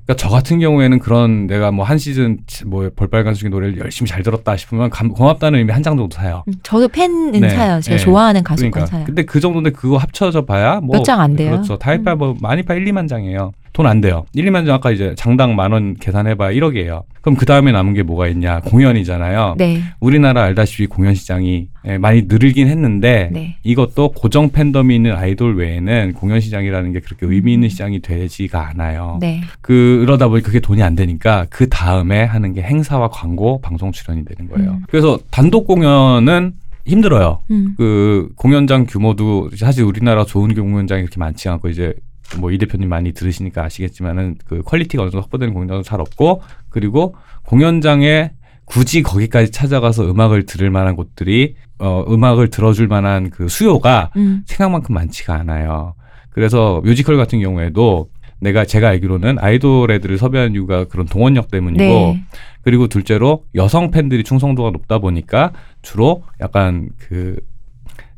[0.06, 2.38] 그러니까 저 같은 경우에는 그런 내가 뭐 한 시즌
[2.68, 6.44] 뭐 볼빨간 사춘기 노래를 열심히 잘 들었다 싶으면 감, 고맙다는 의미 한 장 정도 사요.
[6.48, 7.50] 음, 저도 팬은 네.
[7.50, 7.80] 사요.
[7.82, 8.04] 제가 네.
[8.04, 8.92] 좋아하는 가수 건 그러니까.
[8.98, 9.06] 사요.
[9.06, 11.52] 근데 그 정도인데 그거 합쳐져 봐야 뭐 몇 장 안 돼요.
[11.52, 11.78] 그렇죠.
[11.78, 13.52] 다 해봐야 뭐 많이 봐 1, 2만 장이에요.
[13.76, 14.26] 돈 안 돼요.
[14.34, 17.04] 1, 2만 장 아까 이제 장당 만 원 계산해봐야 1억이에요.
[17.22, 18.62] 그럼 그 다음에 남은 게 뭐가 있냐?
[18.62, 19.56] 공연이잖아요.
[19.58, 19.82] 네.
[20.00, 23.58] 우리나라 알다시피 공연 시장이 예, 많이 늘긴 했는데 네.
[23.64, 29.18] 이것도 고정 팬덤이 있는 아이돌 외에는 공연 시장이라는 게 그렇게 의미 있는 시장이 되지가 않아요.
[29.20, 29.42] 네.
[29.62, 34.50] 그러다 보니 그게 돈이 안 되니까 그 다음에 하는 게 행사와 광고, 방송 출연이 되는
[34.50, 34.72] 거예요.
[34.72, 34.84] 음.
[34.90, 36.54] 그래서 단독 공연은
[36.88, 37.40] 힘들어요.
[37.52, 37.74] 음.
[37.78, 41.94] 그 공연장 규모도 사실 우리나라 좋은 공연장이 그렇게 많지 않고 이제
[42.40, 47.16] 뭐 이 대표님 많이 들으시니까 아시겠지만은 그 퀄리티가 어느 정도 확보되는 공연장도 잘 없고 그리고
[47.44, 48.32] 공연장에
[48.66, 54.44] 굳이 거기까지 찾아가서 음악을 들을 만한 곳들이 어 음악을 들어줄 만한 그 수요가 음.
[54.46, 55.94] 생각만큼 많지가 않아요.
[56.32, 58.10] 그래서 뮤지컬 같은 경우에도
[58.40, 62.24] 내가 제가 알기로는 아이돌 애들을 섭외한 이유가 그런 동원력 때문이고 네.
[62.62, 67.38] 그리고 둘째로 여성 팬들이 충성도가 높다 보니까 주로 약간 그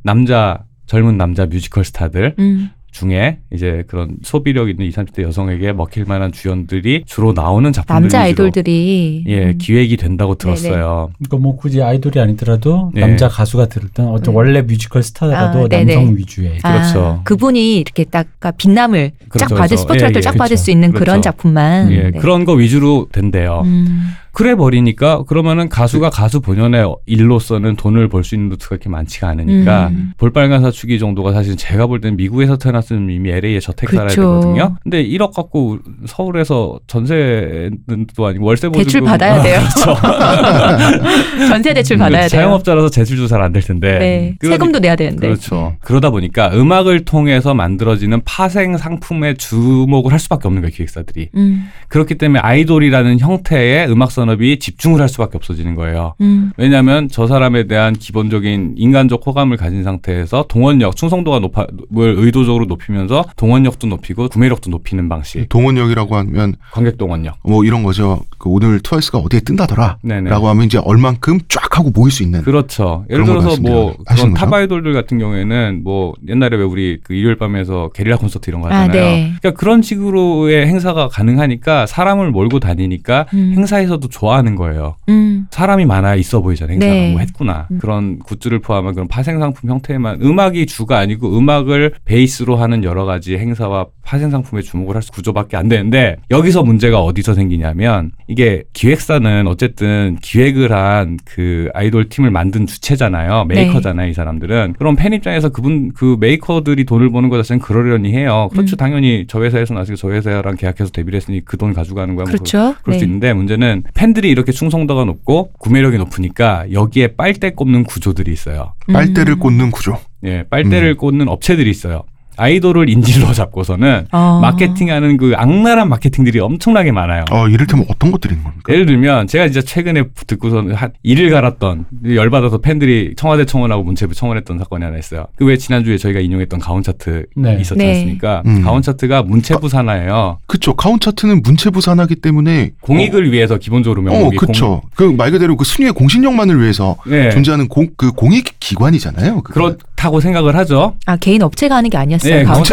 [0.02, 2.70] 남자 젊은 남자 뮤지컬 스타들 음.
[2.92, 8.22] 중에 이제 그런 소비력 있는 20, 30대 여성에게 먹힐 만한 주연들이 주로 나오는 작품들 남자
[8.22, 9.58] 아이돌들이 예 음.
[9.58, 11.12] 기획이 된다고 들었어요.
[11.18, 13.02] 그러니까 뭐 굳이 아이돌이 아니더라도 네.
[13.02, 14.38] 남자 가수가 들었던 어떤 음.
[14.38, 15.96] 원래 뮤지컬 스타라도 아, 네네.
[15.96, 17.22] 남성 위주의 아, 그렇죠.
[17.24, 19.82] 그분이 이렇게 딱 그러니까 빛남을 쫙 그렇죠, 받을 그렇죠.
[19.82, 20.64] 스포트라이트를 예, 쫙 예, 받을 그렇죠.
[20.64, 21.06] 수 있는 그렇죠.
[21.06, 22.20] 그런 작품만 예, 네.
[22.20, 23.62] 그런 거 위주로 된대요.
[23.66, 24.12] 음.
[24.38, 29.88] 그래 버리니까 그러면은 가수가 가수 본연의 일로서는 돈을 벌 수 있는 루트가 그렇게 많지가 않으니까
[29.88, 30.12] 음.
[30.18, 34.22] 볼빨간 사춘기 정도가 사실 제가 볼 때는 미국에서 태어났으면 이미 LA에 저택 살아야 그쵸.
[34.22, 34.76] 되거든요.
[34.84, 39.60] 근데 1억 갖고 서울에서 전세도 아니고 월세 보증금 대출 받아야 돼요.
[41.50, 42.30] 전세 대출 받아야 돼요.
[42.30, 43.98] 자영업자라서 대출도 잘 안 될 텐데.
[43.98, 44.36] 네.
[44.40, 45.26] 그러니- 세금도 내야 되는데.
[45.28, 45.76] 그렇죠.
[45.82, 51.30] 그러다 보니까 음악을 통해서 만들어지는 파생 상품에 주목을 할 수밖에 없는 거예요, 기획사들이.
[51.36, 51.70] 음.
[51.88, 56.14] 그렇기 때문에 아이돌이라는 형태의 음악 산업이 집중을 할 수밖에 없어지는 거예요.
[56.22, 56.52] 음.
[56.58, 63.24] 왜냐하면 저 사람에 대한 기본적인 인간적 호감을 가진 상태에서 동원력, 충성도가 높아, 뭘 의도적으로 높이면서
[63.38, 65.48] 동원력도 높이고 구매력도 높이는 방식.
[65.50, 67.38] 동원력이라고 하면 관객 동원력.
[67.44, 68.20] 뭐 이런 거죠.
[68.38, 69.98] 그 오늘 트와이스가 어디에 뜬다더라.
[70.04, 70.30] 네네.
[70.30, 72.42] 라고 하면 이제 얼만큼 쫙 하고 모일 수 있는.
[72.42, 73.06] 그렇죠.
[73.10, 78.18] 예를 들어서 뭐 그런 아이돌들 같은 경우에는 뭐 옛날에 왜 우리 그 일요일 밤에서 게릴라
[78.18, 79.02] 콘서트 이런 거 아, 하잖아요.
[79.02, 79.34] 네.
[79.40, 83.54] 그러니까 그런 식으로의 행사가 가능하니까 사람을 몰고 다니니까 음.
[83.56, 84.96] 행사에서도 좋아하는 거예요.
[85.10, 85.48] 음.
[85.52, 86.74] 사람이 많아 있어 보이잖아요.
[86.74, 87.12] 행사가 네.
[87.12, 87.68] 뭐 했구나.
[87.72, 87.78] 음.
[87.80, 93.38] 그런 굿즈를 포함한 그런 파생 상품 형태만 음악이 주가 아니고 음악을 베이스로 하는 여러 가지
[93.38, 100.18] 행사와 파생 상품에 주목을 할수 구조밖에 안 되는데 여기서 문제가 어디서 생기냐면 이게 기획사는 어쨌든
[100.22, 103.46] 기획을 한 그 아이돌 팀을 만든 주체잖아요.
[103.48, 103.56] 네.
[103.56, 104.76] 메이커잖아요, 이 사람들은.
[104.78, 108.50] 그럼 팬 입장에서 그분 그 메이커들이 돈을 버는 것 자체는 그러려니 해요.
[108.52, 108.76] 그렇죠.
[108.76, 108.78] 음.
[108.78, 112.26] 당연히 저 회사에서 나중에 저 회사랑 계약해서 데뷔를 했으니 그 돈 가져가는 거야.
[112.26, 112.76] 뭐 그렇죠.
[112.84, 113.06] 그럴 수 네.
[113.06, 118.74] 있는데 문제는 팬 들이 이렇게 충성도가 높고 구매력이 높으니까 여기에 빨대 꼽는 구조들이 있어요.
[118.92, 119.40] 빨대를 음.
[119.40, 119.98] 꽂는 구조.
[120.24, 122.04] 예, 빨대를 꽂는 업체들이 있어요.
[122.38, 124.40] 아이돌을 인질로 잡고서는 어.
[124.42, 127.26] 마케팅하는 그 악랄한 마케팅들이 엄청나게 많아요.
[127.32, 128.72] 어, 이를테면 어떤 것들이 있는 겁니까?
[128.72, 134.60] 예를 들면 제가 진짜 최근에 듣고서는 한 이를 갈았던 열받아서 팬들이 청와대 청원하고 문체부 청원했던
[134.60, 135.26] 사건이 하나 있어요.
[135.36, 137.58] 그 왜 지난주에 저희가 인용했던 가온 차트 네.
[137.60, 137.92] 있었지 네.
[137.92, 138.44] 않습니까?
[138.46, 138.62] 음.
[138.62, 140.38] 가온 차트가 문체부 산하예요.
[140.46, 140.76] 그쵸.
[140.76, 144.82] 가온 차트는 문체부 산하기 때문에 공익을 위해서 기본적으로 어, 명목이 그쵸.
[144.96, 147.12] 그말 그대로 그 순위의 공신력만을 위해서 공...
[147.14, 147.30] 네.
[147.32, 149.42] 존재하는 공, 그 공익 기관이잖아요.
[149.44, 150.94] 그렇 다고 생각을 하죠.
[151.08, 152.36] 아 개인 업체가 하는 게 아니었어요.
[152.36, 152.64] 네, 가온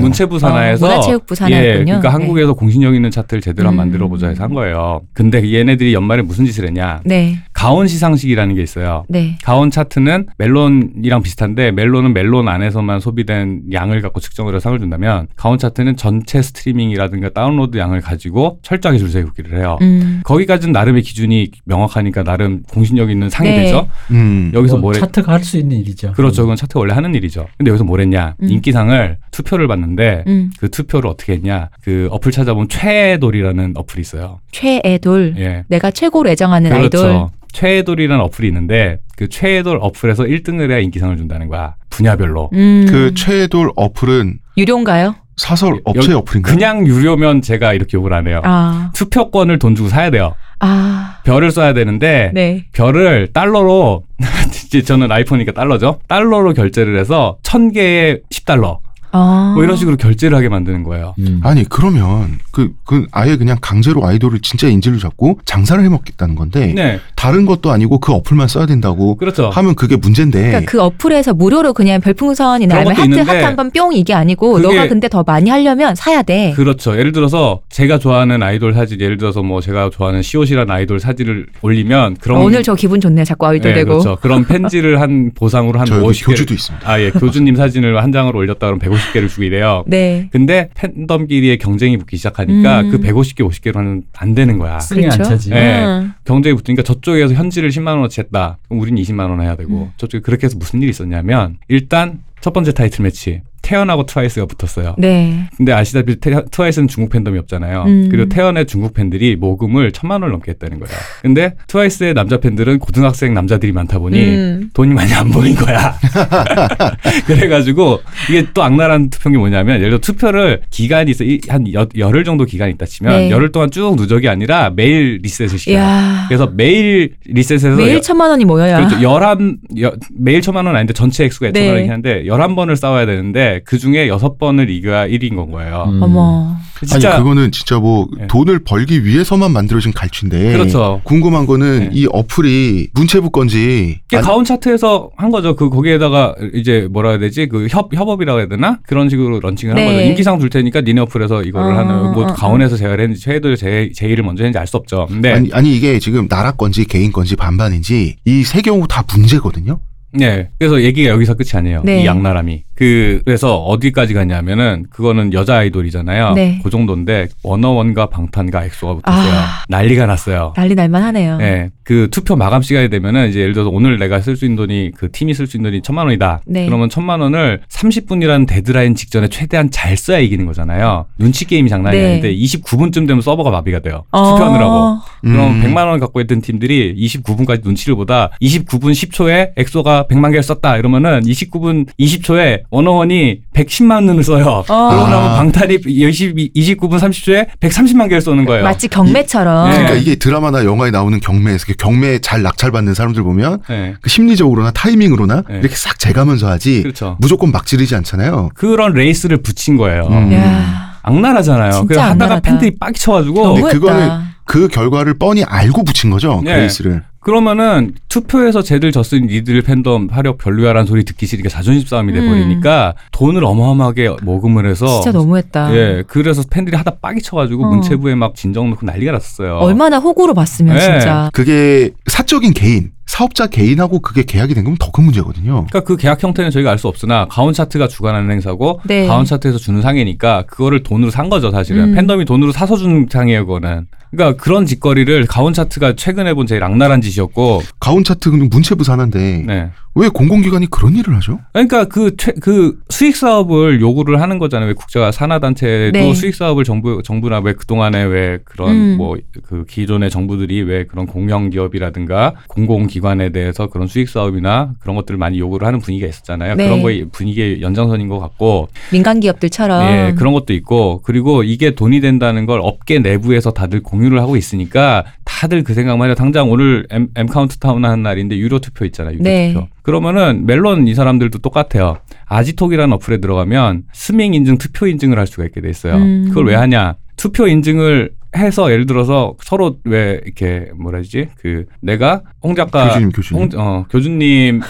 [0.00, 1.70] 문체부 산하에서 어, 문화체육부 산하였군요.
[1.70, 2.08] 예, 그러니까 네.
[2.08, 3.76] 한국에서 공신력 있는 차트를 제대로 음.
[3.76, 5.00] 만들어 보자 해서 한 거예요.
[5.14, 7.00] 근데 얘네들이 연말에 무슨 짓을 했냐?
[7.04, 9.04] 네, 가온 시상식이라는 게 있어요.
[9.08, 9.38] 네.
[9.44, 15.58] 가온 차트는 멜론이랑 비슷한데 멜론은 멜론 안에서만 소비된 양을 갖고 측정을 해서 상을 준다면 가온
[15.58, 19.78] 차트는 전체 스트리밍이라든가 다운로드 양을 가지고 철저하게 줄 세우기를 해요.
[19.82, 20.20] 음.
[20.24, 23.62] 거기까지는 나름의 기준이 명확하니까 나름 공신력 있는 상이 네.
[23.64, 23.88] 되죠.
[24.10, 24.50] 음.
[24.52, 24.92] 여기서 뭐?
[24.92, 26.12] 차트가 할 수 있는 일이죠.
[26.12, 26.42] 그렇죠.
[26.42, 27.46] 그건 차트 원래 하는 일이죠.
[27.58, 28.36] 근데 여기서 뭐랬냐?
[28.42, 28.48] 음.
[28.48, 30.50] 인기상을 투표를 받는데 음.
[30.58, 31.70] 그 투표를 어떻게 했냐?
[31.82, 34.40] 그 어플 찾아보면 최애돌이라는 어플이 있어요.
[34.52, 35.34] 최애돌.
[35.38, 35.64] 예.
[35.68, 36.88] 내가 최고로 애정하는 아이돌.
[36.90, 37.30] 그렇죠.
[37.52, 41.74] 최애돌이라는 어플이 있는데 그 최애돌 어플에서 1등을 해야 인기상을 준다는 거야.
[41.90, 42.50] 분야별로.
[42.54, 42.86] 음.
[42.88, 45.14] 그 최돌 어플은 유료인가요?
[45.42, 46.54] 사설 여- 업체 어플인가요?
[46.54, 48.40] 그냥 유료면 제가 이렇게 욕을 안 해요.
[48.44, 50.34] 아, 투표권을 돈 주고 사야 돼요.
[50.60, 52.64] 아, 별을 써야 되는데 네.
[52.72, 54.04] 별을 달러로
[54.66, 55.98] 이제 저는 아이폰이니까 달러죠.
[56.08, 58.78] 달러로 결제를 해서 천 개에 10달러.
[59.12, 59.52] 아.
[59.54, 61.14] 뭐 이런 식으로 결제를 하게 만드는 거예요.
[61.18, 61.40] 음.
[61.44, 67.00] 아니 그러면 그, 그 아예 그냥 강제로 아이돌을 진짜 인질로 잡고 장사를 해먹겠다는 건데 네.
[67.16, 69.50] 다른 것도 아니고 그 어플만 써야 된다고 그렇죠.
[69.50, 73.70] 하면 그게 문제인데 그러니까 그 어플에서 무료로 그냥 별풍선이나 아니면 하트 있는데 하트 한 번
[73.70, 76.52] 뿅 이게 아니고 너가 근데 더 많이 하려면 사야 돼.
[76.56, 76.98] 그렇죠.
[76.98, 82.16] 예를 들어서 제가 좋아하는 아이돌 사진, 예를 들어서 뭐 제가 좋아하는 시옷이라는 아이돌 사진을 올리면
[82.20, 83.24] 그런 어, 오늘 저 기분 좋네.
[83.24, 83.98] 자꾸 아이돌 네, 되고.
[84.00, 84.18] 그렇죠.
[84.20, 86.90] 그런 펜지를 한 보상으로 한저 여기 50개 교주도 있습니다.
[86.90, 87.10] 아, 예.
[87.10, 89.84] 교주님 사진을 한 장으로 올렸다 그러면 150 개를 주고 이래요.
[89.86, 90.28] 네.
[90.32, 92.90] 근데 팬덤끼리의 경쟁이 붙기 시작하니까 음.
[92.90, 94.80] 그 150개, 50개로는 안 되는 거야.
[94.80, 95.50] 승이 안 차지.
[95.50, 95.84] 네.
[95.84, 96.12] 음.
[96.24, 98.58] 경쟁이 붙으니까 저쪽에서 현지를 10만 원어치 했다.
[98.68, 99.90] 그럼 우린 20만 원 해야 되고 음.
[99.96, 104.96] 저쪽에 그렇게 해서 무슨 일이 있었냐면 일단 첫 번째 타이틀 매치 태연하고 트와이스가 붙었어요.
[104.98, 105.48] 네.
[105.56, 107.84] 근데 아시다시피 태- 트와이스는 중국 팬덤이 없잖아요.
[107.86, 108.08] 음.
[108.10, 110.90] 그리고 태연의 중국 팬들이 모금을 천만 원을 넘게 했다는 거야.
[111.22, 114.70] 근데 트와이스의 남자 팬들은 고등학생 남자들이 많다 보니 음.
[114.74, 115.94] 돈이 많이 안 보인 거야.
[117.26, 121.86] 그래가지고 이게 또 악랄한 투표인 게 뭐냐면 예를 들어 투표를 기간이 있어 이- 한 여,
[121.96, 123.30] 열흘 정도 기간이 있다 치면 네.
[123.30, 125.76] 열흘 동안 쭉 누적이 아니라 매일 리셋을 시켜요.
[125.76, 126.24] 이야.
[126.28, 128.76] 그래서 매일 리셋해서 매일 여- 천만 원이 모여야.
[128.86, 129.02] 그렇죠.
[129.02, 131.60] 열한 여- 매일 천만 원 아닌데 전체 액수가 네.
[131.60, 135.84] 천만 원이긴 한데 열한 번을 싸워야 되는데 그 중에 여섯 번을 이겨야 1위인 건 거예요.
[135.88, 136.02] 음.
[136.02, 136.56] 어머.
[136.84, 138.26] 진짜 아니 그거는 진짜 뭐 네.
[138.26, 141.00] 돈을 벌기 위해서만 만들어진 갈취인데 그렇죠.
[141.04, 141.90] 궁금한 거는 네.
[141.92, 145.54] 이 어플이 문체부 건지 이게 아니- 가온 차트에서 한 거죠.
[145.54, 147.46] 그 거기에다가 이제 뭐라 해야 되지?
[147.46, 148.80] 그 협 협업이라고 해야 되나?
[148.88, 149.84] 그런 식으로 런칭을 네.
[149.86, 150.04] 한 거죠.
[150.08, 152.34] 인기상 줄 테니까 니네 어플에서 이거를 어, 하는 뭐 어, 어.
[152.34, 155.06] 가온에서 제가 했는지 최애들 제 제의를 먼저 했는지 알 수 없죠.
[155.08, 159.78] 근데 아니, 아니 이게 지금 나라 건지 개인 건지 반반인지 이 세 경우 다 문제거든요.
[160.12, 160.50] 네.
[160.58, 161.82] 그래서 얘기가 여기서 끝이 아니에요.
[161.84, 162.02] 네.
[162.02, 162.64] 이 양나람이.
[162.74, 166.32] 그, 그래서 어디까지 갔냐면은 그거는 여자 아이돌이잖아요.
[166.34, 166.60] 네.
[166.62, 169.32] 그 정도인데 워너원과 방탄과 엑소가 붙었어요.
[169.32, 169.64] 아.
[169.68, 170.52] 난리가 났어요.
[170.56, 171.36] 난리 날만 하네요.
[171.38, 171.70] 네.
[171.84, 175.10] 그 투표 마감 시간이 되면은 이제 예를 들어서 오늘 내가 쓸 수 있는 돈이 그
[175.10, 176.40] 팀이 쓸 수 있는 돈이 천만 원이다.
[176.46, 176.66] 네.
[176.66, 181.06] 그러면 천만 원을 30분이라는 데드라인 직전에 최대한 잘 써야 이기는 거잖아요.
[181.18, 182.06] 눈치 게임이 장난이 네.
[182.06, 184.04] 아닌데 29분쯤 되면 서버가 마비가 돼요.
[184.10, 184.30] 어.
[184.30, 184.98] 투표하느라고.
[185.22, 185.62] 그럼 음.
[185.62, 191.20] 100만 원 갖고 있던 팀들이 29분까지 눈치를 보다 29분 10초에 엑소가 100만 개를 썼다 이러면은
[191.22, 194.64] 29분 20초에 워너원이 110만 원을 써요.
[194.68, 194.88] 어.
[194.90, 195.36] 그러고 나면 아.
[195.36, 198.64] 방탄이 20, 29분 30초에 130만 개를 쏘는 거예요.
[198.64, 199.70] 마치 경매처럼.
[199.70, 199.76] 네.
[199.76, 203.94] 그러니까 이게 드라마나 영화에 나오는 경매에서 그 경매에 잘 낙찰받는 사람들 보면 네.
[204.00, 205.58] 그 심리적으로나 타이밍으로나 네.
[205.60, 207.16] 이렇게 싹 재가면서 하지 그렇죠.
[207.20, 208.50] 무조건 막 지르지 않잖아요.
[208.54, 210.06] 그런 레이스를 붙인 거예요.
[210.10, 210.32] 음.
[210.32, 210.92] 야.
[211.02, 211.84] 악랄하잖아요.
[211.86, 212.40] 그래서 하다가 악랄하다.
[212.40, 213.78] 팬들이 빡 쳐가지고 근데 너무했다.
[213.78, 216.40] 그거는 그 결과를 뻔히 알고 붙인 거죠.
[216.44, 216.54] 네.
[216.54, 217.02] 그 레이스를.
[217.20, 223.44] 그러면은 투표에서 쟤들 졌으니 니들 팬덤 화력 별로야라는 소리 듣기 싫으니까 자존심 싸움이 돼버리니까 돈을
[223.44, 225.72] 어마어마하게 모금을 해서 진짜 너무했다.
[225.74, 227.68] 예 그래서 팬들이 하다 빡이 쳐가지고 어.
[227.68, 229.58] 문체부에 막 진정 넣고 난리가 났었어요.
[229.58, 230.80] 얼마나 호구로 봤으면 네.
[230.80, 231.30] 진짜.
[231.32, 235.66] 그게 사적인 개인 사업자 개인하고 그게 계약이 된 거면 더 큰 문제거든요.
[235.70, 239.06] 그러니까 그 계약 형태는 저희가 알 수 없으나 가온 차트가 주관하는 행사고 네.
[239.06, 241.94] 가온 차트에서 주는 상이니까 그거를 돈으로 산 거죠 사실은 음.
[241.94, 247.00] 팬덤이 돈으로 사서 주는 상이에요 그거는 그러니까 그런 짓거리를 가온 차트가 최근에 본 제일 악랄한
[247.00, 249.70] 짓이었고 가온 차트 그냥 문체부 산하인데 네.
[249.94, 251.38] 왜 공공기관이 그런 일을 하죠?
[251.52, 254.68] 그러니까 그, 최, 그 수익 사업을 요구를 하는 거잖아요.
[254.68, 256.14] 왜 국가 산하 단체도 네.
[256.14, 258.96] 수익 사업을 정부 정부나 왜 그 동안에 왜 그런 음.
[258.96, 265.18] 뭐그 기존의 정부들이 왜 그런 공영 기업이라든가 공공 기관에 대해서 그런 수익 사업이나 그런 것들을
[265.18, 266.54] 많이 요구를 하는 분위기가 있었잖아요.
[266.56, 266.64] 네.
[266.66, 272.00] 그런 거의 분위기의 연장선인 것 같고 민간 기업들처럼 예, 그런 것도 있고 그리고 이게 돈이
[272.00, 276.14] 된다는 걸 업계 내부에서 다들 공유를 하고 있으니까 다들 그 생각만 해요.
[276.14, 279.14] 당장 오늘 M, M 카운트다운 하는 날인데 유료 투표 있잖아요.
[279.14, 279.52] 유료 네.
[279.54, 279.66] 투표.
[279.82, 281.98] 그러면은 멜론 이 사람들도 똑같아요.
[282.26, 285.96] 아지톡이라는 어플에 들어가면 스밍 인증, 투표 인증을 할 수가 있게 돼 있어요.
[285.96, 286.26] 음.
[286.28, 286.96] 그걸 왜 하냐?
[287.16, 291.28] 투표 인증을 해서 예를 들어서 서로 왜 이렇게 뭐라 해야지?
[291.40, 293.42] 그 내가 홍 작가 교주님, 교주님.
[293.42, 294.60] 홍, 어, 교주님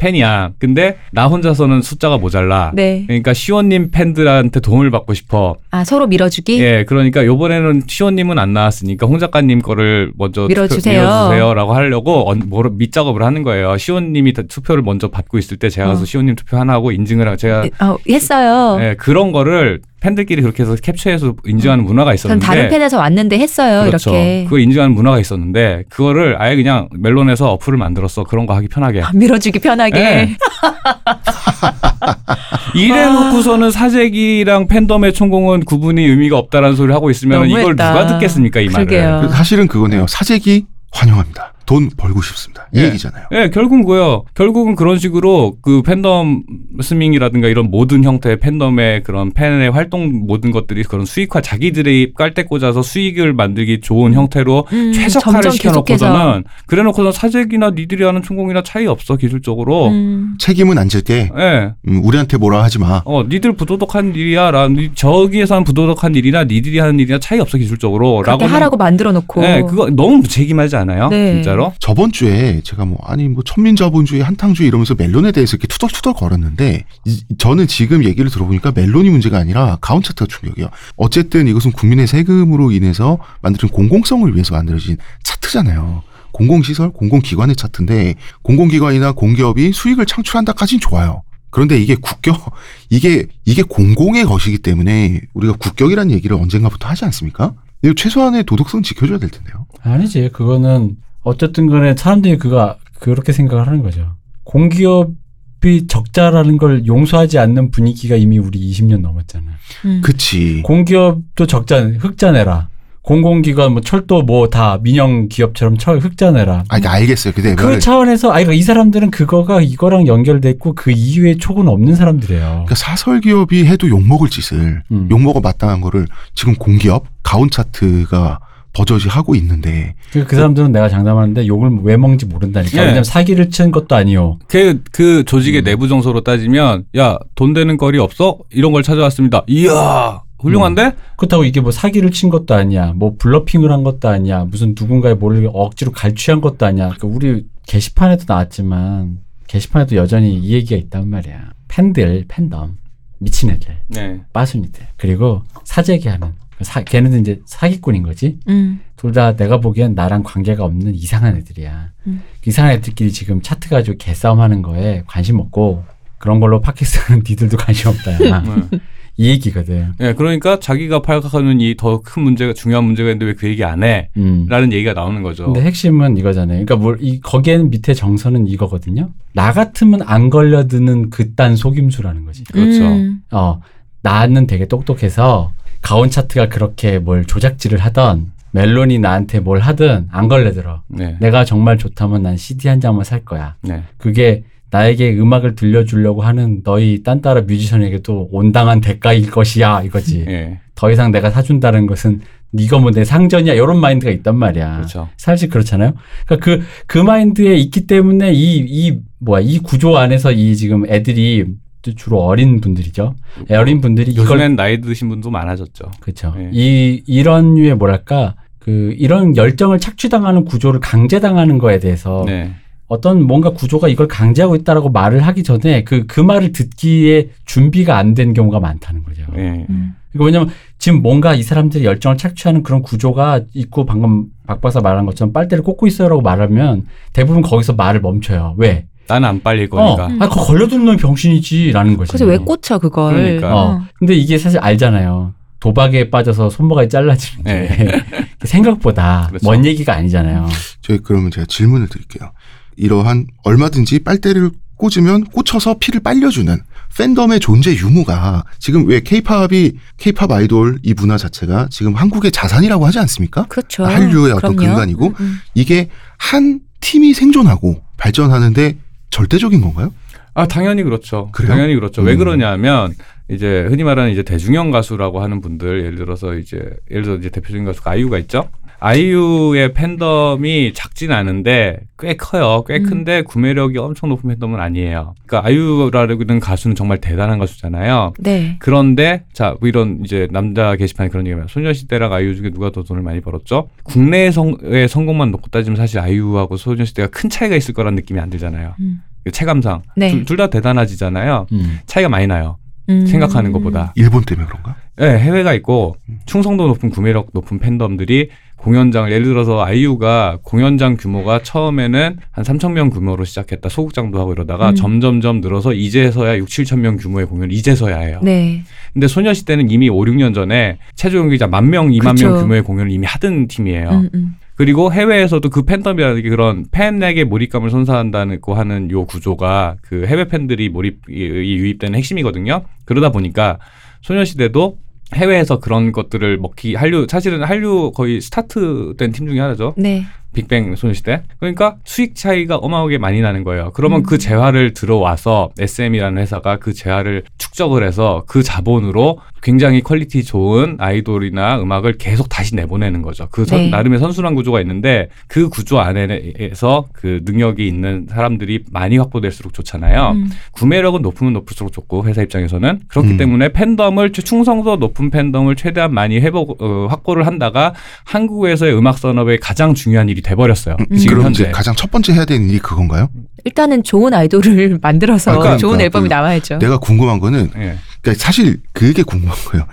[0.00, 0.50] 팬이야.
[0.60, 2.70] 근데 나 혼자서는 숫자가 모자라.
[2.72, 3.02] 네.
[3.08, 5.56] 그러니까 시원님 팬들한테 도움을 받고 싶어.
[5.72, 11.00] 아 서로 밀어주기 예, 그러니까 요번에는 시원님은 안 나왔으니까 홍 작가님 거를 먼저 밀어주세요.
[11.00, 13.76] 투표- 밀어주세요라고 하려고 언- 뭐로 밑작업을 하는 거예요.
[13.76, 16.04] 시원님이 다 투표를 먼저 받고 있을 때 제가 가서 어.
[16.04, 18.78] 시원님 투표 하나 하고 인증을 하고 제가 어, 했어요.
[18.80, 23.84] 예, 그런 거를 팬들끼리 그렇게 해서 캡처해서 인증하는 문화가 전 있었는데 다른 팬에서 왔는데 했어요.
[23.84, 24.10] 그렇죠.
[24.10, 28.24] 이렇게 그걸 인증하는 문화가 있었는데 그거를 아예 그냥 멜론에서 어플을 만들었어.
[28.24, 29.02] 그런 거 하기 편하게.
[29.02, 29.98] 아, 밀어주기 편하게.
[29.98, 30.36] 네.
[32.74, 37.74] 이래놓고서는 사재기랑 팬덤의 총공은 구분이 의미가 없다라는 소리를 하고 있으면 이걸.
[37.74, 38.86] 누가 듣겠습니까 이 말을?
[38.86, 39.20] 그러게요.
[39.22, 40.06] 그 사실은 그거네요.
[40.08, 41.52] 사재기 환영합니다.
[41.68, 42.66] 돈 벌고 싶습니다.
[42.74, 42.84] 이 예.
[42.86, 43.26] 얘기잖아요.
[43.32, 44.24] 예, 결국은 뭐예요?
[44.34, 46.42] 결국은 그런 식으로 그 팬덤
[46.80, 52.80] 스밍이라든가 이런 모든 형태의 팬덤의 그런 팬의 활동 모든 것들이 그런 수익화 자기들이 깔때 꽂아서
[52.80, 59.88] 수익을 만들기 좋은 형태로 음, 최적화를 시켜놓고서는 그래놓고서는 사재기나 니들이 하는 총공이나 차이 없어 기술적으로.
[59.88, 60.36] 음.
[60.38, 61.28] 책임은 안 질게.
[61.38, 61.72] 예.
[61.86, 63.02] 음, 우리한테 뭐라 하지 마.
[63.04, 64.50] 어, 니들 부도덕한 일이야.
[64.52, 68.22] 라, 니- 저기에서 하는 부도덕한 일이나 니들이 하는 일이나 차이 없어 기술적으로.
[68.22, 69.44] 그렇게 라고는- 하라고 만들어 놓고.
[69.44, 71.08] 예, 그거 너무 무책임하지 않아요?
[71.10, 71.34] 네.
[71.34, 71.57] 진짜로?
[71.80, 77.22] 저번 주에 제가 뭐 아니 뭐 천민자본주의 한탕주의 이러면서 멜론에 대해서 이렇게 투덜투덜 걸었는데 이-
[77.38, 80.68] 저는 지금 얘기를 들어보니까 멜론이 문제가 아니라 가온 차트가 충격이에요.
[80.96, 86.02] 어쨌든 이것은 국민의 세금으로 인해서 만들어진 공공성을 위해서 만들어진 차트잖아요.
[86.32, 91.22] 공공시설, 공공기관의 차트인데 공공기관이나 공기업이 수익을 창출한다까지는 좋아요.
[91.50, 92.52] 그런데 이게 국격,
[92.90, 97.54] 이게, 이게 공공의 것이기 때문에 우리가 국격이라는 얘기를 언젠가부터 하지 않습니까?
[97.96, 99.66] 최소한의 도덕성 지켜줘야 될 텐데요.
[99.82, 100.28] 아니지.
[100.32, 100.96] 그거는
[101.28, 104.14] 어쨌든 간에 사람들이 그거 그렇게 생각을 하는 거죠.
[104.44, 109.44] 공기업이 적자라는 걸 용서하지 않는 분위기가 이미 우리 20년 넘었잖아.
[109.84, 110.00] 음.
[110.02, 110.62] 그치.
[110.62, 112.68] 공기업도 적자 흑자 내라.
[113.02, 116.58] 공공기관 뭐 철도 뭐 다 민영 기업처럼 철 흑자 내라.
[116.58, 117.32] 아, 그러니까 알겠어요.
[117.32, 122.44] 근데 그 차원에서 아이 이 사람들은 그거가 이거랑 연결됐고 그 이후에 촉은 없는 사람들이에요.
[122.44, 125.08] 그러니까 사설 기업이 해도 욕 먹을 짓을 음.
[125.10, 128.40] 욕 먹어 마땅한 거를 지금 공기업 가온 차트가
[128.78, 132.76] 버젓이 하고 있는데 그, 그 사람들은 내가 장담하는데 욕을 왜 먹는지 모른다니까.
[132.76, 132.82] 예.
[132.82, 134.38] 왜냐면 사기를 친 것도 아니요.
[134.46, 135.64] 그, 그 조직의 음.
[135.64, 138.38] 내부 정서로 따지면, 야, 돈 되는 거리 없어?
[138.50, 139.42] 이런 걸 찾아왔습니다.
[139.48, 140.92] 이야, 훌륭한데?
[141.16, 142.92] 그렇다고 이게 뭐 사기를 친 것도 아니야.
[142.94, 144.44] 뭐 블러핑을 한 것도 아니야.
[144.44, 146.90] 무슨 누군가의 뭐를 억지로 갈취한 것도 아니야.
[147.00, 149.18] 그 우리 게시판에도 나왔지만
[149.48, 151.50] 게시판에도 여전히 이 얘기가 있단 말이야.
[151.66, 152.78] 팬들, 팬덤,
[153.18, 154.20] 미친 애들, 네.
[154.32, 154.86] 빠순이들.
[154.96, 156.32] 그리고 사재기하는
[156.62, 158.38] 사, 걔네들 이제 사기꾼인 거지.
[158.48, 158.80] 음.
[158.96, 161.90] 둘다 내가 보기엔 나랑 관계가 없는 이상한 애들이야.
[162.06, 162.22] 음.
[162.46, 165.84] 이상한 애들끼리 지금 차트 가지고 개싸움하는 거에 관심 없고
[166.18, 168.28] 그런 걸로 팟캐스트는 니들도 관심 없다.
[168.28, 168.42] 야.
[168.70, 168.78] 네.
[169.20, 169.94] 이 얘기거든.
[169.98, 173.82] 네, 그러니까 자기가 팔각하는 이 더 큰 문제가, 중요한 문제가 있는데 왜 그 얘기 안
[173.82, 174.10] 해?
[174.16, 174.46] 음.
[174.48, 175.46] 라는 얘기가 나오는 거죠.
[175.46, 176.64] 근데 핵심은 이거잖아요.
[176.64, 179.10] 그러니까 뭘, 이, 거기에는 밑에 정서는 이거거든요.
[179.34, 182.44] 나 같으면 안 걸려드는 그딴 속임수라는 거지.
[182.44, 182.84] 그렇죠.
[182.84, 183.20] 음.
[183.32, 183.60] 어,
[184.02, 185.52] 나는 되게 똑똑해서
[185.82, 190.82] 가온 차트가 그렇게 뭘 조작질을 하던 멜론이 나한테 뭘 하든 안 걸려들어.
[190.88, 191.16] 네.
[191.20, 193.56] 내가 정말 좋다면 난 CD 한 장만 살 거야.
[193.62, 193.82] 네.
[193.98, 200.24] 그게 나에게 음악을 들려주려고 하는 너희 딴따라 뮤지션에게도 온당한 대가일 것이야 이거지.
[200.28, 200.60] 예.
[200.74, 202.20] 더 이상 내가 사준다는 것은
[202.50, 204.76] 네가 뭐내 상전이야 이런 마인드가 있단 말이야.
[204.76, 205.08] 그렇죠.
[205.16, 205.94] 사실 그렇잖아요.
[206.26, 211.46] 그러니까 그, 그 마인드에 있기 때문에 이, 이, 뭐야, 이 구조 안에서 이 지금 애들이
[211.94, 213.14] 주로 어린 분들이죠.
[213.50, 215.90] 어린 분들이 요즘엔 나이 드신 분도 많아졌죠.
[216.00, 216.34] 그쵸.
[216.38, 216.50] 예.
[216.52, 222.52] 이, 이런 류의 뭐랄까, 그, 이런 열정을 착취당하는 구조를 강제당하는 거에 대해서 네.
[222.86, 228.14] 어떤 뭔가 구조가 이걸 강제하고 있다라고 말을 하기 전에 그, 그 말을 듣기에 준비가 안
[228.14, 229.24] 된 경우가 많다는 거죠.
[229.36, 229.66] 예.
[229.68, 229.94] 음.
[230.14, 235.04] 이거 왜냐면 지금 뭔가 이 사람들이 열정을 착취하는 그런 구조가 있고 방금 박 박사 말한
[235.04, 238.54] 것처럼 빨대를 꽂고 있어요라고 말하면 대부분 거기서 말을 멈춰요.
[238.56, 238.86] 왜?
[239.08, 240.24] 나는 안 빨릴 어, 거니까.
[240.24, 242.10] 아, 그거 걸려드는 놈이 병신이지라는 거지.
[242.10, 243.14] 그래서 왜 꽂혀 그걸?
[243.14, 243.56] 그러니까.
[243.56, 243.82] 어.
[243.98, 245.34] 근데 이게 사실 알잖아요.
[245.60, 248.02] 도박에 빠져서 손모가지 잘라지는 게
[248.44, 249.48] 생각보다 그렇죠.
[249.50, 250.46] 먼 얘기가 아니잖아요.
[250.82, 252.30] 저희 그러면 제가 질문을 드릴게요.
[252.76, 256.56] 이러한 얼마든지 빨대를 꽂으면 꽂혀서 피를 빨려주는
[256.96, 263.00] 팬덤의 존재 유무가 지금 왜 케이팝이 케이팝 아이돌 이 문화 자체가 지금 한국의 자산이라고 하지
[263.00, 263.44] 않습니까?
[263.46, 263.84] 그렇죠.
[263.84, 264.74] 한류의 어떤 그럼요.
[264.74, 265.38] 근간이고 음, 음.
[265.54, 268.78] 이게 한 팀이 생존하고 발전하는데
[269.10, 269.92] 절대적인 건가요?
[270.34, 271.30] 아 당연히 그렇죠.
[271.32, 271.50] 그래요?
[271.50, 272.02] 당연히 그렇죠.
[272.02, 272.18] 왜 음.
[272.18, 272.94] 그러냐면
[273.28, 276.58] 이제 흔히 말하는 이제 대중형 가수라고 하는 분들 예를 들어서 이제
[276.90, 278.48] 예를 들어 이제 대표적인 가수가 아이유가 있죠.
[278.80, 282.64] 아이유의 팬덤이 작진 않은데 꽤 커요.
[282.66, 282.82] 꽤 음.
[282.84, 285.14] 큰데 구매력이 엄청 높은 팬덤은 아니에요.
[285.26, 288.12] 그러니까 아이유라는 가수는 정말 대단한 가수잖아요.
[288.20, 288.56] 네.
[288.60, 293.02] 그런데 자 뭐 이런 이제 남자 게시판에 그런 얘기가 소녀시대랑 아이유 중에 누가 더 돈을
[293.02, 293.68] 많이 벌었죠?
[293.82, 298.74] 국내 성의 성공만 놓고 따지면 사실 아이유하고 소녀시대가 큰 차이가 있을 거란 느낌이 안 들잖아요.
[298.78, 299.00] 음.
[299.24, 300.24] 그 체감상 네.
[300.24, 301.46] 둘다 대단하지잖아요.
[301.52, 301.78] 음.
[301.86, 302.58] 차이가 많이 나요.
[302.88, 303.04] 음.
[303.06, 303.92] 생각하는 것보다.
[303.96, 304.76] 일본 때문에 그런가?
[304.96, 312.16] 네, 해외가 있고 충성도 높은 구매력 높은 팬덤들이 공연장을 예를 들어서 아이유가 공연장 규모가 처음에는
[312.30, 314.74] 한 3천 명 규모로 시작했다 소극장도 하고 이러다가 음.
[314.74, 318.20] 점점점 늘어서 이제서야 6, 7천 명 규모의 공연을 이제서야 해요.
[318.22, 318.62] 네.
[318.92, 322.28] 근데 소녀시대는 이미 5, 6년 전에 최종 경기자 만 명, 2만 그쵸.
[322.28, 323.90] 명 규모의 공연을 이미 하던 팀이에요.
[323.90, 324.36] 음, 음.
[324.56, 330.68] 그리고 해외에서도 그 팬덤이라는 게 그런 팬에게 몰입감을 선사한다고 하는 요 구조가 그 해외 팬들이
[330.68, 332.62] 몰입이 유입되는 핵심이거든요.
[332.84, 333.58] 그러다 보니까
[334.02, 334.78] 소녀시대도
[335.14, 339.74] 해외에서 그런 것들을 먹히 한류 사실은 한류 거의 스타트된 팀 중에 하나죠.
[339.76, 340.04] 네.
[340.42, 341.22] 빅뱅 소녀시대.
[341.40, 343.72] 그러니까 수익 차이가 어마어마하게 많이 나는 거예요.
[343.74, 344.02] 그러면 음.
[344.04, 351.60] 그 재화를 들어와서 SM이라는 회사가 그 재화를 축적을 해서 그 자본으로 굉장히 quality 좋은 아이돌이나
[351.60, 353.28] 음악을 계속 다시 내보내는 거죠.
[353.30, 353.70] 그 선- 네.
[353.70, 360.12] 나름의 선순환 구조가 있는데 그 구조 안에서 그 능력이 있는 사람들이 많이 확보될수록 좋잖아요.
[360.16, 360.30] 음.
[360.52, 363.16] 구매력은 높으면 높을수록 좋고 회사 입장에서는 그렇기 음.
[363.16, 367.74] 때문에 팬덤을 최- 충성도 높은 팬덤을 최대한 많이 회복 어, 확보를 한다가
[368.04, 370.76] 한국에서의 음악 산업의 가장 중요한 일이 돼버렸어요.
[370.90, 370.96] 음.
[370.96, 371.44] 지금 그럼 현재.
[371.44, 373.08] 이제 가장 첫 번째 해야 되는 일이 그건가요?
[373.44, 376.58] 일단은 좋은 아이돌을 만들어서 아, 그러니까, 좋은 그- 앨범이 나와야죠.
[376.58, 377.78] 내가 궁금한 거는 예.
[378.02, 379.66] 그러니까 사실 그게 궁금한 거예요.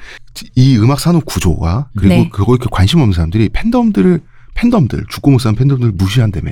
[0.55, 2.29] 이 음악 산업 구조와 그리고 네.
[2.31, 4.19] 그거 이렇게 관심 없는 사람들이 팬덤들을
[4.55, 6.51] 팬덤들 죽고 못 사는 팬덤들을 무시한다며.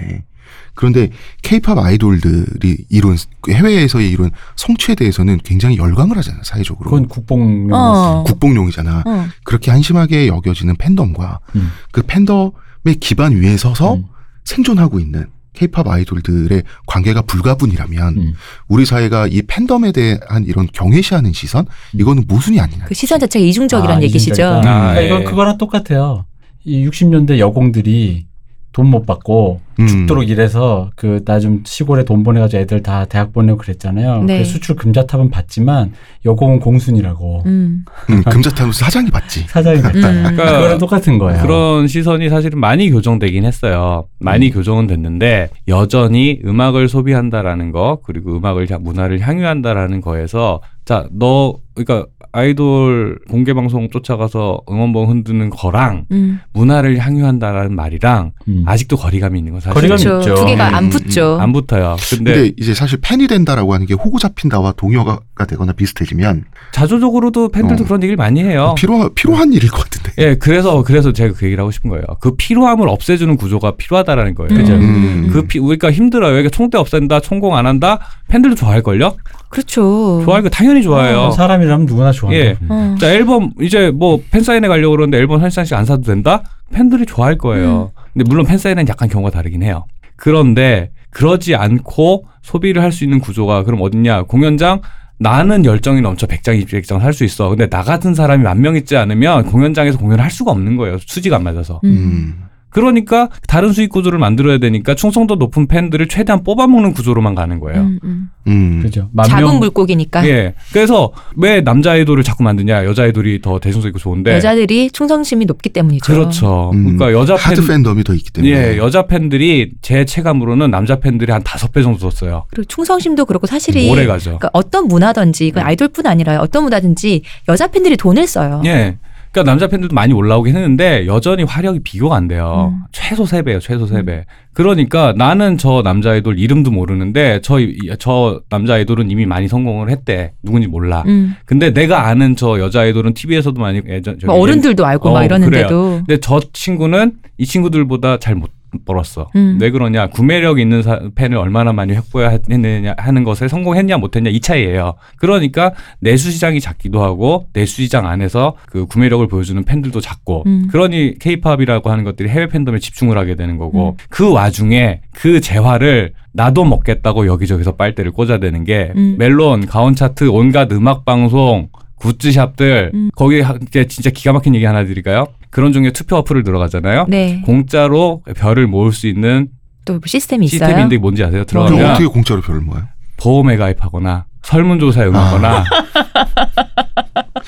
[0.75, 1.09] 그런데
[1.43, 3.15] 케이팝 아이돌들이 이룬
[3.49, 6.89] 해외에서의 이룬 성취에 대해서는 굉장히 열광을 하잖아요 사회적으로.
[6.89, 8.23] 그건 국뽕 어.
[8.25, 9.03] 국뽕용이잖아.
[9.05, 9.25] 어.
[9.43, 11.71] 그렇게 한심하게 여겨지는 팬덤과 음.
[11.91, 12.51] 그 팬덤의
[12.99, 14.05] 기반 위에 서서 음.
[14.43, 18.33] 생존하고 있는 케이팝 아이돌들의 관계가 불가분이라면 음.
[18.67, 22.85] 우리 사회가 이 팬덤에 대한 이런 경외시하는 시선 이거는 모순이 아니냐.
[22.85, 24.43] 그 시선 자체가 이중적이라는 아, 얘기시죠.
[24.43, 25.05] 아, 그러니까 예.
[25.05, 26.25] 이건 그거랑 똑같아요.
[26.65, 28.25] 이 60년대 여공들이
[28.73, 29.87] 돈 못 받고 음.
[29.87, 34.23] 죽도록 일해서 그 나 좀 시골에 돈 보내가지고 애들 다 대학 보내고 그랬잖아요.
[34.23, 34.39] 네.
[34.39, 35.93] 그 수출 금자탑은 받지만
[36.25, 37.85] 여공은 공순이라고 음.
[38.09, 39.41] 음, 금자탄으로 사장이 받지.
[39.47, 40.27] 사장이 됐잖아요.
[40.29, 40.35] 음.
[40.35, 41.41] 그러니까 그거랑 똑같은 거예요.
[41.41, 44.05] 그런 시선이 사실은 많이 교정되긴 했어요.
[44.19, 44.51] 많이 음.
[44.53, 52.07] 교정은 됐는데 여전히 음악을 소비한다라는 거 그리고 음악을 향- 문화를 향유한다라는 거에서 자 너 그러니까
[52.31, 56.39] 아이돌 공개 방송 쫓아가서 응원봉 흔드는 거랑 음.
[56.53, 58.63] 문화를 향유한다라는 말이랑 음.
[58.65, 60.31] 아직도 거리감이 있는 거 사실 거리감이 그렇죠.
[60.31, 60.35] 있죠.
[60.35, 61.37] 두 개가 음, 안 음, 붙죠.
[61.39, 61.95] 안 붙어요.
[62.09, 67.83] 근데, 근데 이제 사실 팬이 된다라고 하는 게 호구 잡힌다와 동요가 되거나 비슷해지면 자조적으로도 팬들도
[67.83, 67.85] 어.
[67.85, 68.73] 그런 얘기를 많이 해요.
[68.77, 70.11] 필요 필요한 일일 것 같은데.
[70.17, 72.03] 예, 그래서 그래서 제가 그 얘기를 하고 싶은 거예요.
[72.19, 74.49] 그 필요함을 없애주는 구조가 필요하다라는 거예요.
[74.49, 74.73] 그죠.
[74.73, 75.29] 음.
[75.31, 76.39] 그 피, 우리가 힘들어요.
[76.39, 77.99] 이게 총대 없앤다, 총공 안 한다.
[78.27, 79.15] 팬들도 좋아할 걸요?
[79.53, 80.21] 그렇죠.
[80.25, 81.17] 좋아할 거 당연히 좋아해요.
[81.19, 82.43] 어, 사람이라면 누구나 좋아한다.
[82.43, 82.57] 예.
[82.69, 82.95] 어.
[82.99, 86.41] 자 앨범 이제 뭐 팬사인회 가려고 그러는데 앨범 한 장씩 안 사도 된다?
[86.73, 87.91] 팬들이 좋아할 거예요.
[88.13, 89.85] 근데 물론 팬사인회는 약간 경우가 다르긴 해요.
[90.15, 94.23] 그런데 그러지 않고 소비를 할 수 있는 구조가 그럼 어딨냐?
[94.23, 94.81] 공연장
[95.19, 97.49] 나는 열정이 넘쳐 100장, 200장 살수 있어.
[97.49, 100.97] 근데 나 같은 사람이 만 명 있지 않으면 공연장에서 공연을 할 수가 없는 거예요.
[100.99, 101.79] 수지가 안 맞아서.
[101.83, 102.43] 음.
[102.73, 102.83] 음.
[102.83, 107.81] 그러니까 다른 수익 구조를 만들어야 되니까 충성도 높은 팬들을 최대한 뽑아먹는 구조로만 가는 거예요.
[107.81, 108.29] 음, 음.
[108.47, 108.79] 음.
[108.81, 109.09] 그죠.
[109.13, 110.55] 만 작은 명- 물고기니까 예.
[110.71, 112.85] 그래서 왜 남자 아이돌을 자꾸 만드냐?
[112.85, 114.33] 여자 아이돌이 더 대중성 있고 좋은데.
[114.35, 116.05] 여자들이 충성심이 높기 때문이죠.
[116.11, 116.71] 그렇죠.
[116.73, 116.97] 음.
[116.97, 118.51] 그러니까 여자 팬 하드 팬덤이 더 있기 때문에.
[118.73, 122.45] 예, 여자 팬들이 제 체감으로는 남자 팬들이 한 다섯 배 정도 뒀어요.
[122.49, 124.23] 그리고 충성심도 그렇고 사실이 오래 가죠.
[124.39, 128.61] 그러니까 어떤 문화든지 이건 아이돌뿐 아니라 어떤 문화든지 여자 팬들이 돈을 써요.
[128.65, 128.97] 예.
[129.33, 132.71] 그러니까 남자 팬들도 많이 올라오긴 했는데 여전히 화력이 비교가 안 돼요.
[132.77, 132.83] 음.
[132.91, 133.59] 최소 3배예요.
[133.59, 134.25] 최소 3배.
[134.53, 139.89] 그러니까 나는 저 남자 아이돌 이름도 모르는데 저, 이- 저 남자 아이돌은 이미 많이 성공을
[139.89, 140.33] 했대.
[140.43, 141.03] 누군지 몰라.
[141.07, 141.35] 음.
[141.45, 146.03] 근데 내가 아는 저 여자 아이돌은 TV에서도 많이 예전 뭐 어른들도 알고 어, 막 이러는데도.
[146.05, 148.51] 근데 저 친구는 이 친구들보다 잘 못
[148.85, 149.29] 벌었어.
[149.35, 149.57] 음.
[149.61, 150.07] 왜 그러냐?
[150.07, 154.95] 구매력 있는 사- 팬을 얼마나 많이 확보해야 했느냐 하는 것에 성공했냐 못했냐 이 차이예요.
[155.17, 160.67] 그러니까 내수 시장이 작기도 하고 내수 시장 안에서 그 구매력을 보여주는 팬들도 작고 음.
[160.71, 163.95] 그러니 케이팝이라고 하는 것들이 해외 팬덤에 집중을 하게 되는 거고 음.
[164.09, 169.15] 그 와중에 그 재화를 나도 먹겠다고 여기저기서 빨대를 꽂아대는 게 음.
[169.19, 171.69] 멜론, 가온 차트, 온갖 음악 방송,
[172.03, 173.09] 굿즈샵들 음.
[173.15, 175.27] 거기 하- 이제 진짜 기가 막힌 얘기 하나 드릴까요?
[175.49, 177.05] 그런 종류의 투표 어플을 들어가잖아요.
[177.07, 177.41] 네.
[177.45, 179.47] 공짜로 별을 모을 수 있는
[179.85, 180.59] 또 시스템이 있어요.
[180.59, 181.45] 시스템인데 뭔지 아세요?
[181.45, 182.83] 들어가면 어떻게 공짜로 별을 모아요?
[183.17, 185.63] 보험에 가입하거나 설문조사에 응하거나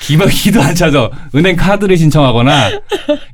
[0.06, 1.10] 기막 기도 안 차죠.
[1.34, 2.70] 은행 카드를 신청하거나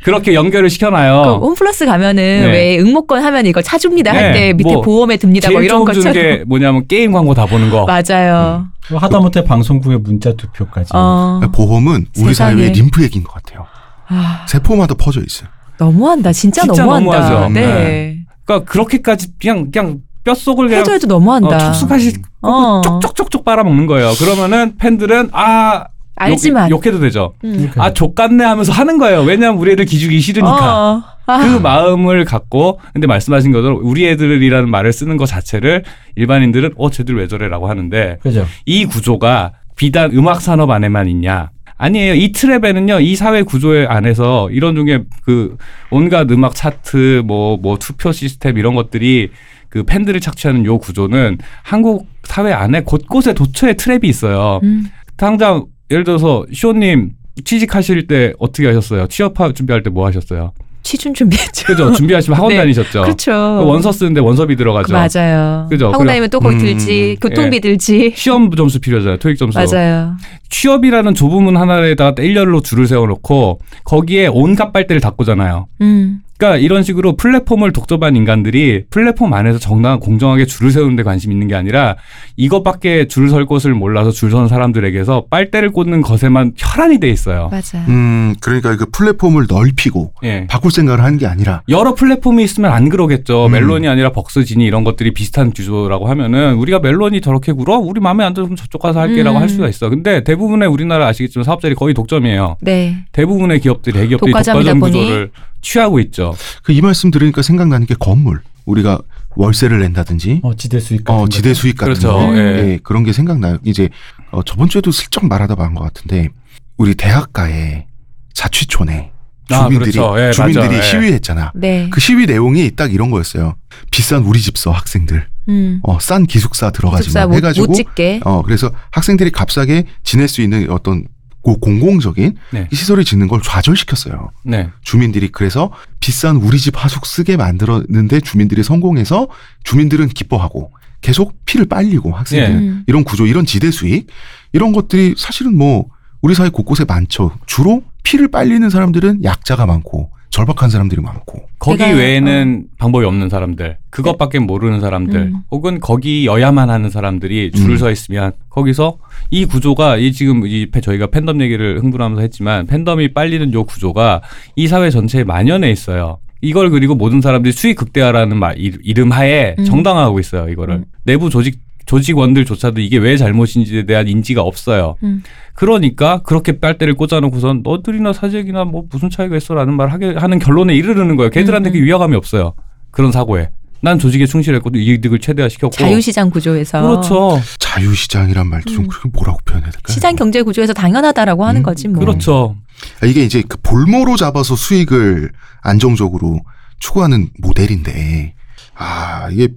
[0.05, 1.23] 그렇게 연결을 시켜놔요.
[1.41, 2.47] 그 홈플러스 가면은 네.
[2.47, 6.13] 왜 응모권 하면 이거 차줍니다 할 네, 때 밑에 뭐 보험에 듭니다 뭐 이런 것처럼
[6.15, 7.85] 게 뭐냐면 게임 광고 다 보는 거.
[7.87, 8.67] 맞아요.
[8.91, 8.97] 음.
[8.97, 10.91] 하다못해 방송국의 문자 투표까지.
[10.95, 11.41] 어.
[11.53, 12.53] 보험은 우리 세상에.
[12.55, 13.67] 사회의 림프 얘기인 것 같아요.
[14.09, 15.49] 아, 세포마다 퍼져 있어요.
[15.79, 16.33] 너무한다.
[16.33, 17.29] 진짜, 진짜 너무한다.
[17.31, 17.53] 너무하죠.
[17.53, 18.19] 네.
[18.45, 21.57] 그러니까 그렇게까지 그냥 그냥 뼛속을 그냥 해줘도 너무한다.
[21.57, 22.81] 어, 촉수까지 어.
[22.85, 24.13] 쪽쪽쪽쪽 빨아먹는 거예요.
[24.19, 25.87] 그러면은 팬들은 아
[26.17, 26.71] 알지만.
[26.71, 27.35] 욕, 해도 되죠.
[27.45, 27.53] 음.
[27.53, 27.85] 그러니까요.
[27.85, 29.23] 아 족같네 하면서 하는 거예요.
[29.23, 30.93] 왜냐하면 우리 애들 기죽이 싫으니까.
[30.97, 31.03] 어.
[31.27, 31.39] 아.
[31.39, 35.85] 그 마음을 갖고 근데 말씀하신 것처럼 우리 애들이라는 말을 쓰는 것 자체를
[36.17, 38.47] 일반인들은 어 쟤들 왜 저래라고 하는데 그죠.
[38.67, 41.51] 이 구조가 비단 음악 산업 안에만 있냐?
[41.83, 42.15] 아니에요.
[42.15, 45.57] 이 트랩에는요, 이 사회 구조의 안에서 이런 종의 그
[45.91, 49.31] 온갖 음악 차트, 뭐, 뭐 투표 시스템 이런 것들이
[49.69, 54.61] 그 팬들을 착취하는 요 구조는 한국 사회 안에 곳곳에 도처에 트랩이 있어요.
[54.63, 54.85] 음.
[55.17, 57.11] 당장 예를 들어서 시호님
[57.45, 59.07] 취직하실 때 어떻게 하셨어요?
[59.09, 60.53] 취업 준비할 때 뭐 하셨어요?
[60.83, 61.67] 취준 준비했죠.
[61.67, 61.93] 그죠?
[61.93, 62.57] 준비하시면 학원 네.
[62.57, 63.03] 다니셨죠?
[63.03, 63.31] 그렇죠.
[63.31, 64.93] 그 원서 쓰는데 원서비 들어가죠.
[64.93, 65.69] 맞아요.
[65.71, 65.93] 그죠?
[65.93, 67.17] 학원 다니면 또 거기 음, 들지.
[67.21, 67.61] 교통비 예.
[67.61, 68.13] 들지.
[68.17, 69.19] 시험 점수 필요하잖아요.
[69.19, 69.59] 토익 점수.
[69.59, 70.17] 맞아요.
[70.49, 75.67] 취업이라는 좁은 문 하나에다가 일렬로 줄을 세워놓고 거기에 온갖 빨대를 닫고잖아요.
[75.83, 76.21] 음.
[76.43, 81.47] 그러니까 이런 식으로 플랫폼을 독점한 인간들이 플랫폼 안에서 정당한 공정하게 줄을 세우는 데 관심 있는
[81.47, 81.95] 게 아니라
[82.37, 87.49] 이것밖에 줄설 곳을 몰라서 줄 서는 사람들에게서 빨대를 꽂는 것에만 혈안이 돼 있어요.
[87.53, 87.87] 맞아요.
[87.87, 90.49] 음, 그러니까 그 플랫폼을 넓히고 예.
[90.49, 93.47] 바꿀 생각을 하는 게 아니라 여러 플랫폼이 있으면 안 그러겠죠.
[93.47, 93.53] 음.
[93.53, 97.79] 멜론이 아니라 벅스지니 이런 것들이 비슷한 구조라고 하면은 우리가 멜론이 저렇게 굴어?
[97.79, 99.43] 우리 마음에 안 들면 저쪽 가서 할게라고 음.
[99.43, 99.89] 할 수가 있어.
[99.91, 102.57] 근데 대부분의 우리나라 아시겠지만 사업자들이 거의 독점이에요.
[102.63, 102.97] 네.
[103.13, 104.81] 대부분의 기업들이 대기업들이 독과점.
[104.81, 105.31] 구조를
[105.63, 106.35] 취하고 있죠.
[106.63, 108.41] 그 이 말씀 들으니까 생각나는 게 건물.
[108.65, 109.01] 우리가
[109.35, 111.29] 월세를 낸다든지 어, 지대 수익 같은 어, 거.
[111.29, 112.13] 지대 수익 같은 그렇죠.
[112.13, 112.37] 거.
[112.37, 112.39] 예.
[112.73, 113.59] 예, 그런 게 생각나요.
[113.65, 113.89] 이제
[114.31, 116.29] 어, 저번 주에도 슬쩍 말하다 본것 같은데
[116.77, 117.87] 우리 대학가에
[118.35, 119.11] 자취촌에
[119.51, 120.21] 아, 주민들이 그렇죠.
[120.21, 120.77] 예, 주민들이 맞아.
[120.79, 120.83] 예.
[120.83, 121.53] 시위했잖아.
[121.57, 121.89] 네.
[121.91, 123.57] 그 시위 내용이 딱 이런 거였어요.
[123.91, 125.81] 비싼 우리 집서 학생들, 음.
[125.83, 127.77] 어, 싼 기숙사 들어가지고 기숙사 못, 해가지고 못.
[128.25, 131.05] 어, 그래서 학생들이 값싸게 지낼 수 있는 어떤
[131.43, 132.69] 고- 공공적인 네.
[132.73, 134.31] 시설을 짓는 걸 좌절시켰어요.
[134.45, 134.71] 네.
[134.83, 139.29] 주민들이 그래서 비싼 우리 집 하숙 쓰게 만들었는데 주민들이 성공해서
[139.65, 140.71] 주민들은 기뻐하고
[141.01, 142.57] 계속 피를 빨리고 학생들 예.
[142.59, 142.85] 음.
[142.87, 144.07] 이런 구조 이런 지대 수익
[144.53, 145.87] 이런 것들이 사실은 뭐
[146.21, 147.33] 우리 사회 곳곳에 많죠.
[147.47, 154.39] 주로 피를 빨리는 사람들은 약자가 많고 절박한 사람들이 많고 거기 외에는 방법이 없는 사람들, 그것밖에
[154.39, 155.35] 모르는 사람들, 음.
[155.51, 157.77] 혹은 거기여야만 하는 사람들이 줄을 음.
[157.77, 158.97] 서 있으면 거기서
[159.31, 164.23] 이 구조가 이 지금 이 패- 저희가 팬덤 얘기를 흥분하면서 했지만 팬덤이 빨리는 요 구조가
[164.57, 166.19] 이 사회 전체에 만연해 있어요.
[166.41, 169.65] 이걸 그리고 모든 사람들이 수익 극대화라는 말 이- 이름 하에 음.
[169.65, 170.49] 정당화하고 있어요.
[170.49, 170.85] 이거를 음.
[171.05, 174.97] 내부 조직 조직원들조차도 이게 왜 잘못인지에 대한 인지가 없어요.
[175.03, 175.23] 음.
[175.55, 181.17] 그러니까 그렇게 빨대를 꽂아놓고선 너들이나 사재기나 뭐 무슨 차이가 있어라는 말 하게 하는 결론에 이르르는
[181.17, 181.31] 거예요.
[181.31, 182.55] 걔들한테 음, 그 위화감이 없어요.
[182.91, 183.51] 그런 사고에.
[183.85, 185.75] 난 조직에 충실했고 이득을 최대화 시켰고.
[185.75, 186.81] 자유시장 구조에서.
[186.83, 187.41] 그렇죠.
[187.59, 188.89] 자유시장이란 말도 좀 음.
[188.89, 189.93] 그렇게 뭐라고 표현해야 될까요?
[189.93, 191.99] 시장 경제 구조에서 당연하다라고 하는 음, 거지 뭐.
[191.99, 192.57] 그렇죠.
[193.01, 196.41] 아, 이게 이제 그 볼모로 잡아서 수익을 안정적으로
[196.79, 198.35] 추구하는 모델인데
[198.75, 199.49] 아 이게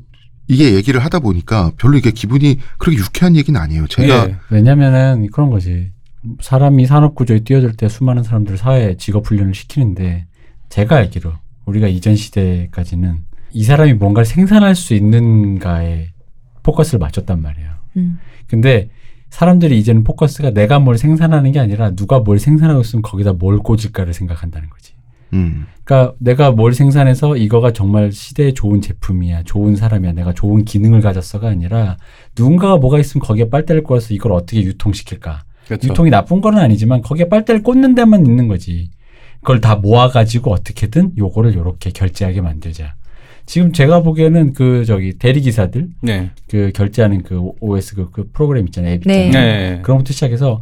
[0.47, 3.87] 이게 얘기를 하다 보니까 별로 이게 기분이 그렇게 유쾌한 얘기는 아니에요.
[3.87, 4.35] 제가 예.
[4.49, 5.91] 왜냐면은 그런 거지.
[6.41, 10.25] 사람이 산업 구조에 뛰어들 때 수많은 사람들을 사회 직업 훈련을 시키는데
[10.69, 11.33] 제가 알기로
[11.65, 13.19] 우리가 이전 시대까지는
[13.51, 16.09] 이 사람이 뭔가를 생산할 수 있는가에
[16.63, 17.69] 포커스를 맞췄단 말이에요.
[17.97, 18.19] 음.
[18.47, 18.89] 근데
[19.29, 24.13] 사람들이 이제는 포커스가 내가 뭘 생산하는 게 아니라 누가 뭘 생산하고 있으면 거기다 뭘 꽂을까를
[24.13, 24.94] 생각한다는 거지.
[25.33, 31.01] 음, 그러니까 내가 뭘 생산해서 이거가 정말 시대에 좋은 제품이야, 좋은 사람이야, 내가 좋은 기능을
[31.01, 31.97] 가졌어가 아니라
[32.37, 35.43] 누군가가 뭐가 있으면 거기에 빨대를 꽂아서 이걸 어떻게 유통시킬까.
[35.67, 35.87] 그렇죠.
[35.87, 38.89] 유통이 나쁜 건 아니지만 거기에 빨대를 꽂는 데만 있는 거지.
[39.41, 42.95] 그걸 다 모아가지고 어떻게든 요거를 요렇게 결제하게 만들자.
[43.45, 46.31] 지금 제가 보기에는 그 저기 대리 기사들 네.
[46.49, 48.93] 그 결제하는 그 OS 그, 그 프로그램 있잖아요.
[48.93, 49.27] 앱 네.
[49.27, 49.53] 있잖아요.
[49.53, 49.81] 네.
[49.83, 50.61] 그런 것부터 시작해서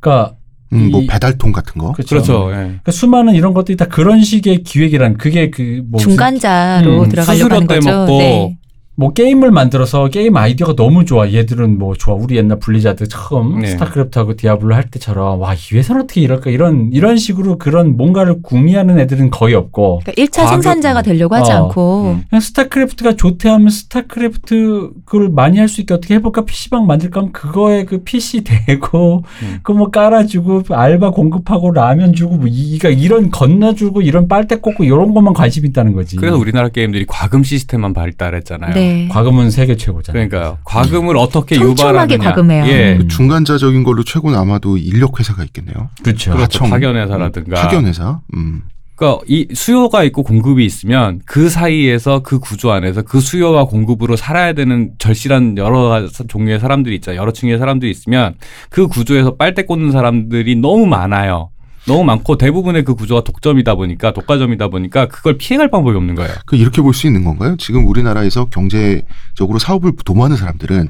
[0.00, 0.36] 그러니까
[0.72, 1.92] 음, 뭐 이- 배달통 같은 거.
[1.92, 2.08] 그렇죠.
[2.16, 2.48] 그렇죠.
[2.52, 2.56] 예.
[2.56, 7.66] 그러니까 수많은 이런 것들이 다 그런 식의 기획이란 그게 그 뭐 중간자로 음, 들어가려고 하는
[7.66, 7.80] 거죠.
[7.80, 8.56] 떼먹고 네.
[9.02, 11.28] 뭐 게임을 만들어서 게임 아이디어가 너무 좋아.
[11.32, 12.14] 얘들은 뭐 좋아.
[12.14, 13.66] 우리 옛날 블리자드 처음 네.
[13.70, 16.50] 스타크래프트하고 디아블로 할 때처럼 와, 이 회사는 어떻게 이럴까?
[16.50, 21.50] 이런 이런 식으로 그런 뭔가를 구미하는 애들은 거의 없고 그러니까 1차 과거- 생산자가 되려고 하지
[21.50, 22.22] 어, 않고 음.
[22.30, 27.20] 그냥 스타크래프트가 좋대 하면 스타크래프트 그걸 많이 할 수 있게 어떻게 해 볼까 PC방 만들까
[27.20, 29.58] 하면 그거에 그 PC 대고 음.
[29.64, 34.84] 그뭐 깔아 주고 알바 공급하고 라면 주고 뭐 이가 이런 건너 주고 이런 빨대 꽂고
[34.84, 36.16] 이런 것만 관심 있다는 거지.
[36.16, 38.74] 그래서 우리나라 게임들이 과금 시스템만 발달했잖아요.
[38.74, 38.91] 네.
[39.10, 40.12] 과금은 세계 최고잖아.
[40.12, 42.18] 그러니까 과금을 어떻게 유발하느냐.
[42.30, 42.66] 과금해요.
[42.66, 42.96] 예.
[42.98, 45.90] 그 중간자적인 걸로 최고는 아마도 인력 회사가 있겠네요.
[46.02, 46.32] 그렇죠.
[46.32, 46.64] 그렇죠.
[46.64, 47.60] 파견회사라든가.
[47.62, 48.20] 파견 회사.
[48.34, 48.62] 음.
[48.94, 54.52] 그러니까 이 수요가 있고 공급이 있으면 그 사이에서 그 구조 안에서 그 수요와 공급으로 살아야
[54.52, 57.20] 되는 절실한 여러 종류의 사람들이 있잖아요.
[57.20, 58.34] 여러 층의 사람들이 있으면
[58.70, 61.50] 그 구조에서 빨대 꽂는 사람들이 너무 많아요.
[61.86, 66.32] 너무 많고 대부분의 그 구조가 독점이다 보니까 독과점이다 보니까 그걸 피해갈 방법이 없는 거예요.
[66.46, 67.56] 그 이렇게 볼 수 있는 건가요?
[67.58, 70.88] 지금 우리나라에서 경제적으로 사업을 도모하는 사람들은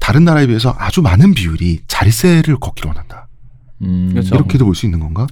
[0.00, 3.28] 다른 나라에 비해서 아주 많은 비율이 자리세를 걷기로 원한다.
[3.82, 4.34] 음, 그렇죠.
[4.34, 5.26] 이렇게도 볼 수 있는 건가?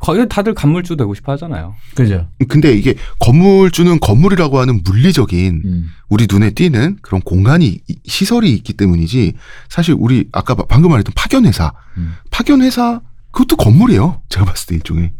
[0.00, 1.74] 거의 다들 간물주 되고 싶어 하잖아요.
[1.96, 2.28] 그죠.
[2.48, 5.88] 근데 이게 건물주는 건물이라고 하는 물리적인 음.
[6.08, 9.32] 우리 눈에 띄는 그런 공간이 이- 시설이 있기 때문이지
[9.68, 12.14] 사실 우리 아까 바- 방금 말했던 파견 회사 음.
[12.30, 13.00] 파견 회사
[13.32, 14.22] 그것도 건물이에요.
[14.28, 15.10] 제가 봤을 때 일종의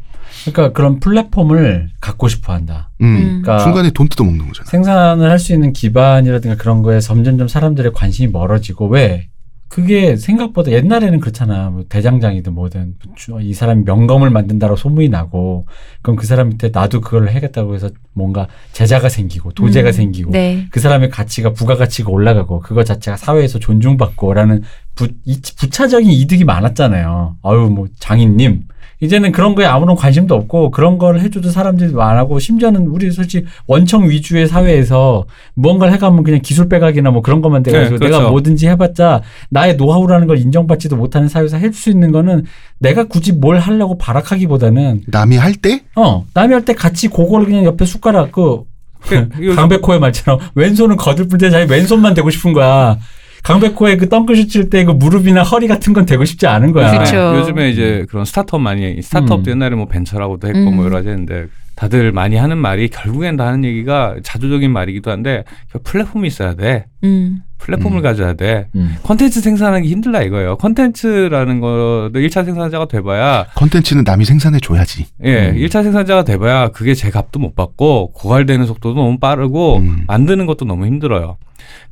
[0.45, 2.91] 그러니까 그런 플랫폼을 갖고 싶어 한다.
[3.01, 3.07] 음.
[3.07, 3.43] 음.
[3.43, 4.69] 그러니까 중간에 돈 뜯어먹는 거잖아.
[4.71, 9.29] 생산을 할 수 있는 기반이라든가 그런 거에 점점점 사람들의 관심이 멀어지고 왜
[9.69, 11.69] 그게 생각보다 옛날에는 그렇잖아.
[11.71, 15.67] 뭐 대장장이든 뭐든 주- 이 사람이 명검을 만든다고 소문이 나고
[16.01, 19.93] 그럼 그 사람 밑에 나도 그걸 해야겠다고 해서 뭔가 제자가 생기고 도제가 음.
[19.93, 20.67] 생기고 네.
[20.71, 24.63] 그 사람의 가치가 부가가치가 올라가고 그거 자체가 사회에서 존중받고라는
[24.95, 27.37] 부, 이- 부차적인 이득이 많았잖아요.
[27.43, 28.68] 아유 뭐 장인님
[29.01, 33.47] 이제는 그런 거에 아무런 관심도 없고 그런 걸 해줘도 사람들이 안 하고 심지어는 우리 솔직히
[33.69, 35.25] 원청 위주의 사회에서
[35.55, 38.19] 무언가를 해가면 그냥 기술 빼가기나 뭐 그런 것만 돼가지고 네, 그렇죠.
[38.19, 42.45] 내가 뭐든지 해봤자 나의 노하우라는 걸 인정받지도 못하는 사회에서 할 수 있는 거는
[42.79, 47.65] 내가 굳이 뭘 하려고 발악하기보다는 남이 할 때 어 남이 할 때 같이 그걸 그냥
[47.65, 48.63] 옆에 숟가락 그
[49.55, 52.99] 강백호의 말처럼 왼손은 거들뿐 때 자기 왼손만 되고 싶은 거야.
[53.43, 56.99] 강백호의 그 덩크슛 칠 때 그 무릎이나 허리 같은 건 되고 싶지 않은 거야.
[56.99, 57.33] 그쵸.
[57.33, 59.53] 네, 요즘에 이제 그런 스타트업 많이 스타트업도 음.
[59.53, 60.77] 옛날에 뭐 벤처라고도 했고 음.
[60.77, 65.45] 뭐 여러 가지 했는데 다들 많이 하는 말이 결국엔 다 하는 얘기가 자조적인 말이기도 한데
[65.71, 66.87] 그 플랫폼이 있어야 돼.
[67.05, 67.41] 음.
[67.59, 68.03] 플랫폼을 음.
[68.03, 68.67] 가져야 돼.
[68.75, 68.97] 음.
[69.05, 70.57] 컨텐츠 생산하기 힘들다 이거예요.
[70.57, 75.07] 컨텐츠라는 거도 1차 생산자가 돼봐야 컨텐츠는 남이 생산해 줘야지.
[75.25, 75.57] 예, 음.
[75.57, 80.05] 1차 생산자가 돼봐야 그게 제 값도 못 받고 고갈되는 속도도 너무 빠르고 음.
[80.09, 81.37] 만드는 것도 너무 힘들어요.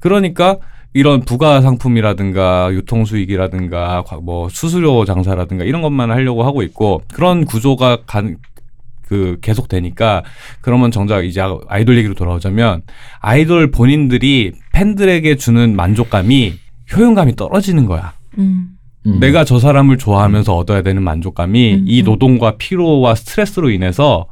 [0.01, 0.57] 그러니까
[0.93, 7.45] 이런 부가 상품이라든가 유통 수익이라든가 과- 뭐 수수료 장사라든가 이런 것만 하려고 하고 있고 그런
[7.45, 8.39] 구조가 간,
[9.07, 10.24] 그 계속 되니까
[10.61, 12.82] 그러면 정작 이제 아이돌 얘기로 돌아오자면
[13.20, 16.55] 아이돌 본인들이 팬들에게 주는 만족감이
[16.97, 18.14] 효용감이 떨어지는 거야.
[18.39, 18.70] 음.
[19.07, 19.20] 음.
[19.20, 22.05] 내가 저 사람을 좋아하면서 얻어야 되는 만족감이 음, 이 음.
[22.05, 24.26] 노동과 피로와 스트레스로 인해서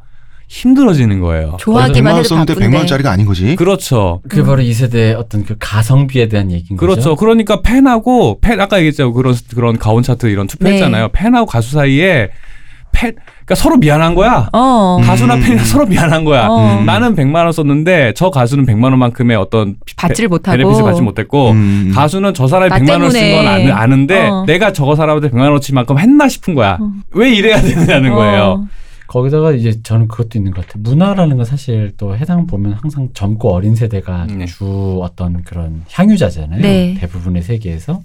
[0.55, 1.57] 힘들어지는 거예요.
[1.59, 2.71] 좋아하기만 100만 원 해도 썼는데 바쁜데.
[2.77, 3.57] 100만 원짜리가 아닌 거지.
[3.57, 4.21] 그렇죠.
[4.29, 6.97] 그게 바로 이 세대의 어떤 그 가성비에 대한 얘기인 그렇죠.
[7.01, 7.17] 거죠.
[7.17, 9.13] 그러니까 팬하고 팬 아까 얘기했죠.
[9.13, 11.07] 그런 그런 가온 차트 이런 투표했잖아요.
[11.07, 11.13] 네.
[11.13, 12.31] 팬하고 가수 사이에
[12.93, 13.13] 팬
[13.45, 14.49] 그러니까 서로 미안한 거야.
[14.53, 15.01] 어.
[15.05, 15.41] 가수나 음.
[15.43, 16.47] 팬이 서로 미안한 거야.
[16.47, 16.79] 어.
[16.79, 16.87] 음.
[16.87, 20.57] 나는 100만 원 썼는데 저 가수는 100만 원만큼의 어떤 피- 받지를 못하고.
[20.57, 21.91] 베네핏을 받지 못했고 음.
[21.93, 23.73] 가수는 저 사람이 나 100만 원 쓴 건.
[23.73, 24.45] 아는데 어.
[24.47, 26.79] 내가 저거 사람한테 100만 원어치만큼 했나 싶은 거야.
[26.81, 26.93] 어.
[27.11, 28.15] 왜 이래야 되느냐는 어.
[28.15, 28.69] 거예요.
[29.07, 30.83] 거기다가 이제 저는 그것도 있는 것 같아요.
[30.83, 34.47] 문화라는 건 사실 또 해당 보면 항상 젊고 어린 세대가 네.
[34.47, 36.61] 주 어떤 그런 향유자잖아요.
[36.61, 36.97] 네.
[36.99, 38.01] 대부분의 세계에서.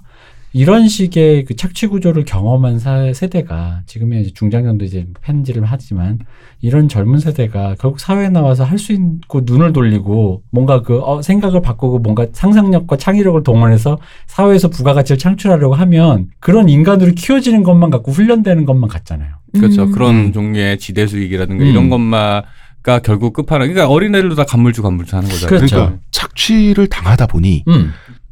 [0.51, 6.19] 이런 식의 그 착취 구조를 경험한 사, 세대가 지금의 이제 중장년도 이제 팬질을 하지만
[6.61, 11.61] 이런 젊은 세대가 결국 사회에 나와서 할 수 있고 눈을 돌리고 뭔가 그 어, 생각을
[11.61, 18.65] 바꾸고 뭔가 상상력과 창의력을 동원해서 사회에서 부가가치를 창출하려고 하면 그런 인간으로 키워지는 것만 갖고 훈련되는
[18.65, 19.29] 것만 같잖아요.
[19.53, 19.83] 그렇죠.
[19.83, 19.91] 음.
[19.91, 20.31] 그런 음.
[20.31, 21.69] 종류의 지대 수익이라든가 음.
[21.69, 22.43] 이런 것만
[22.81, 23.67] 가 결국 끝판왕.
[23.67, 25.49] 그러니까 어린애들도 다 간물주 간물주 하는 거잖아요.
[25.49, 25.75] 그렇죠.
[25.75, 27.91] 그러니까 착취를 당하다 보니 음,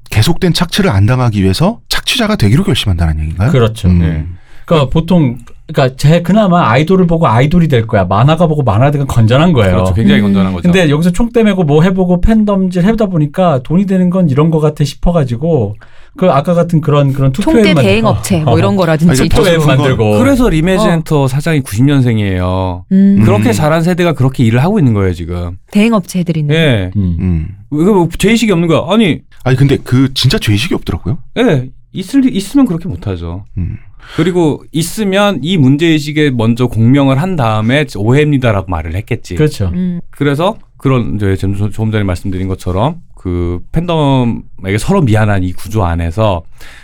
[0.10, 3.52] 계속된 착취를 안 당하기 위해서 착취자가 되기로 결심한다는 얘기인가요?
[3.52, 3.88] 그렇죠.
[3.88, 4.00] 음.
[4.00, 4.26] 네.
[4.66, 5.38] 그러니까 보통
[5.68, 8.06] 그러니까 제 그나마 아이돌을 보고 아이돌이 될 거야.
[8.06, 9.72] 만화가 보고 만화 되건 건전한 거예요.
[9.76, 9.94] 그렇죠.
[9.94, 10.28] 굉장히 음.
[10.28, 10.64] 건전한 거죠.
[10.64, 14.86] 근데 여기서 총대 메고 뭐 해보고 팬덤질 해다 보니까 돈이 되는 건 이런 거 같아
[14.86, 15.76] 싶어가지고
[16.16, 19.16] 그 아까 같은 그런 그런 투표에 총대 대행 업체 뭐 이런 거라든지.
[19.16, 22.84] 슬픈 건 만들고 그래서 리메지엔터 사장이 90년생이에요.
[22.92, 23.54] 음, 그렇게 음.
[23.54, 25.58] 잘한 세대가 그렇게 일을 하고 있는 거예요 지금.
[25.72, 26.56] 대행 업체들이 있는.
[26.56, 26.92] 예.
[26.96, 27.18] 음.
[27.20, 27.48] 음.
[27.74, 28.86] 이거 뭐 죄의식이 없는 거야.
[28.90, 31.18] 아니, 아니 근데 그 진짜 죄의식이 없더라고요.
[31.40, 31.70] 예.
[31.94, 33.46] 있을 리- 있으면 그렇게 못하죠.
[33.58, 33.78] 음.
[34.16, 39.36] 그리고 있으면 이 문제의식에 먼저 공명을 한 다음에 오해입니다라고 말을 했겠지.
[39.36, 39.72] 그렇죠.
[39.74, 46.44] 음, 그래서 그런 이제 조금 전에 말씀드린 것처럼 그 팬덤에게 서로 미안한 이 구조 안에서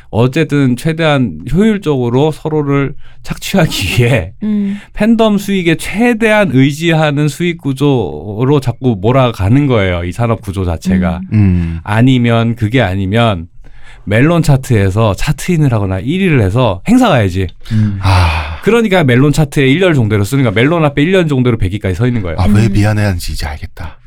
[0.10, 9.68] 어쨌든 최대한 효율적으로 서로를 착취하기 위해 음, 팬덤 수익에 최대한 의지하는 수익 구조로 자꾸 몰아가는
[9.68, 10.04] 거예요.
[10.04, 11.22] 이 산업 구조 자체가.
[11.32, 11.38] 음.
[11.38, 11.80] 음.
[11.84, 13.48] 아니면 그게 아니면
[14.06, 17.48] 멜론 차트에서 차트인을 하거나 1위를 해서 행사 가야지.
[17.72, 18.00] 음.
[18.02, 22.38] 아, 그러니까 멜론 차트에 1년 정도로 쓰니까 멜론 앞에 1년 정도로 100위까지 서 있는 거예요.
[22.40, 22.74] 아, 왜 음.
[22.74, 24.00] 미안해하는지 이제 알겠다.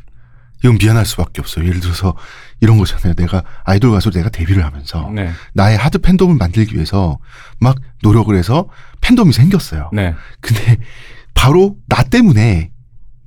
[0.65, 1.67] 이건 미안할 수밖에 없어요.
[1.67, 2.15] 예를 들어서
[2.61, 3.15] 이런 거잖아요.
[3.15, 5.31] 내가 아이돌 가수 내가 데뷔를 하면서 네.
[5.53, 7.19] 나의 하드 팬덤을 만들기 위해서
[7.61, 8.69] 막 노력을 해서
[9.03, 9.91] 팬덤이 생겼어요.
[9.93, 10.15] 네.
[10.41, 10.79] 근데
[11.35, 12.71] 바로 나 때문에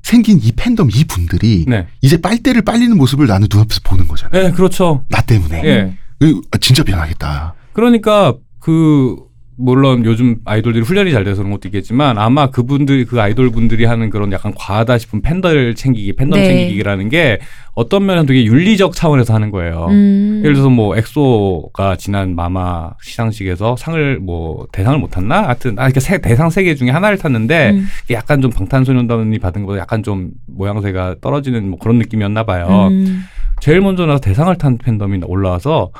[0.01, 1.87] 생긴 이 팬덤 이 분들이 네.
[2.01, 4.43] 이제 빨대를 빨리는 모습을 나는 눈앞에서 보는 거잖아요.
[4.47, 5.05] 네, 그렇죠.
[5.09, 5.63] 나 때문에.
[5.63, 5.97] 예.
[6.23, 7.53] 으, 아, 진짜 미안하겠다.
[7.73, 9.15] 그러니까 그
[9.61, 14.09] 물론 요즘 아이돌들이 훈련이 잘 돼서 그런 것도 있겠지만 아마 그분들 그 아이돌 분들이 하는
[14.09, 16.45] 그런 약간 과하다 싶은 팬들 챙기기, 팬덤 네.
[16.47, 17.39] 챙기기라는 게
[17.75, 19.87] 어떤 면은 되게 윤리적 차원에서 하는 거예요.
[19.89, 20.39] 음.
[20.43, 25.43] 예를 들어서 뭐 엑소가 지난 마마 시상식에서 상을 뭐 대상을 못 탔나?
[25.47, 27.85] 하여튼 아 그러니까 세, 대상 세 개 중에 하나를 탔는데 음.
[28.11, 32.87] 약간 좀 방탄소년단이 받은 것보다 약간 좀 모양새가 떨어지는 뭐 그런 느낌이었나 봐요.
[32.91, 33.23] 음.
[33.59, 35.91] 제일 먼저 나서 대상을 탄 팬덤이 올라와서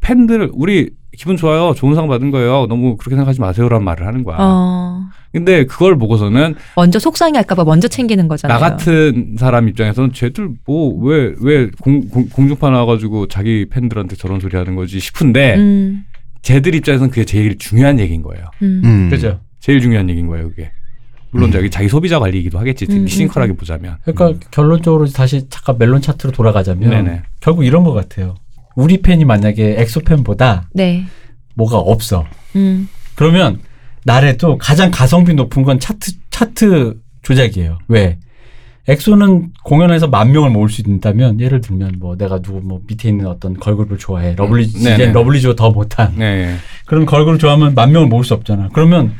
[0.00, 1.72] 팬들 우리 기분 좋아요.
[1.74, 2.66] 좋은 상 받은 거예요.
[2.68, 4.36] 너무 그렇게 생각하지 마세요라는 말을 하는 거야.
[4.38, 5.00] 어,
[5.32, 8.58] 근데 그걸 보고서는 먼저 속상해 할까봐 먼저 챙기는 거잖아요.
[8.58, 14.76] 나 같은 사람 입장에서는 쟤들 뭐 왜 왜 공중파 나와가지고 자기 팬들한테 저런 소리 하는
[14.76, 16.04] 거지 싶은데 음,
[16.42, 18.44] 쟤들 입장에서는 그게 제일 중요한 얘기인 거예요.
[18.62, 18.82] 음.
[18.84, 19.08] 음.
[19.10, 19.40] 그죠.
[19.60, 20.70] 제일 중요한 얘기인 거예요, 그게.
[21.36, 21.52] 물론 음.
[21.52, 22.86] 자기 자기 소비자 관리이기도 하겠지.
[22.88, 23.98] 음, 시니컬하게 음, 보자면.
[24.04, 27.22] 그러니까 결론적으로 다시 잠깐 멜론 차트로 돌아가자면 네네.
[27.40, 28.34] 결국 이런 것 같아요.
[28.74, 31.04] 우리 팬이 만약에 엑소 팬보다 네.
[31.54, 32.24] 뭐가 없어.
[32.56, 32.88] 음.
[33.14, 33.60] 그러면
[34.04, 37.78] 나라도 가장 가성비 높은 건 차트 차트 조작이에요.
[37.88, 38.18] 왜?
[38.88, 43.26] 엑소는 공연에서 만 명을 모을 수 있다면 예를 들면 뭐 내가 누구 뭐 밑에 있는
[43.26, 44.94] 어떤 걸그룹을 좋아해 러블리 네네.
[44.94, 46.54] 이제 러블리즈가 더 못한 네.
[46.86, 48.68] 그런 걸그룹 좋아하면 만 명을 모을 수 없잖아.
[48.72, 49.14] 그러면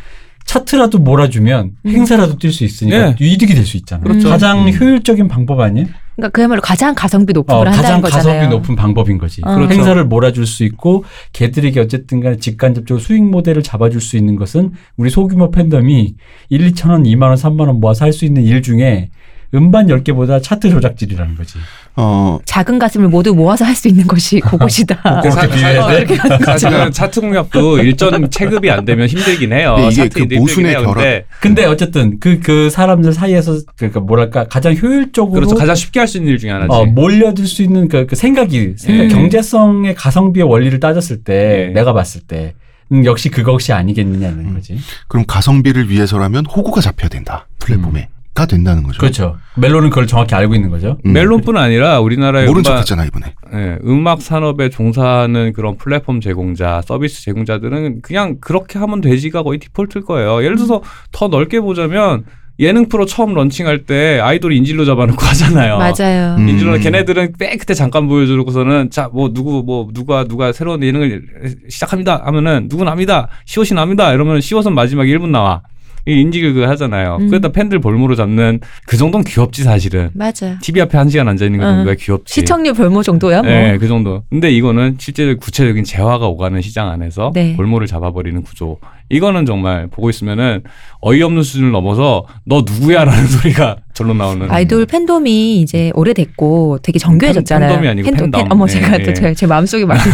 [0.46, 1.90] 차트라도 몰아주면 음.
[1.90, 3.16] 행사라도 뛸 수 있으니까 네.
[3.18, 4.02] 이득이 될 수 있잖아.
[4.04, 4.28] 그렇죠.
[4.28, 4.72] 가장 음.
[4.72, 5.88] 효율적인 방법 아니에요?
[6.14, 8.38] 그러니까 그야말로 가장 가성비 높은 어, 걸 한다는 가장 거잖아요.
[8.40, 9.42] 가성비 높은 방법인 거지.
[9.44, 9.54] 어.
[9.56, 9.74] 그렇죠.
[9.74, 15.10] 행사를 몰아줄 수 있고 걔들에게 어쨌든 간에 직간접적으로 수익 모델을 잡아줄 수 있는 것은 우리
[15.10, 16.14] 소규모 팬덤이
[16.48, 19.10] 1, 2천 원, 2만 원, 3만 원 모아서 할 수 있는 일 중에
[19.56, 21.58] 음반 10개보다 차트 조작질이라는 거지.
[21.96, 25.00] 어, 작은 가슴을 모두 모아서 할 수 있는 것이 그것이다.
[25.30, 26.06] 사- 돼?
[26.16, 29.74] 사- 사실은 차트 공략도 일정 체급이 안 되면 힘들긴 해요.
[29.76, 30.74] 근데 이게 차트 그 모순의.
[30.74, 30.94] 결합.
[30.94, 35.54] 근데 근데 어쨌든 그, 그 사람들 사이에서 그러니까 뭐랄까 가장 효율적으로 그렇죠.
[35.56, 36.68] 가장 쉽게 할 수 있는 일 중에 하나지.
[36.70, 39.08] 어, 몰려들 수 있는 그, 그 생각이 생각, 음.
[39.08, 41.80] 경제성의 가성비의 원리를 따졌을 때 네.
[41.80, 42.54] 내가 봤을 때
[42.92, 44.54] 음, 역시 그것이 아니겠느냐는 음.
[44.54, 44.78] 거지.
[45.08, 47.46] 그럼 가성비를 위해서라면 호구가 잡혀야 된다.
[47.58, 48.08] 플랫폼에.
[48.36, 48.98] 가 된다는 거죠.
[49.00, 49.38] 그렇죠.
[49.56, 50.98] 멜론은 그걸 정확히 알고 있는 거죠.
[51.06, 51.12] 음.
[51.14, 53.34] 멜론뿐 아니라 우리나라의 모른 음반, 척했잖아 이번에.
[53.54, 60.04] 예, 음악 산업에 종사하는 그런 플랫폼 제공자, 서비스 제공자들은 그냥 그렇게 하면 되지가 거의 디폴트일
[60.04, 60.44] 거예요.
[60.44, 60.82] 예를 들어서
[61.12, 62.24] 더 넓게 보자면
[62.58, 65.78] 예능 프로 처음 런칭할 때 아이돌이 인질로 잡아놓고 하잖아요.
[65.78, 66.36] 맞아요.
[66.38, 66.48] 음.
[66.48, 71.22] 인질로 걔네들은 꽤 그때 잠깐 보여주고서는 자 뭐 누구 뭐 누가 누가 새로운 예능을
[71.70, 75.62] 시작합니다 하면은 누구 납니다 시옷이 납니다 이러면 시옷은 마지막 1분 나와
[76.06, 77.18] 이 인질극을 하잖아요.
[77.20, 77.28] 음.
[77.28, 80.10] 그러다 팬들 볼모로 잡는 그 정도는 귀엽지 사실은.
[80.14, 80.56] 맞아.
[80.60, 81.70] TV 앞에 한 시간 앉아 있는 거 어.
[81.70, 82.32] 정도가 귀엽지.
[82.32, 83.50] 시청률 별모 정도야 뭐.
[83.50, 84.22] 네, 그 정도.
[84.30, 87.56] 근데 이거는 실제 구체적인 재화가 오가는 시장 안에서 네.
[87.56, 88.78] 볼모를 잡아버리는 구조.
[89.08, 90.62] 이거는 정말 보고 있으면은
[91.00, 94.50] 어이없는 수준을 넘어서 너 누구야라는 소리가 절로 나오는.
[94.50, 97.70] 아이돌 팬덤이 이제 오래됐고 되게 정교해졌잖아요.
[97.70, 98.52] 팬- 팬덤이 아니고 팬덤.
[98.52, 99.04] 어머 네, 제가 네.
[99.04, 99.96] 또제제 마음속에 막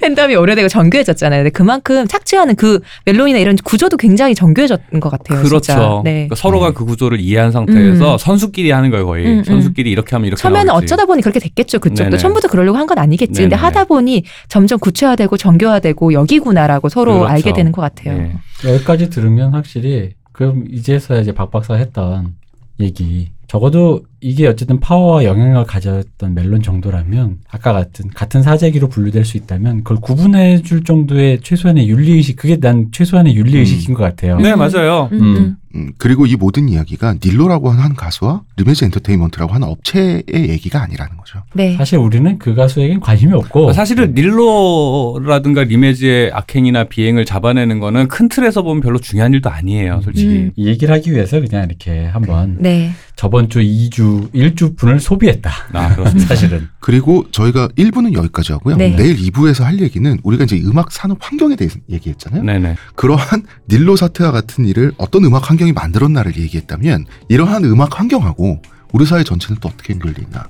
[0.00, 1.40] 팬덤이 오래되고 정교해졌잖아요.
[1.42, 5.38] 근데 그만큼 착취하는 그 멜론이나 이런 구조도 굉장히 정교해졌는 것 같아요.
[5.42, 5.60] 그렇죠.
[5.60, 6.00] 진짜.
[6.04, 6.12] 네.
[6.12, 8.18] 그러니까 서로가 그 구조를 이해한 상태에서 음.
[8.18, 9.26] 선수끼리 하는 거예요 거의.
[9.26, 9.44] 음, 음.
[9.44, 10.94] 선수끼리 이렇게 하면 이렇게 처음에는 나오겠지.
[10.94, 11.80] 어쩌다 보니 그렇게 됐겠죠.
[11.80, 12.18] 그쪽도 네네.
[12.18, 13.40] 처음부터 그러려고 한 건 아니겠지.
[13.40, 13.62] 근데 네네.
[13.62, 17.32] 하다 보니 점점 구체화되고 정교화되고 여기구나라고 서로 그렇죠.
[17.32, 18.18] 알게 되는 것 같아요.
[18.18, 18.34] 네.
[18.64, 22.34] 여기까지 들으면 확실히 그럼 이제서야 이제 박 박사 했던
[22.80, 29.36] 얘기 적어도 이게 어쨌든 파워와 영향을 가졌던 멜론 정도라면 아까 같은 같은 사재기로 분류될 수
[29.36, 34.38] 있다면 그걸 구분해 줄 정도의 최소한의 윤리 의식 그게 난 최소한의 윤리 의식인 것 같아요.
[34.38, 35.08] 네, 맞아요.
[35.12, 35.92] 음, 음.
[35.98, 41.42] 그리고 이 모든 이야기가 닐로라고 하는 한 가수와 리메즈 엔터테인먼트라고 하는 업체의 얘기가 아니라는 거죠.
[41.52, 41.76] 네.
[41.76, 48.62] 사실 우리는 그 가수에겐 관심이 없고 사실은 닐로라든가 리메지의 악행이나 비행을 잡아내는 거는 큰 틀에서
[48.62, 50.28] 보면 별로 중요한 일도 아니에요, 솔직히.
[50.28, 50.50] 음.
[50.56, 52.92] 이 얘기를 하기 위해서 그냥 이렇게 한번 네.
[53.16, 55.50] 저번 주 2주 1주 분을 소비했다.
[55.72, 56.28] 아, 그렇습니다.
[56.28, 58.76] 사실은 그리고 저희가 1부는 여기까지 하고요.
[58.76, 58.94] 네.
[58.96, 62.42] 내일 2부에서 할 얘기는 우리가 이제 음악 산업 환경에 대해서 얘기했잖아요.
[62.42, 62.76] 네네.
[62.96, 68.60] 그러한 닐로 사태와 같은 일을 어떤 음악 환경이 만들었나를 얘기했다면 이러한 음악 환경하고
[68.92, 70.46] 우리 사회 전체는 또 어떻게 연결돼 있나.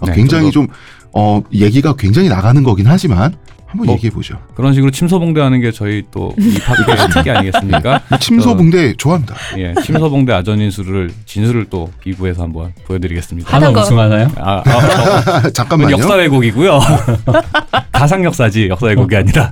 [0.00, 0.68] 어, 네, 굉장히 좀좀
[1.12, 3.34] 어, 얘기가 굉장히 나가는 거긴 하지만
[3.74, 4.38] 한번 뭐, 얘기해 보죠.
[4.54, 8.00] 그런 식으로 침소봉대하는 게 저희 또 입학의 특기 아니겠습니까?
[8.20, 9.34] 침소봉대 좋아합니다.
[9.58, 13.52] 예, 침소봉대 아전인수를 진수를 또 2부에서 한번 보여드리겠습니다.
[13.52, 13.70] 하나.
[13.70, 14.28] 우승하나요?
[14.36, 15.90] 아, 아, 어, 잠깐만요.
[15.98, 16.78] 역사 왜곡이고요.
[17.90, 19.50] 가상 역사지 역사 왜곡이 아니라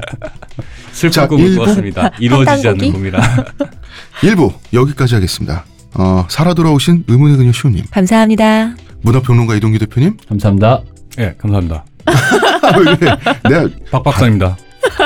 [0.92, 1.64] 슬픈 자, 꿈을 일부?
[1.64, 2.10] 꾸었습니다.
[2.20, 2.92] 이루어지지 않는?
[2.92, 3.20] 꿈이라.
[4.20, 5.64] 1부 여기까지 하겠습니다.
[5.94, 8.76] 어, 살아 돌아오신 의문의 그녀 시호님, 감사합니다.
[9.02, 10.82] 문화평론가 이동규 대표님, 감사합니다.
[11.18, 11.84] 예, 감사합니다.
[12.78, 14.56] 왜, 내가 박 박사입니다.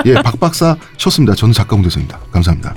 [0.05, 1.35] 예, 박 박사 쉬었습니다.
[1.35, 2.19] 저는 작가 홍대선입니다.
[2.33, 2.75] 감사합니다.